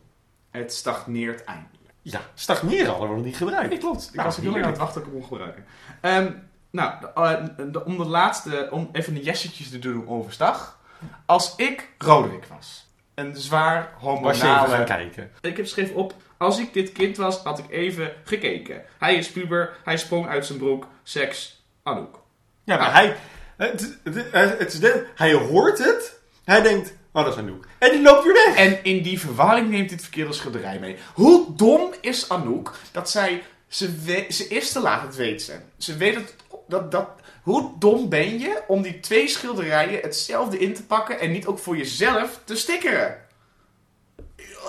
Het 0.51 0.72
stagneert 0.74 1.45
eindelijk. 1.45 1.72
Ja, 2.03 2.20
stagneren 2.35 2.87
hadden 2.91 3.09
we 3.09 3.14
nog 3.14 3.24
niet 3.24 3.37
gebruikt. 3.37 3.68
Nee, 3.68 3.78
klopt. 3.78 4.07
Ik 4.09 4.14
Nou, 4.14 4.26
was 4.26 4.37
heel 4.37 4.57
aan 4.57 4.62
het 4.62 4.78
wachten 4.78 5.03
hem 5.12 5.24
gebruiken. 5.24 5.64
Ehm, 6.01 6.30
nou, 6.70 6.93
de, 7.01 7.07
eh, 7.14 7.45
de- 7.72 7.85
om 7.85 7.97
de 7.97 8.05
laatste, 8.05 8.68
om 8.70 8.89
even 8.93 9.14
de 9.14 9.22
jessetjes 9.22 9.70
te 9.70 9.78
doen 9.78 10.09
over 10.09 10.32
Stag. 10.32 10.78
Als 11.26 11.57
ik 11.57 11.89
Roderick 11.99 12.45
was, 12.45 12.87
een 13.14 13.37
zwaar 13.37 13.91
Was 14.01 14.01
je 14.03 14.18
even 14.18 14.49
hormonale... 14.49 14.68
gaan 14.76 14.85
kijken. 14.85 15.30
Ik 15.41 15.57
heb 15.57 15.64
geschreven 15.64 15.95
op, 15.95 16.14
als 16.39 16.59
ik 16.59 16.72
dit 16.72 16.93
kind 16.93 17.16
was, 17.16 17.39
had 17.39 17.59
ik 17.59 17.70
even 17.70 18.12
gekeken. 18.24 18.82
Hij 18.99 19.14
is 19.14 19.30
puber, 19.30 19.76
hij 19.85 19.97
sprong 19.97 20.28
uit 20.28 20.47
zijn 20.47 20.59
broek, 20.59 20.87
seks, 21.03 21.62
Anouk. 21.82 22.18
Ja, 22.64 22.76
maar 22.76 22.87
Ah. 22.87 22.95
hij, 22.95 23.16
het, 23.57 23.99
het, 24.05 24.59
het 24.59 24.72
is 24.82 24.91
hij 25.14 25.32
hoort 25.32 25.78
het. 25.78 26.20
Hij 26.45 26.62
denkt, 26.62 26.95
oh 27.12 27.24
dat 27.24 27.32
is 27.32 27.39
Anouk. 27.39 27.66
En 27.78 27.91
die 27.91 28.03
loopt 28.03 28.24
weer 28.24 28.32
weg. 28.47 28.57
En 28.57 28.85
in 28.85 29.03
die 29.03 29.20
verwarring 29.20 29.68
neemt 29.70 29.89
dit 29.89 30.01
verkeerde 30.03 30.32
schilderij 30.32 30.78
mee. 30.78 30.97
Hoe 31.14 31.55
dom 31.57 31.93
is 32.01 32.28
Anouk 32.28 32.74
dat 32.93 33.11
zij... 33.11 33.43
Ze, 33.68 33.95
we- 34.05 34.26
ze 34.30 34.49
is 34.49 34.72
te 34.72 34.80
laat, 34.80 35.03
dat 35.03 35.14
weet 35.16 35.43
ze. 35.43 35.53
Ze 35.78 35.97
weet 35.97 36.14
het... 36.14 36.35
Dat, 36.68 36.91
dat, 36.93 37.09
hoe 37.43 37.72
dom 37.78 38.09
ben 38.09 38.39
je 38.39 38.62
om 38.66 38.82
die 38.82 39.01
twee 39.01 39.28
schilderijen 39.28 40.01
hetzelfde 40.01 40.59
in 40.59 40.74
te 40.74 40.85
pakken 40.85 41.20
en 41.20 41.30
niet 41.32 41.47
ook 41.47 41.59
voor 41.59 41.76
jezelf 41.76 42.41
te 42.45 42.57
stickeren? 42.57 43.16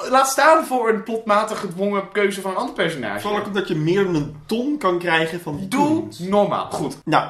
Laat 0.09 0.27
staan 0.27 0.65
voor 0.65 0.89
een 0.89 1.03
plotmatig 1.03 1.59
gedwongen 1.59 2.11
keuze 2.11 2.41
van 2.41 2.51
een 2.51 2.57
ander 2.57 2.75
personage. 2.75 3.19
Vooral 3.19 3.39
ook 3.39 3.45
omdat 3.45 3.67
je 3.67 3.75
meer 3.75 4.03
dan 4.03 4.15
een 4.15 4.35
ton 4.45 4.77
kan 4.77 4.99
krijgen 4.99 5.41
van 5.41 5.57
die 5.57 5.67
Doe 5.67 5.87
Koens. 5.87 6.19
normaal. 6.19 6.71
Goed. 6.71 6.97
Nou, 7.05 7.29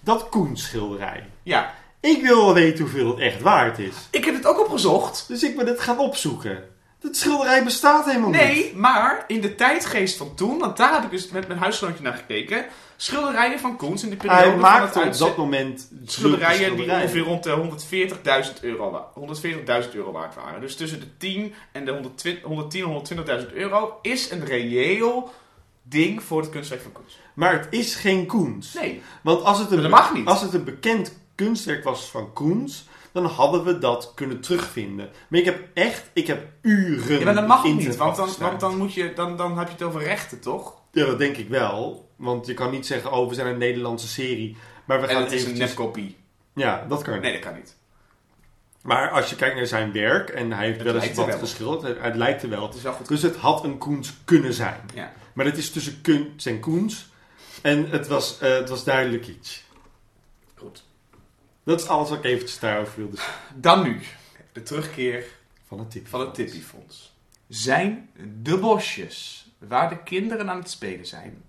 dat 0.00 0.28
Koens 0.28 0.62
schilderij. 0.62 1.28
Ja. 1.42 1.74
Ik 2.00 2.22
wil 2.22 2.44
wel 2.44 2.54
weten 2.54 2.80
hoeveel 2.84 3.08
het 3.08 3.18
echt 3.18 3.40
waard 3.40 3.78
is. 3.78 3.94
Ik 4.10 4.24
heb 4.24 4.34
het 4.34 4.46
ook 4.46 4.60
opgezocht. 4.60 5.24
Dus 5.28 5.42
ik 5.42 5.56
ben 5.56 5.66
het 5.66 5.80
gaan 5.80 5.98
opzoeken. 5.98 6.62
Dat 7.02 7.16
schilderij 7.16 7.64
bestaat 7.64 8.04
helemaal 8.04 8.30
niet. 8.30 8.40
Nee, 8.40 8.72
maar 8.76 9.24
in 9.26 9.40
de 9.40 9.54
tijdgeest 9.54 10.16
van 10.16 10.34
toen, 10.34 10.58
want 10.58 10.76
daar 10.76 10.92
heb 10.94 11.04
ik 11.04 11.10
dus 11.10 11.28
met 11.28 11.48
mijn 11.48 11.60
huisgenootje 11.60 12.02
naar 12.02 12.12
gekeken. 12.14 12.64
Schilderijen 12.96 13.58
van 13.60 13.76
Koens 13.76 14.02
in 14.02 14.10
de 14.10 14.16
periode 14.16 14.42
Hij 14.42 14.56
maakte 14.56 14.98
het 14.98 15.20
op 15.20 15.26
dat 15.28 15.36
moment 15.36 15.88
schilderijen 16.04 16.58
die 16.58 16.66
schilderijen. 16.68 17.02
ongeveer 17.02 17.22
rond 17.22 17.42
de 17.42 17.50
140.000 18.56 18.60
euro, 18.62 18.90
wa- 18.90 19.06
140.000 19.84 19.94
euro 19.94 20.12
waard 20.12 20.34
waren. 20.34 20.60
Dus 20.60 20.76
tussen 20.76 21.00
de 21.00 21.16
10 21.16 21.54
en 21.72 21.84
de 21.84 21.92
120 21.92 22.42
110 22.44 22.84
120.000 23.46 23.52
euro 23.54 23.98
is 24.02 24.30
een 24.30 24.44
reëel 24.44 25.32
ding 25.82 26.22
voor 26.22 26.40
het 26.40 26.50
kunstwerk 26.50 26.82
van 26.82 26.92
Koens. 26.92 27.18
Maar 27.34 27.52
het 27.52 27.66
is 27.70 27.94
geen 27.94 28.26
Koens. 28.26 28.72
Nee, 28.74 29.02
Want 29.22 29.44
als 29.44 29.58
het, 29.58 29.70
een, 29.70 29.82
Dat 29.82 29.90
mag 29.90 30.14
niet. 30.14 30.26
als 30.26 30.40
het 30.40 30.54
een 30.54 30.64
bekend 30.64 31.18
kunstwerk 31.34 31.84
was 31.84 32.04
van 32.10 32.32
Koens, 32.32 32.84
dan 33.12 33.24
hadden 33.24 33.64
we 33.64 33.78
dat 33.78 34.12
kunnen 34.14 34.40
terugvinden. 34.40 35.10
Maar 35.28 35.40
ik 35.40 35.44
heb 35.44 35.68
echt, 35.74 36.10
ik 36.12 36.26
heb 36.26 36.46
uren. 36.62 37.18
ja, 37.18 37.24
maar 37.24 37.34
dat 37.34 37.46
mag 37.46 37.64
niet, 37.64 37.96
want 37.96 38.16
dan, 38.16 38.28
want 38.38 38.60
dan, 38.60 38.76
moet 38.76 38.94
je, 38.94 39.12
dan, 39.14 39.36
dan 39.36 39.58
heb 39.58 39.66
je 39.66 39.72
het 39.72 39.82
over 39.82 40.02
rechten, 40.02 40.40
toch? 40.40 40.74
Ja, 40.92 41.06
dat 41.06 41.18
denk 41.18 41.36
ik 41.36 41.48
wel. 41.48 42.10
Want 42.16 42.46
je 42.46 42.54
kan 42.54 42.70
niet 42.70 42.86
zeggen, 42.86 43.12
oh, 43.12 43.28
we 43.28 43.34
zijn 43.34 43.46
een 43.46 43.58
Nederlandse 43.58 44.08
serie. 44.08 44.56
Maar 44.84 45.00
we 45.00 45.06
En 45.06 45.14
gaan 45.14 45.22
het 45.22 45.32
is 45.32 45.44
een 45.44 45.58
nepkopie. 45.58 46.16
Ja, 46.54 46.84
dat 46.88 47.02
kan. 47.02 47.20
Nee, 47.20 47.32
dat 47.32 47.40
kan 47.40 47.54
niet. 47.54 47.76
Maar 48.82 49.10
als 49.10 49.30
je 49.30 49.36
kijkt 49.36 49.56
naar 49.56 49.66
zijn 49.66 49.92
werk, 49.92 50.28
en 50.28 50.52
hij 50.52 50.66
heeft 50.66 50.82
wel 50.82 50.96
eens 50.96 51.16
wat 51.16 51.34
geschilderd, 51.34 52.02
het, 52.02 52.16
lijkt 52.16 52.42
er 52.42 52.48
wel. 52.48 52.66
Het 52.66 52.74
is 52.74 52.82
wel 52.82 52.92
goed. 52.92 53.08
Dus 53.08 53.22
het 53.22 53.36
had 53.36 53.64
een 53.64 53.78
Koens 53.78 54.14
kunnen 54.24 54.54
zijn. 54.54 54.80
Ja. 54.94 55.12
Maar 55.32 55.44
het 55.44 55.58
is 55.58 55.70
tussen 55.70 56.00
kunst 56.00 56.46
en 56.46 56.60
Koens. 56.60 57.10
En 57.62 57.90
het 57.90 58.06
was, 58.06 58.38
eh, 58.38 58.54
het 58.54 58.68
was 58.68 58.84
duidelijk 58.84 59.26
iets. 59.26 59.64
Dat 61.62 61.80
is 61.80 61.86
alles 61.86 62.08
wat 62.08 62.18
ik 62.18 62.24
eventjes 62.24 62.58
daarover 62.58 62.96
wilde 62.96 63.16
zeggen. 63.16 63.60
Dan 63.60 63.82
nu, 63.82 64.00
de 64.52 64.62
terugkeer 64.62 65.26
Van 65.66 65.78
het 65.78 65.90
tip. 65.90 66.06
van 66.06 66.20
het. 66.20 67.10
Zijn 67.48 68.10
de 68.42 68.58
bosjes 68.58 69.46
waar 69.58 69.88
de 69.88 70.02
kinderen 70.02 70.50
aan 70.50 70.58
het 70.58 70.70
spelen 70.70 71.06
zijn, 71.06 71.42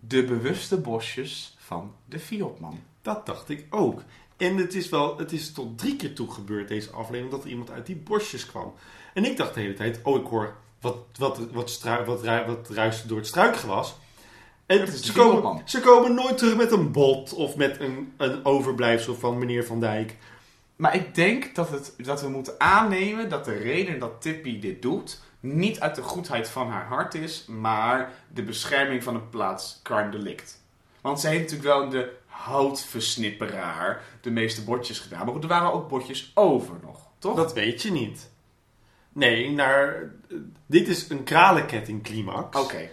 de 0.00 0.24
bewuste 0.24 0.76
bosjes 0.76 1.56
van 1.58 1.94
de 2.04 2.18
Fiatman? 2.18 2.82
Dat 3.02 3.26
dacht 3.26 3.48
ik 3.48 3.66
ook. 3.70 4.02
En 4.36 4.56
het 4.56 4.74
is 4.74 4.88
wel, 4.88 5.18
het 5.18 5.32
is 5.32 5.52
tot 5.52 5.78
drie 5.78 5.96
keer 5.96 6.14
toe 6.14 6.30
gebeurd 6.30 6.68
deze 6.68 6.90
aflevering 6.90 7.30
dat 7.30 7.44
er 7.44 7.50
iemand 7.50 7.70
uit 7.70 7.86
die 7.86 7.96
bosjes 7.96 8.46
kwam. 8.46 8.74
En 9.14 9.24
ik 9.24 9.36
dacht 9.36 9.54
de 9.54 9.60
hele 9.60 9.74
tijd, 9.74 10.00
oh 10.02 10.20
ik 10.20 10.26
hoor 10.26 10.56
wat, 10.80 10.96
wat, 11.18 11.38
wat, 11.52 11.70
strui, 11.70 12.04
wat, 12.04 12.24
wat 12.46 13.04
door 13.06 13.18
het 13.18 13.26
struikgewas. 13.26 13.94
En 14.66 14.88
ze, 14.88 15.12
komen, 15.12 15.62
ze 15.64 15.80
komen 15.80 16.14
nooit 16.14 16.38
terug 16.38 16.56
met 16.56 16.72
een 16.72 16.92
bot 16.92 17.32
of 17.32 17.56
met 17.56 17.80
een, 17.80 18.12
een 18.16 18.44
overblijfsel 18.44 19.14
van 19.14 19.38
meneer 19.38 19.64
Van 19.64 19.80
Dijk. 19.80 20.16
Maar 20.76 20.94
ik 20.94 21.14
denk 21.14 21.54
dat, 21.54 21.70
het, 21.70 21.94
dat 21.96 22.20
we 22.20 22.28
moeten 22.28 22.54
aannemen 22.58 23.28
dat 23.28 23.44
de 23.44 23.56
reden 23.56 23.98
dat 23.98 24.22
Tippy 24.22 24.60
dit 24.60 24.82
doet, 24.82 25.20
niet 25.40 25.80
uit 25.80 25.94
de 25.94 26.02
goedheid 26.02 26.48
van 26.48 26.68
haar 26.68 26.86
hart 26.86 27.14
is, 27.14 27.46
maar 27.46 28.12
de 28.32 28.42
bescherming 28.42 29.02
van 29.02 29.14
een 29.14 29.28
plaats 29.28 29.80
crime 29.82 30.10
delict. 30.10 30.62
Want 31.00 31.20
zij 31.20 31.30
heeft 31.30 31.50
natuurlijk 31.50 31.78
wel 31.78 31.88
de 31.88 32.12
houtversnipperaar 32.26 34.02
de 34.20 34.30
meeste 34.30 34.64
bordjes 34.64 34.98
gedaan, 34.98 35.24
maar 35.24 35.34
goed, 35.34 35.42
er 35.42 35.48
waren 35.48 35.72
ook 35.72 35.88
bordjes 35.88 36.32
over 36.34 36.74
nog, 36.82 37.08
toch? 37.18 37.36
Dat 37.36 37.52
weet 37.52 37.82
je 37.82 37.90
niet. 37.90 38.30
Nee, 39.12 39.50
naar, 39.50 40.10
dit 40.66 40.88
is 40.88 41.08
een 41.08 41.22
kralenketting 41.24 42.02
climax. 42.02 42.60
Oké. 42.60 42.88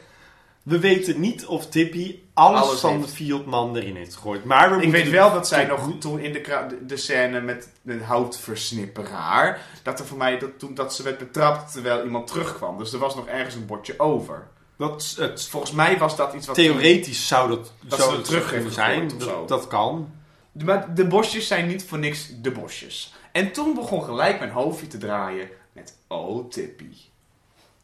We 0.63 0.79
weten 0.79 1.19
niet 1.19 1.45
of 1.45 1.67
Tippy 1.67 2.19
alles, 2.33 2.61
Alles 2.61 2.79
van 2.79 2.91
heeft. 2.91 3.07
de 3.07 3.13
Fiatman 3.13 3.75
erin 3.75 3.95
heeft 3.95 4.15
gegooid. 4.15 4.43
Maar 4.43 4.77
we 4.77 4.83
Ik 4.83 4.91
weet 4.91 5.09
wel 5.09 5.33
dat 5.33 5.47
zij 5.47 5.65
nog 5.65 5.89
toen 5.99 6.19
in 6.19 6.33
de, 6.33 6.77
de, 6.85 6.97
scène 6.97 7.41
met 7.41 7.69
de 7.81 8.03
houtversnipperaar, 8.03 9.61
dat 9.83 9.99
er 9.99 10.05
voor 10.05 10.17
mij 10.17 10.39
dat, 10.39 10.59
toen, 10.59 10.73
dat 10.73 10.93
ze 10.93 11.03
werd 11.03 11.17
betrapt 11.17 11.71
terwijl 11.71 12.03
iemand 12.03 12.27
terugkwam. 12.27 12.77
Dus 12.77 12.93
er 12.93 12.99
was 12.99 13.15
nog 13.15 13.27
ergens 13.27 13.55
een 13.55 13.65
bordje 13.65 13.99
over. 13.99 14.47
Dat, 14.77 15.15
het, 15.17 15.47
Volgens 15.47 15.71
mij 15.71 15.97
was 15.97 16.15
dat 16.15 16.33
iets 16.33 16.47
wat... 16.47 16.55
theoretisch 16.55 17.27
zou 17.27 17.49
dat, 17.49 17.73
Dat 17.81 17.99
zou 17.99 18.15
het 18.15 18.25
terug 18.25 18.49
kunnen 18.49 18.71
zijn. 18.71 19.11
Dat, 19.17 19.47
dat 19.47 19.67
kan. 19.67 20.11
Maar 20.51 20.95
de 20.95 21.07
bosjes 21.07 21.47
zijn 21.47 21.67
niet 21.67 21.83
voor 21.83 21.99
niks 21.99 22.29
de 22.41 22.51
bosjes. 22.51 23.13
En 23.31 23.51
toen 23.51 23.73
begon 23.73 24.03
gelijk 24.03 24.39
mijn 24.39 24.51
hoofdje 24.51 24.87
te 24.87 24.97
draaien 24.97 25.49
met... 25.73 25.97
Oh, 26.07 26.49
Tippy. 26.49 26.91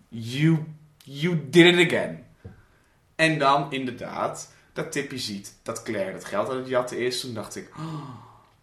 You, 0.08 0.64
you 1.04 1.48
did 1.50 1.78
it 1.78 1.86
again. 1.86 2.24
En 3.20 3.40
dan 3.40 3.72
inderdaad 3.72 4.52
dat 4.74 4.92
Tippy 4.92 5.18
ziet 5.18 5.54
dat 5.64 5.84
Claire 5.84 6.12
het 6.12 6.26
geld 6.26 6.50
aan 6.50 6.58
het 6.58 6.68
jatten 6.68 6.98
is. 6.98 7.22
Toen 7.22 7.34
dacht 7.34 7.56
ik... 7.56 7.70
"Oh, 7.78 8.10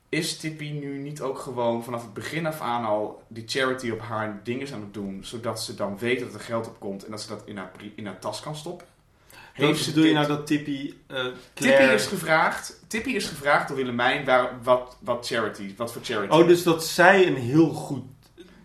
is 0.09 0.37
Tippy 0.37 0.71
nu 0.71 0.99
niet 0.99 1.21
ook 1.21 1.39
gewoon 1.39 1.85
vanaf 1.85 2.03
het 2.03 2.15
begin 2.15 2.47
af 2.47 2.61
aan 2.61 2.85
al 2.85 3.23
die 3.29 3.43
charity 3.47 3.91
op 3.91 4.01
haar 4.01 4.41
dingen 4.45 4.73
aan 4.73 4.81
het 4.81 4.95
doen... 4.95 5.25
zodat 5.25 5.63
ze 5.63 5.75
dan 5.75 5.99
weet 5.99 6.21
dat 6.21 6.35
er 6.35 6.41
geld 6.41 6.67
op 6.67 6.81
komt 6.81 7.05
en 7.05 7.11
dat 7.11 7.21
ze 7.21 7.29
dat 7.29 7.43
in 7.45 7.57
haar, 7.57 7.71
in 7.95 8.07
haar 8.07 8.19
tas 8.19 8.41
kan 8.41 8.57
stoppen? 8.57 8.87
Heeft 9.53 9.83
ze 9.83 9.91
bedoel 9.91 10.05
je 10.05 10.15
nou 10.15 10.27
dat 10.27 10.47
Tippy 10.47 10.95
eh 11.07 11.25
Tippy 11.53 11.83
is 11.83 12.07
gevraagd, 12.07 12.81
Tippy 12.87 13.11
is 13.11 13.27
gevraagd 13.27 13.69
door 13.69 13.77
Willemijn 13.77 14.25
waar, 14.25 14.63
wat, 14.63 14.97
wat 15.01 15.27
charity, 15.27 15.75
wat 15.77 15.93
voor 15.93 16.03
charity. 16.05 16.33
Oh, 16.35 16.47
dus 16.47 16.63
dat 16.63 16.85
zij 16.85 17.27
een 17.27 17.37
heel 17.37 17.69
goed... 17.69 18.05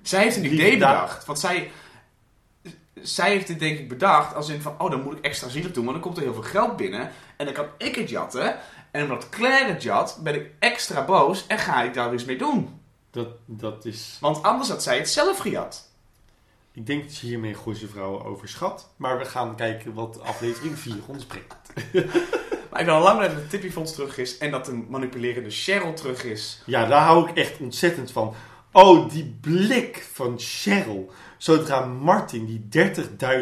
zij 0.02 0.24
heeft 0.24 0.36
een 0.36 0.54
idee 0.54 0.74
bedacht. 0.74 1.26
Want 1.26 1.40
zij, 1.40 1.72
zij 3.04 3.30
heeft 3.30 3.48
dit 3.48 3.60
denk 3.60 3.80
ik 3.80 3.90
bedacht 3.90 4.36
als 4.36 4.50
in 4.50 4.62
van, 4.62 4.76
oh 4.78 4.92
dan 4.92 5.02
moet 5.02 5.18
ik 5.18 5.26
extra 5.26 5.50
zielig 5.50 5.72
doen, 5.72 5.86
want 5.86 5.96
dan 5.96 6.06
komt 6.06 6.18
er 6.18 6.24
heel 6.24 6.34
veel 6.34 6.44
geld 6.44 6.78
binnen. 6.78 7.12
En 7.38 7.46
dan 7.46 7.54
kan 7.54 7.68
ik 7.78 7.96
het 7.96 8.10
jatten. 8.10 8.60
En 8.92 9.04
omdat 9.04 9.30
Claire 9.30 9.72
het 9.72 9.84
jat, 9.84 10.20
ben 10.24 10.36
ik 10.36 10.52
extra 10.60 11.06
boos 11.06 11.48
en 11.48 11.58
ga 11.58 11.84
ik 11.84 11.94
daar 11.94 12.14
iets 12.14 12.26
mee 12.26 12.38
doen. 12.38 12.80
Dat, 13.12 13.28
dat 13.46 13.86
is... 13.86 14.18
Want 14.20 14.44
anders 14.44 14.70
had 14.70 14.84
zij 14.84 14.98
het 14.98 15.10
zelf 15.10 15.38
gejat. 15.38 15.90
Ik 16.74 16.86
denk 16.86 17.04
dat 17.04 17.18
je 17.18 17.28
hiermee 17.28 17.56
Gooise 17.56 17.88
Vrouwen 17.88 18.26
overschat. 18.26 18.90
Maar 18.96 19.18
we 19.18 19.26
gaan 19.26 19.56
kijken 19.56 19.94
wat 19.94 20.22
aflevering 20.22 20.80
4 20.80 20.96
ons 21.08 21.26
brengt. 21.26 21.56
Maar 22.72 22.80
ik 22.80 22.86
ben 22.86 22.96
al 22.96 23.02
lang 23.02 23.18
blij 23.18 23.30
dat 23.30 23.38
de 23.38 23.48
Tippy 23.48 23.70
Fonds 23.70 23.94
terug 23.94 24.18
is 24.18 24.38
en 24.38 24.52
dat 24.52 24.66
de 24.66 24.86
manipulerende 24.90 25.50
Cheryl 25.50 25.94
terug 25.94 26.24
is. 26.24 26.62
Ja, 26.66 26.86
daar 26.86 27.02
hou 27.02 27.30
ik 27.30 27.38
echt 27.38 27.60
ontzettend 27.60 28.12
van. 28.12 28.34
Oh, 28.72 29.10
die 29.10 29.38
blik 29.42 30.08
van 30.14 30.36
Cheryl. 30.38 31.12
Zodra 31.42 31.86
Martin 31.86 32.46
die 32.46 32.90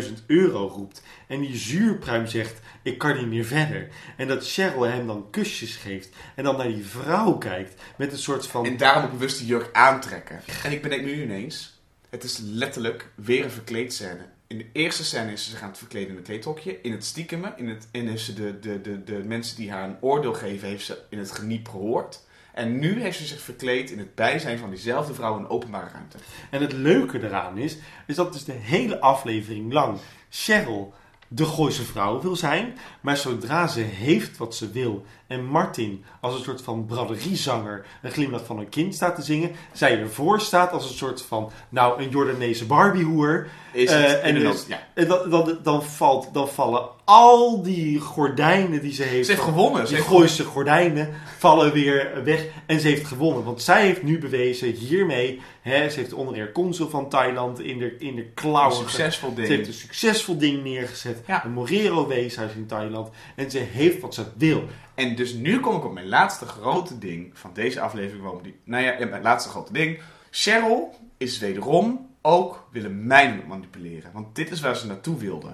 30.000 0.04 0.26
euro 0.26 0.68
roept 0.68 1.04
en 1.28 1.40
die 1.40 1.58
zuurpruim 1.58 2.28
zegt, 2.28 2.60
ik 2.82 2.98
kan 2.98 3.18
niet 3.18 3.28
meer 3.28 3.46
verder. 3.46 3.88
En 4.18 4.28
dat 4.28 4.48
Cheryl 4.48 4.82
hem 4.82 5.08
dan 5.08 5.28
kusjes 5.30 5.76
geeft 5.76 6.10
en 6.36 6.44
dan 6.44 6.58
naar 6.58 6.68
die 6.68 6.86
vrouw 6.86 7.38
kijkt 7.38 7.82
met 7.98 8.12
een 8.12 8.18
soort 8.18 8.48
van... 8.48 8.66
En 8.66 8.78
daarom 8.78 9.12
bewust 9.12 9.38
die 9.38 9.48
jurk 9.48 9.70
aantrekken. 9.74 10.42
En 10.64 10.72
ik 10.72 10.82
bedenk 10.82 11.02
nu 11.02 11.22
ineens, 11.22 11.80
het 12.10 12.24
is 12.24 12.38
letterlijk 12.38 13.12
weer 13.16 13.44
een 13.44 13.52
verkleedscène. 13.52 14.26
In 14.48 14.58
de 14.58 14.68
eerste 14.72 15.04
scène 15.04 15.32
is 15.32 15.44
ze 15.44 15.50
zich 15.50 15.62
aan 15.62 15.70
het 15.70 15.78
verkleden 15.78 16.10
in 16.10 16.18
een 16.18 16.24
kleedhokje. 16.24 16.82
In 16.82 16.92
het 16.92 17.06
stiekeme, 17.06 17.54
in 17.56 17.68
het, 17.68 17.88
en 17.92 18.20
ze 18.20 18.34
de, 18.34 18.60
de, 18.60 18.82
de, 18.82 19.04
de 19.04 19.24
mensen 19.26 19.56
die 19.56 19.72
haar 19.72 19.90
een 19.90 20.02
oordeel 20.02 20.34
geven, 20.34 20.68
heeft 20.68 20.86
ze 20.86 20.98
in 21.10 21.18
het 21.18 21.32
geniep 21.32 21.68
gehoord. 21.68 22.28
En 22.60 22.80
nu 22.80 23.02
heeft 23.02 23.18
ze 23.18 23.26
zich 23.26 23.42
verkleed 23.42 23.92
in 23.92 24.00
het 24.00 24.16
bijzijn 24.16 24.58
van 24.58 24.70
diezelfde 24.70 25.14
vrouw 25.14 25.38
in 25.38 25.50
openbare 25.50 25.90
ruimte. 25.94 26.18
En 26.50 26.62
het 26.62 26.72
leuke 26.72 27.24
eraan 27.24 27.58
is, 27.58 27.78
is 28.08 28.16
dat 28.16 28.34
dus 28.34 28.44
de 28.44 28.52
hele 28.52 29.00
aflevering 29.00 29.74
lang 29.74 29.98
Cheryl 30.30 30.94
de 31.28 31.46
Gooise 31.46 31.84
vrouw 31.84 32.22
wil 32.22 32.36
zijn. 32.36 32.78
Maar 33.02 33.18
zodra 33.18 33.68
ze 33.68 33.80
heeft 33.80 34.38
wat 34.38 34.56
ze 34.56 34.72
wil 34.72 35.06
en 35.30 35.46
Martin 35.46 36.04
als 36.22 36.36
een 36.36 36.44
soort 36.44 36.62
van 36.62 36.86
braderiezanger 36.86 37.86
een 38.02 38.12
glimlach 38.12 38.46
van 38.46 38.60
een 38.60 38.70
kind 38.70 38.96
staat 38.96 39.16
te 39.16 39.22
zingen. 39.22 39.52
Zij 39.72 40.00
ervoor 40.00 40.42
staat 40.42 40.72
als 40.72 40.90
een 40.90 40.96
soort 40.98 41.22
van, 41.22 41.52
nou, 41.70 42.04
een 42.04 42.10
Jordaanese 42.10 42.66
Barbiehoer. 42.66 43.48
Is 43.72 43.90
Eh, 43.90 44.26
en 44.26 44.36
dus- 44.36 44.66
ja. 44.68 44.88
En 44.94 45.08
dan, 45.08 45.30
dan, 45.30 45.58
dan, 45.64 45.84
valt, 45.84 46.30
dan 46.34 46.50
vallen 46.50 46.88
al 47.06 47.64
die 47.64 48.00
gordijnen 48.00 48.82
die 48.82 48.94
ze 48.94 49.04
heeft. 49.04 49.26
Ze 49.26 49.32
heeft 49.32 49.44
van- 49.44 49.54
gewonnen. 49.54 49.88
Ze 49.88 49.94
Die 49.96 50.04
Gooise 50.04 50.44
gordijnen 50.44 51.10
vallen 51.38 51.74
weer 51.74 52.22
weg 52.24 52.46
en 52.66 52.80
ze 52.80 52.88
heeft 52.88 53.06
gewonnen. 53.06 53.44
Want 53.44 53.62
zij 53.62 53.86
heeft 53.86 54.04
nu 54.04 54.20
bewezen 54.20 54.72
hiermee, 54.72 55.42
hè, 55.62 55.90
ze 55.90 56.00
heeft 56.00 56.14
onder 56.14 56.52
consul 56.52 56.90
van 56.90 57.10
Thailand 57.10 57.60
in 57.62 57.78
de, 57.80 57.96
in 58.00 58.16
de 58.16 58.22
een 58.22 58.34
klauwen 58.34 58.76
succesvol 58.78 59.32
ze 59.36 59.40
heeft 59.42 59.50
ding. 59.56 59.68
een 59.68 59.74
succesvol 59.74 60.38
ding 60.38 60.64
neergezet. 60.64 61.22
Ja. 61.28 61.46
Een 61.46 61.52
Morero 61.52 62.08
weeshuis 62.08 62.52
in 62.54 62.66
Thailand. 62.68 63.10
En 63.36 63.52
ze 63.52 63.58
heeft 63.58 64.00
wat 64.00 64.14
ze 64.14 64.24
wil. 64.38 64.64
En 64.96 65.16
dus 65.20 65.34
nu 65.34 65.60
kom 65.60 65.76
ik 65.76 65.86
op 65.86 65.94
mijn 65.94 66.08
laatste 66.08 66.46
grote 66.46 66.98
ding 66.98 67.38
van 67.38 67.54
deze 67.54 67.82
aflevering. 67.82 68.24
waarom 68.24 68.42
Die, 68.42 68.60
nou 68.64 68.84
ja, 68.84 69.06
mijn 69.06 69.22
laatste 69.22 69.50
grote 69.50 69.74
ding. 69.74 70.00
Cheryl 70.32 70.96
is 71.18 71.40
wederom 71.40 72.10
ook 72.22 72.68
Willemijn 72.72 73.44
manipuleren. 73.48 74.12
Want 74.14 74.36
dit 74.36 74.52
is 74.52 74.62
waar 74.62 74.76
ze 74.76 74.88
naartoe 74.88 75.18
wilde. 75.18 75.54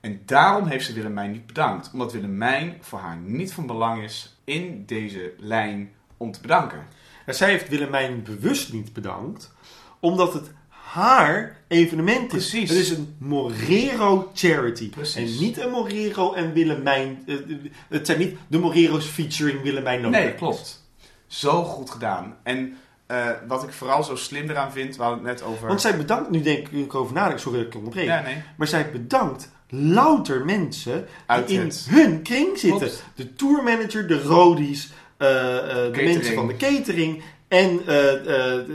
En 0.00 0.22
daarom 0.24 0.66
heeft 0.66 0.86
ze 0.86 0.92
Willemijn 0.92 1.30
niet 1.30 1.46
bedankt. 1.46 1.90
Omdat 1.92 2.12
Willemijn 2.12 2.78
voor 2.80 2.98
haar 2.98 3.16
niet 3.16 3.52
van 3.52 3.66
belang 3.66 4.02
is 4.02 4.40
in 4.44 4.84
deze 4.86 5.32
lijn 5.38 5.92
om 6.16 6.32
te 6.32 6.40
bedanken. 6.40 6.86
En 7.26 7.34
zij 7.34 7.50
heeft 7.50 7.68
Willemijn 7.68 8.22
bewust 8.22 8.72
niet 8.72 8.92
bedankt. 8.92 9.54
Omdat 10.00 10.32
het 10.32 10.52
haar 10.92 11.56
evenement 11.68 12.34
is. 12.34 12.48
Precies. 12.50 12.68
Het 12.70 12.78
is 12.78 12.90
een 12.90 13.14
Morero 13.18 14.30
charity. 14.34 14.90
Precies. 14.90 15.14
En 15.38 15.44
niet 15.44 15.58
een 15.58 15.70
Morero 15.70 16.32
en 16.32 16.52
Willemijn. 16.52 17.22
eh, 17.26 17.34
eh, 17.34 17.40
Het 17.88 18.06
zijn 18.06 18.18
niet 18.18 18.36
de 18.46 18.58
Morero's 18.58 19.04
featuring 19.06 19.62
Willemijn 19.62 20.00
Noten. 20.00 20.20
Nee, 20.20 20.34
klopt. 20.34 20.86
Zo 21.26 21.64
goed 21.64 21.90
gedaan. 21.90 22.36
En 22.42 22.76
eh, 23.06 23.26
wat 23.48 23.62
ik 23.62 23.72
vooral 23.72 24.04
zo 24.04 24.16
slim 24.16 24.50
eraan 24.50 24.72
vind, 24.72 24.96
we 24.96 25.02
hadden 25.02 25.26
het 25.26 25.38
net 25.38 25.42
over... 25.48 25.68
Want 25.68 25.80
zij 25.80 25.96
bedankt, 25.96 26.30
nu 26.30 26.42
denk 26.42 26.68
ik 26.68 26.94
over 26.94 27.14
nadenken, 27.14 27.40
sorry 27.40 27.58
dat 27.58 27.66
ik 27.66 27.74
onderbreek. 27.74 28.06
ja, 28.06 28.22
nee. 28.22 28.42
Maar 28.56 28.66
zij 28.66 28.90
bedankt 28.90 29.50
louter 29.68 30.44
mensen 30.44 31.06
die 31.46 31.60
in 31.60 31.72
hun 31.88 32.22
kring 32.22 32.58
zitten. 32.58 32.78
Klopt. 32.78 33.04
De 33.14 33.34
tourmanager, 33.34 34.08
de 34.08 34.22
rodies, 34.22 34.90
de 35.16 35.90
mensen 35.94 36.34
van 36.34 36.46
de 36.46 36.56
catering 36.56 37.22
en 37.48 37.86
eh, 37.86 38.12
eh, 38.12 38.66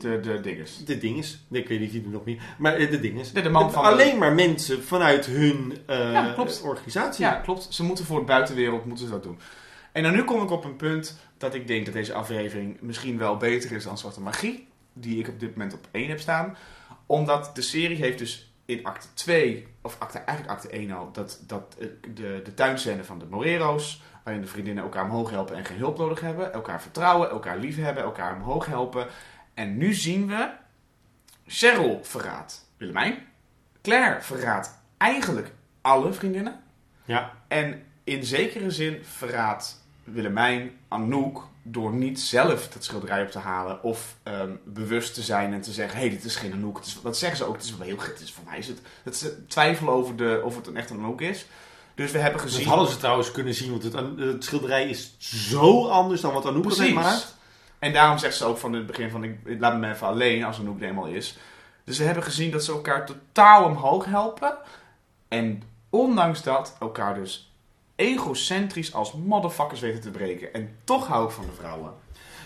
de, 0.00 0.20
de, 0.20 0.40
dinges. 0.42 0.84
de 0.84 0.98
dinges. 0.98 1.38
Ik 1.50 1.68
weet 1.68 1.80
niet 1.80 1.92
wie 1.92 2.02
er 2.04 2.08
nog 2.08 2.24
meer. 2.24 2.42
Maar 2.58 2.74
eh, 2.74 2.90
de 2.90 3.00
dinges. 3.00 3.32
De- 3.32 3.42
de 3.42 3.48
man 3.48 3.72
van 3.72 3.82
de- 3.82 3.88
Alleen 3.88 4.18
maar 4.18 4.32
mensen 4.34 4.82
vanuit 4.82 5.26
hun 5.26 5.76
eh, 5.86 6.12
Ja, 6.12 6.32
klopt. 6.32 6.62
organisatie. 6.62 7.24
Ja, 7.24 7.32
klopt. 7.34 7.66
Ze 7.70 7.82
moeten 7.82 8.04
voor 8.04 8.18
de 8.18 8.24
buitenwereld 8.24 8.84
moeten 8.84 9.04
ze 9.04 9.10
dat 9.10 9.22
doen. 9.22 9.38
En 9.92 10.02
dan 10.02 10.12
nu 10.12 10.24
kom 10.24 10.42
ik 10.42 10.50
op 10.50 10.64
een 10.64 10.76
punt 10.76 11.18
dat 11.38 11.54
ik 11.54 11.66
denk 11.66 11.84
dat 11.84 11.94
deze 11.94 12.12
aflevering 12.12 12.76
misschien 12.80 13.18
wel 13.18 13.36
beter 13.36 13.72
is 13.72 13.84
dan 13.84 13.98
Zwarte 13.98 14.20
Magie. 14.20 14.68
Die 14.92 15.18
ik 15.18 15.28
op 15.28 15.40
dit 15.40 15.50
moment 15.56 15.74
op 15.74 15.88
1 15.90 16.08
heb 16.08 16.20
staan. 16.20 16.56
Omdat 17.06 17.50
de 17.54 17.62
serie 17.62 17.96
heeft 17.96 18.18
dus 18.18 18.52
in 18.64 18.84
acte 18.84 19.06
2, 19.14 19.66
of 19.82 19.96
acte, 19.98 20.18
eigenlijk 20.18 20.58
acte 20.58 20.68
1 20.68 20.90
al, 20.90 21.08
dat, 21.12 21.40
dat 21.46 21.76
de, 22.14 22.40
de 22.44 22.54
tuinscène 22.54 23.04
van 23.04 23.18
de 23.18 23.24
Morero's. 23.30 24.02
Waarin 24.26 24.44
de 24.44 24.50
vriendinnen 24.50 24.84
elkaar 24.84 25.04
omhoog 25.04 25.30
helpen 25.30 25.56
en 25.56 25.64
geen 25.64 25.78
hulp 25.78 25.98
nodig 25.98 26.20
hebben. 26.20 26.52
Elkaar 26.52 26.82
vertrouwen, 26.82 27.30
elkaar 27.30 27.58
liefhebben, 27.58 28.02
elkaar 28.02 28.34
omhoog 28.34 28.66
helpen. 28.66 29.06
En 29.54 29.76
nu 29.76 29.94
zien 29.94 30.26
we 30.26 30.50
Cheryl 31.46 32.00
verraadt 32.02 32.68
Willemijn. 32.76 33.26
Claire 33.82 34.20
verraadt 34.20 34.78
eigenlijk 34.96 35.52
alle 35.80 36.12
vriendinnen. 36.12 36.60
Ja. 37.04 37.32
En 37.48 37.82
in 38.04 38.24
zekere 38.24 38.70
zin 38.70 39.04
verraadt 39.04 39.84
Willemijn 40.04 40.70
Anouk 40.88 41.48
door 41.62 41.92
niet 41.92 42.20
zelf 42.20 42.68
dat 42.68 42.84
schilderij 42.84 43.22
op 43.22 43.30
te 43.30 43.38
halen 43.38 43.82
of 43.82 44.16
ehm, 44.22 44.50
bewust 44.64 45.14
te 45.14 45.22
zijn 45.22 45.52
en 45.52 45.60
te 45.60 45.72
zeggen: 45.72 45.98
hé, 45.98 46.06
hey, 46.06 46.14
dit 46.16 46.24
is 46.24 46.36
geen 46.36 46.52
Anouk. 46.52 46.76
Het 46.76 46.86
is, 46.86 47.00
dat 47.02 47.18
zeggen 47.18 47.38
ze 47.38 47.44
ook, 47.44 47.54
het 47.54 47.64
is 47.64 47.76
wel 47.76 47.86
heel 47.86 48.00
het 48.00 48.20
is 48.20 48.32
voor 48.32 48.44
mij 48.44 48.58
is 48.58 48.68
het. 48.68 48.80
Dat 49.02 49.16
ze 49.16 49.46
twijfelen 49.46 49.92
over 49.92 50.16
de, 50.16 50.40
of 50.44 50.56
het 50.56 50.66
een 50.66 50.76
echt 50.76 50.90
een 50.90 50.98
Anouk 50.98 51.20
is. 51.20 51.46
Dus 51.96 52.10
we 52.12 52.18
hebben 52.18 52.40
Dat 52.42 52.50
gezien. 52.50 52.66
hadden 52.66 52.88
ze 52.88 52.96
trouwens 52.96 53.30
kunnen 53.30 53.54
zien, 53.54 53.70
want 53.70 53.82
het, 53.82 53.92
het 54.18 54.44
schilderij 54.44 54.88
is 54.88 55.14
zo 55.18 55.88
anders 55.88 56.20
dan 56.20 56.32
wat 56.32 56.46
Anouk 56.46 56.62
Precies. 56.62 56.86
gemaakt. 56.86 57.36
En 57.78 57.92
daarom 57.92 58.18
zegt 58.18 58.36
ze 58.36 58.44
ook 58.44 58.58
van 58.58 58.72
het 58.72 58.86
begin 58.86 59.10
van 59.10 59.24
ik, 59.24 59.38
laat 59.58 59.78
me 59.78 59.90
even 59.92 60.06
alleen 60.06 60.44
als 60.44 60.58
Anouk 60.58 60.80
er 60.80 60.88
eenmaal 60.88 61.06
is. 61.06 61.36
Dus 61.84 61.98
we 61.98 62.04
hebben 62.04 62.22
gezien 62.22 62.50
dat 62.50 62.64
ze 62.64 62.72
elkaar 62.72 63.06
totaal 63.06 63.64
omhoog 63.64 64.04
helpen. 64.04 64.56
En 65.28 65.62
ondanks 65.90 66.42
dat 66.42 66.76
elkaar 66.80 67.14
dus 67.14 67.52
egocentrisch 67.94 68.94
als 68.94 69.12
motherfuckers 69.12 69.80
weten 69.80 70.00
te 70.00 70.10
breken. 70.10 70.52
En 70.54 70.76
toch 70.84 71.06
hou 71.06 71.24
ik 71.26 71.30
van 71.30 71.44
de 71.46 71.52
vrouwen. 71.52 71.92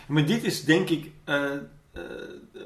Maar 0.06 0.26
dit 0.26 0.44
is 0.44 0.64
denk 0.64 0.88
ik 0.88 1.10
eh, 1.24 1.52
eh, 1.92 2.02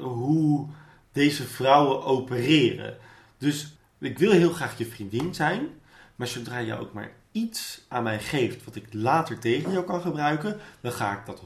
hoe 0.00 0.66
deze 1.12 1.42
vrouwen 1.44 2.04
opereren. 2.04 2.96
Dus 3.38 3.76
ik 4.00 4.18
wil 4.18 4.30
heel 4.30 4.52
graag 4.52 4.78
je 4.78 4.86
vriendin 4.86 5.34
zijn. 5.34 5.68
Maar 6.16 6.26
zodra 6.26 6.58
je 6.58 6.78
ook 6.80 6.92
maar 6.92 7.10
iets 7.32 7.84
aan 7.88 8.02
mij 8.02 8.18
geeft 8.18 8.64
wat 8.64 8.74
ik 8.76 8.84
later 8.90 9.38
tegen 9.38 9.72
jou 9.72 9.84
kan 9.84 10.00
gebruiken, 10.00 10.56
dan 10.80 10.92
ga 10.92 11.12
ik 11.12 11.26
dat 11.26 11.42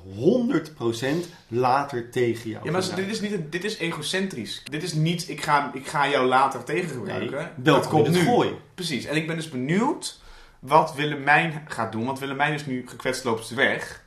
100% 1.24 1.28
later 1.48 2.10
tegen 2.10 2.50
jou 2.50 2.64
Ja, 2.64 2.70
maar 2.70 2.82
gebruiken. 2.82 2.96
dit 2.96 3.22
is, 3.22 3.30
niet, 3.30 3.52
dit 3.52 3.64
is 3.64 3.78
egocentrisch. 3.78 4.62
Dit 4.70 4.82
is 4.82 4.92
niet, 4.92 5.28
ik 5.28 5.42
ga, 5.42 5.70
ik 5.74 5.86
ga 5.86 6.08
jou 6.08 6.26
later 6.26 6.64
tegen 6.64 6.88
Nee, 6.88 6.96
gebruiken. 6.98 7.38
welkom 7.38 7.62
dat 7.64 7.88
komt 7.88 8.10
nu. 8.10 8.24
gooi. 8.24 8.50
Precies. 8.74 9.04
En 9.04 9.16
ik 9.16 9.26
ben 9.26 9.36
dus 9.36 9.48
benieuwd 9.48 10.20
wat 10.58 10.94
Willemijn 10.94 11.62
gaat 11.68 11.92
doen. 11.92 12.04
Want 12.04 12.18
Willemijn 12.18 12.52
is 12.52 12.66
nu 12.66 12.84
gekwetst 12.88 13.24
loopt 13.24 13.48
weg. 13.48 14.02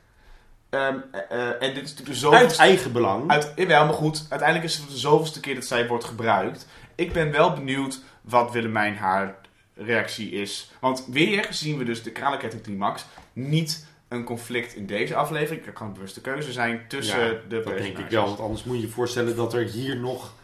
Ehm, 0.70 0.96
eh, 1.12 1.20
eh, 1.30 1.48
en 1.62 1.74
dit 1.74 1.82
is 1.84 1.90
natuurlijk 1.90 2.08
de 2.08 2.14
zoveelste... 2.14 2.46
Uit 2.48 2.56
eigen 2.56 2.92
belang. 2.92 3.30
Uit, 3.30 3.52
jawel, 3.56 3.84
maar 3.84 3.94
goed. 3.94 4.26
Uiteindelijk 4.28 4.70
is 4.70 4.76
het 4.78 4.88
de 4.90 4.96
zoveelste 4.96 5.40
keer 5.40 5.54
dat 5.54 5.64
zij 5.64 5.86
wordt 5.88 6.04
gebruikt. 6.04 6.66
Ik 6.94 7.12
ben 7.12 7.30
wel 7.30 7.52
benieuwd 7.52 8.00
wat 8.20 8.52
Willemijn 8.52 8.96
haar 8.96 9.34
reactie 9.74 10.30
is. 10.30 10.70
Want 10.80 11.04
weer 11.10 11.46
zien 11.50 11.78
we 11.78 11.84
dus 11.84 12.02
de 12.02 12.10
kralenketting-climax. 12.10 13.04
Niet 13.32 13.86
een 14.08 14.24
conflict 14.24 14.74
in 14.74 14.86
deze 14.86 15.14
aflevering. 15.14 15.64
Dat 15.64 15.74
kan 15.74 15.86
een 15.86 15.92
bewuste 15.92 16.20
keuze 16.20 16.52
zijn 16.52 16.84
tussen 16.88 17.20
Ja, 17.20 17.28
de 17.28 17.34
dat 17.48 17.50
denk 17.50 17.64
personages. 17.64 18.04
ik 18.04 18.10
wel, 18.10 18.26
want 18.26 18.40
anders 18.40 18.64
moet 18.64 18.76
je 18.76 18.82
je 18.82 18.88
voorstellen 18.88 19.36
dat 19.36 19.54
er 19.54 19.64
hier 19.64 19.96
nog... 19.96 20.34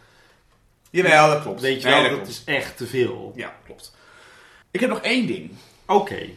Jawel, 0.89 1.27
dat 1.27 1.41
klopt. 1.41 1.61
Weet 1.61 1.81
je 1.81 1.87
Nee, 1.89 2.01
wel, 2.09 2.17
dat 2.17 2.27
is 2.27 2.41
echt 2.45 2.77
te 2.77 2.87
veel. 2.87 3.33
Ja, 3.35 3.55
klopt. 3.65 3.95
Ik 4.71 4.79
heb 4.79 4.89
nog 4.89 5.01
één 5.01 5.27
ding. 5.27 5.51
Oké. 5.85 6.29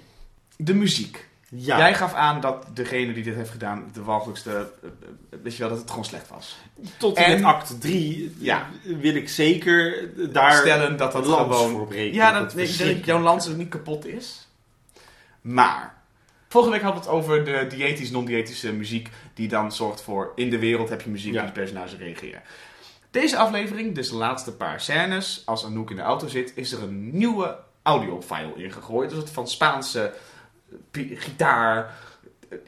De 0.57 0.75
muziek. 0.75 1.29
Ja. 1.55 1.79
Jij 1.79 1.95
gaf 1.95 2.15
aan 2.15 2.41
dat 2.41 2.67
degene 2.75 3.13
die 3.13 3.23
dit 3.23 3.35
heeft 3.35 3.51
gedaan, 3.51 3.91
de 3.93 4.03
walgelijkste, 4.03 4.51
eh, 4.51 4.89
eh, 4.89 5.39
weet 5.43 5.53
je 5.53 5.59
wel, 5.59 5.69
dat 5.69 5.79
het 5.79 5.89
gewoon 5.91 6.05
slecht 6.05 6.29
was. 6.29 6.59
Tot 6.97 7.17
en 7.17 7.31
met 7.31 7.45
acte 7.45 7.79
3 7.79 8.37
Ja. 8.39 8.67
wil 8.83 9.15
ik 9.15 9.29
zeker 9.29 10.11
daar 10.33 10.53
Stellen 10.57 10.97
dat 10.97 11.13
dat 11.13 11.25
gewoon... 11.25 11.71
voor 11.71 11.87
breken. 11.87 12.15
Ja, 12.15 12.41
dat 12.41 12.53
dat, 12.55 13.05
jouw 13.05 13.21
lans 13.21 13.49
ook 13.49 13.57
niet 13.57 13.69
kapot 13.69 14.07
is. 14.07 14.49
Maar, 15.41 16.03
vorige 16.49 16.71
week 16.71 16.83
hadden 16.83 17.03
we 17.03 17.09
het 17.09 17.19
over 17.19 17.45
de 17.45 17.67
diëtisch, 17.69 18.11
non-diëtische 18.11 18.73
muziek, 18.73 19.09
die 19.35 19.49
dan 19.49 19.73
zorgt 19.73 20.03
voor, 20.03 20.33
in 20.35 20.51
de 20.51 20.59
wereld 20.59 20.89
heb 20.89 21.01
je 21.01 21.11
muziek 21.11 21.33
Ja. 21.33 21.39
die 21.39 21.53
de 21.53 21.61
personages 21.61 21.97
reageren. 21.99 22.43
Deze 23.11 23.37
aflevering, 23.37 23.95
dus 23.95 24.09
de 24.09 24.17
laatste 24.17 24.53
paar 24.53 24.81
scènes, 24.81 25.43
als 25.45 25.65
Anouk 25.65 25.91
in 25.91 25.97
de 25.97 26.03
auto 26.03 26.29
zit, 26.29 26.53
is 26.55 26.73
er 26.73 26.83
een 26.83 27.17
nieuwe 27.19 27.57
audiofile 27.83 28.55
ingegooid. 28.57 29.11
Dus 29.11 29.19
het 29.19 29.31
van 29.31 29.49
Spaanse 29.49 30.15
gitaar, 30.93 31.95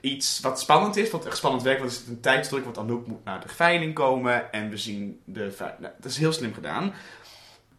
iets 0.01 0.41
wat 0.41 0.61
spannend 0.61 0.97
is, 0.97 1.11
wat 1.11 1.27
echt 1.27 1.37
spannend 1.37 1.63
werkt, 1.63 1.81
want 1.81 1.93
er 1.93 1.99
zit 1.99 2.09
een 2.09 2.21
tijdsdruk, 2.21 2.65
want 2.65 2.79
Anouk 2.79 3.07
moet 3.07 3.25
naar 3.25 3.41
de 3.41 3.49
veiling 3.49 3.95
komen 3.95 4.53
en 4.53 4.71
we 4.71 4.77
zien 4.77 5.21
de 5.25 5.53
veiling. 5.53 5.81
Nou, 5.81 5.93
dat 6.01 6.11
is 6.11 6.19
heel 6.19 6.33
slim 6.33 6.55
gedaan. 6.55 6.95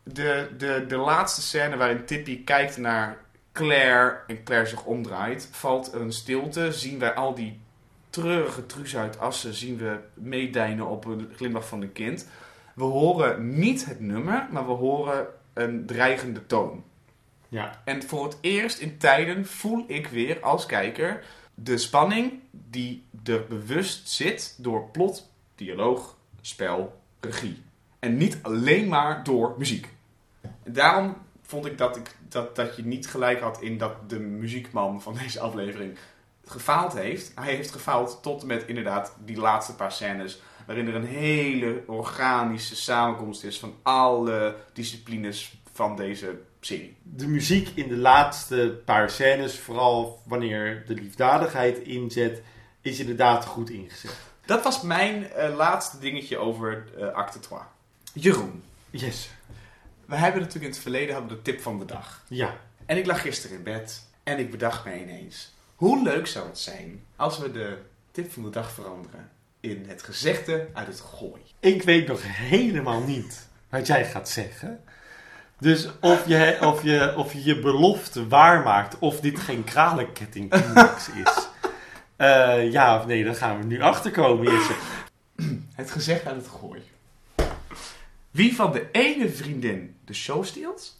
De, 0.03 0.49
de, 0.57 0.85
de 0.87 0.97
laatste 0.97 1.41
scène 1.41 1.77
waarin 1.77 2.05
Tippy 2.05 2.43
kijkt 2.43 2.77
naar 2.77 3.17
Claire 3.51 4.19
en 4.27 4.43
Claire 4.43 4.67
zich 4.67 4.83
omdraait, 4.83 5.47
valt 5.51 5.93
een 5.93 6.11
stilte, 6.11 6.71
zien 6.71 6.99
wij 6.99 7.13
al 7.13 7.35
die 7.35 7.59
treurige 8.09 8.65
Truus 8.65 8.97
uit 8.97 9.19
Assen 9.19 9.53
zien 9.53 9.77
we 9.77 9.99
meedijnen 10.13 10.87
op 10.87 11.05
een 11.05 11.29
glimlach 11.35 11.67
van 11.67 11.81
een 11.81 11.91
kind. 11.91 12.27
We 12.75 12.83
horen 12.83 13.59
niet 13.59 13.85
het 13.85 13.99
nummer, 13.99 14.47
maar 14.51 14.65
we 14.65 14.71
horen 14.71 15.27
een 15.53 15.85
dreigende 15.85 16.45
toon. 16.45 16.83
Ja. 17.49 17.81
En 17.85 18.03
voor 18.03 18.23
het 18.23 18.37
eerst 18.41 18.79
in 18.79 18.97
tijden 18.97 19.45
voel 19.45 19.83
ik 19.87 20.07
weer 20.07 20.41
als 20.41 20.65
kijker 20.65 21.23
de 21.55 21.77
spanning 21.77 22.39
die 22.51 23.03
er 23.23 23.45
bewust 23.47 24.09
zit 24.09 24.55
door 24.57 24.89
plot, 24.91 25.31
dialoog, 25.55 26.17
spel, 26.41 27.01
regie. 27.19 27.63
En 27.99 28.17
niet 28.17 28.39
alleen 28.41 28.87
maar 28.87 29.23
door 29.23 29.55
muziek. 29.57 29.89
Daarom 30.63 31.17
vond 31.41 31.65
ik 31.65 31.77
dat, 31.77 31.95
ik 31.95 32.15
dat 32.29 32.55
dat 32.55 32.75
je 32.75 32.85
niet 32.85 33.07
gelijk 33.07 33.39
had 33.39 33.61
in 33.61 33.77
dat 33.77 34.09
de 34.09 34.19
muziekman 34.19 35.01
van 35.01 35.17
deze 35.23 35.39
aflevering 35.39 35.97
gefaald 36.45 36.93
heeft. 36.93 37.31
Hij 37.35 37.53
heeft 37.55 37.71
gefaald 37.71 38.19
tot 38.21 38.41
en 38.41 38.47
met 38.47 38.63
inderdaad 38.67 39.15
die 39.25 39.37
laatste 39.37 39.75
paar 39.75 39.91
scènes. 39.91 40.41
Waarin 40.65 40.87
er 40.87 40.95
een 40.95 41.05
hele 41.05 41.83
organische 41.87 42.75
samenkomst 42.75 43.43
is 43.43 43.59
van 43.59 43.75
alle 43.81 44.55
disciplines 44.73 45.57
van 45.73 45.95
deze 45.95 46.39
serie. 46.65 46.95
De 47.03 47.27
muziek 47.27 47.69
in 47.75 47.87
de 47.87 47.95
laatste 47.97 48.81
paar 48.85 49.09
scènes, 49.09 49.59
vooral 49.59 50.21
wanneer 50.25 50.83
de 50.87 50.93
liefdadigheid 50.93 51.77
inzet, 51.77 52.41
is 52.81 52.99
inderdaad 52.99 53.45
goed 53.45 53.69
ingezet. 53.69 54.15
Dat 54.45 54.63
was 54.63 54.81
mijn 54.81 55.31
eh, 55.31 55.55
laatste 55.55 55.99
dingetje 55.99 56.37
over 56.37 56.85
eh, 56.99 57.07
acte 57.07 57.39
3. 57.39 57.59
Jeroen, 58.13 58.63
Yes. 58.89 59.29
we 60.05 60.15
hebben 60.15 60.39
natuurlijk 60.41 60.65
in 60.65 60.71
het 60.71 60.81
verleden 60.81 61.13
hadden 61.13 61.31
we 61.37 61.43
de 61.43 61.51
tip 61.51 61.61
van 61.61 61.79
de 61.79 61.85
dag. 61.85 62.23
Ja. 62.27 62.57
En 62.85 62.97
ik 62.97 63.05
lag 63.05 63.21
gisteren 63.21 63.57
in 63.57 63.63
bed 63.63 64.07
en 64.23 64.39
ik 64.39 64.51
bedacht 64.51 64.85
me 64.85 65.01
ineens. 65.01 65.53
Hoe 65.75 66.03
leuk 66.03 66.27
zou 66.27 66.47
het 66.47 66.59
zijn 66.59 67.03
als 67.15 67.37
we 67.37 67.51
de 67.51 67.77
tip 68.11 68.31
van 68.31 68.43
de 68.43 68.49
dag 68.49 68.71
veranderen 68.71 69.29
in 69.59 69.85
het 69.87 70.03
gezegde 70.03 70.67
uit 70.73 70.87
het 70.87 70.99
gooi. 70.99 71.41
Ik 71.59 71.83
weet 71.83 72.07
nog 72.07 72.19
helemaal 72.23 73.01
niet 73.01 73.47
wat 73.69 73.87
jij 73.87 74.05
gaat 74.05 74.29
zeggen. 74.29 74.83
Dus 75.59 75.87
of 76.01 76.27
je 76.27 76.57
of 76.61 76.83
je, 76.83 77.13
of 77.17 77.33
je, 77.33 77.43
je 77.43 77.59
belofte 77.59 78.27
waarmaakt 78.27 78.99
of 78.99 79.19
dit 79.19 79.39
geen 79.39 79.63
kralenketting 79.63 80.53
is. 81.23 81.47
Eh, 82.15 82.71
ja 82.71 82.97
of 82.97 83.05
nee, 83.05 83.23
dan 83.23 83.35
gaan 83.35 83.59
we 83.59 83.65
nu 83.65 83.81
achterkomen. 83.81 84.53
Jesse. 84.53 84.73
Het 85.73 85.91
gezegde 85.91 86.29
uit 86.29 86.37
het 86.37 86.47
gooi. 86.47 86.81
Wie 88.31 88.55
van 88.55 88.71
de 88.71 88.87
ene 88.91 89.29
vriendin 89.29 89.95
de 90.05 90.13
show 90.13 90.43
steelt, 90.45 90.97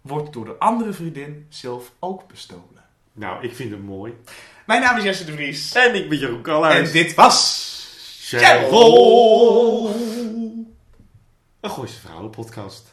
wordt 0.00 0.32
door 0.32 0.44
de 0.44 0.58
andere 0.58 0.92
vriendin 0.92 1.46
zelf 1.48 1.92
ook 1.98 2.28
bestolen. 2.28 2.84
Nou, 3.12 3.44
ik 3.44 3.54
vind 3.54 3.70
het 3.70 3.82
mooi. 3.82 4.14
Mijn 4.66 4.80
naam 4.80 4.96
is 4.96 5.02
Jesse 5.02 5.24
de 5.24 5.32
Vries. 5.32 5.72
En 5.74 5.94
ik 5.94 6.08
ben 6.08 6.18
Jeroen 6.18 6.42
Kalhuis. 6.42 6.86
En 6.86 6.92
dit 6.92 7.14
was... 7.14 7.66
Cheryl. 8.20 9.88
Een 11.60 11.70
Gooise 11.70 12.00
Vrouwenpodcast. 12.00 12.92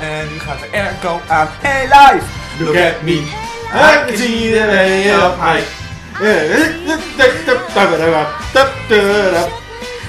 En 0.00 0.28
nu 0.32 0.38
gaat 0.40 0.58
de 0.60 0.68
airco 0.72 1.20
aan. 1.28 1.48
Hey 1.60 1.82
live! 1.82 2.24
Look 2.58 2.76
at 2.76 3.02
me. 3.02 3.12
I 3.12 4.04
can 4.06 4.16
see 4.16 4.52
the 4.52 4.66
way 4.66 5.10
up 5.10 5.36
high. 5.38 5.64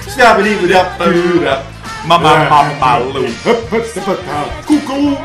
Snabbidi-bidi-bidi-bidi. 0.06 1.58
Mama, 2.06 2.48
mama, 2.48 2.98
loe. 2.98 3.30
Koekoe. 4.64 5.16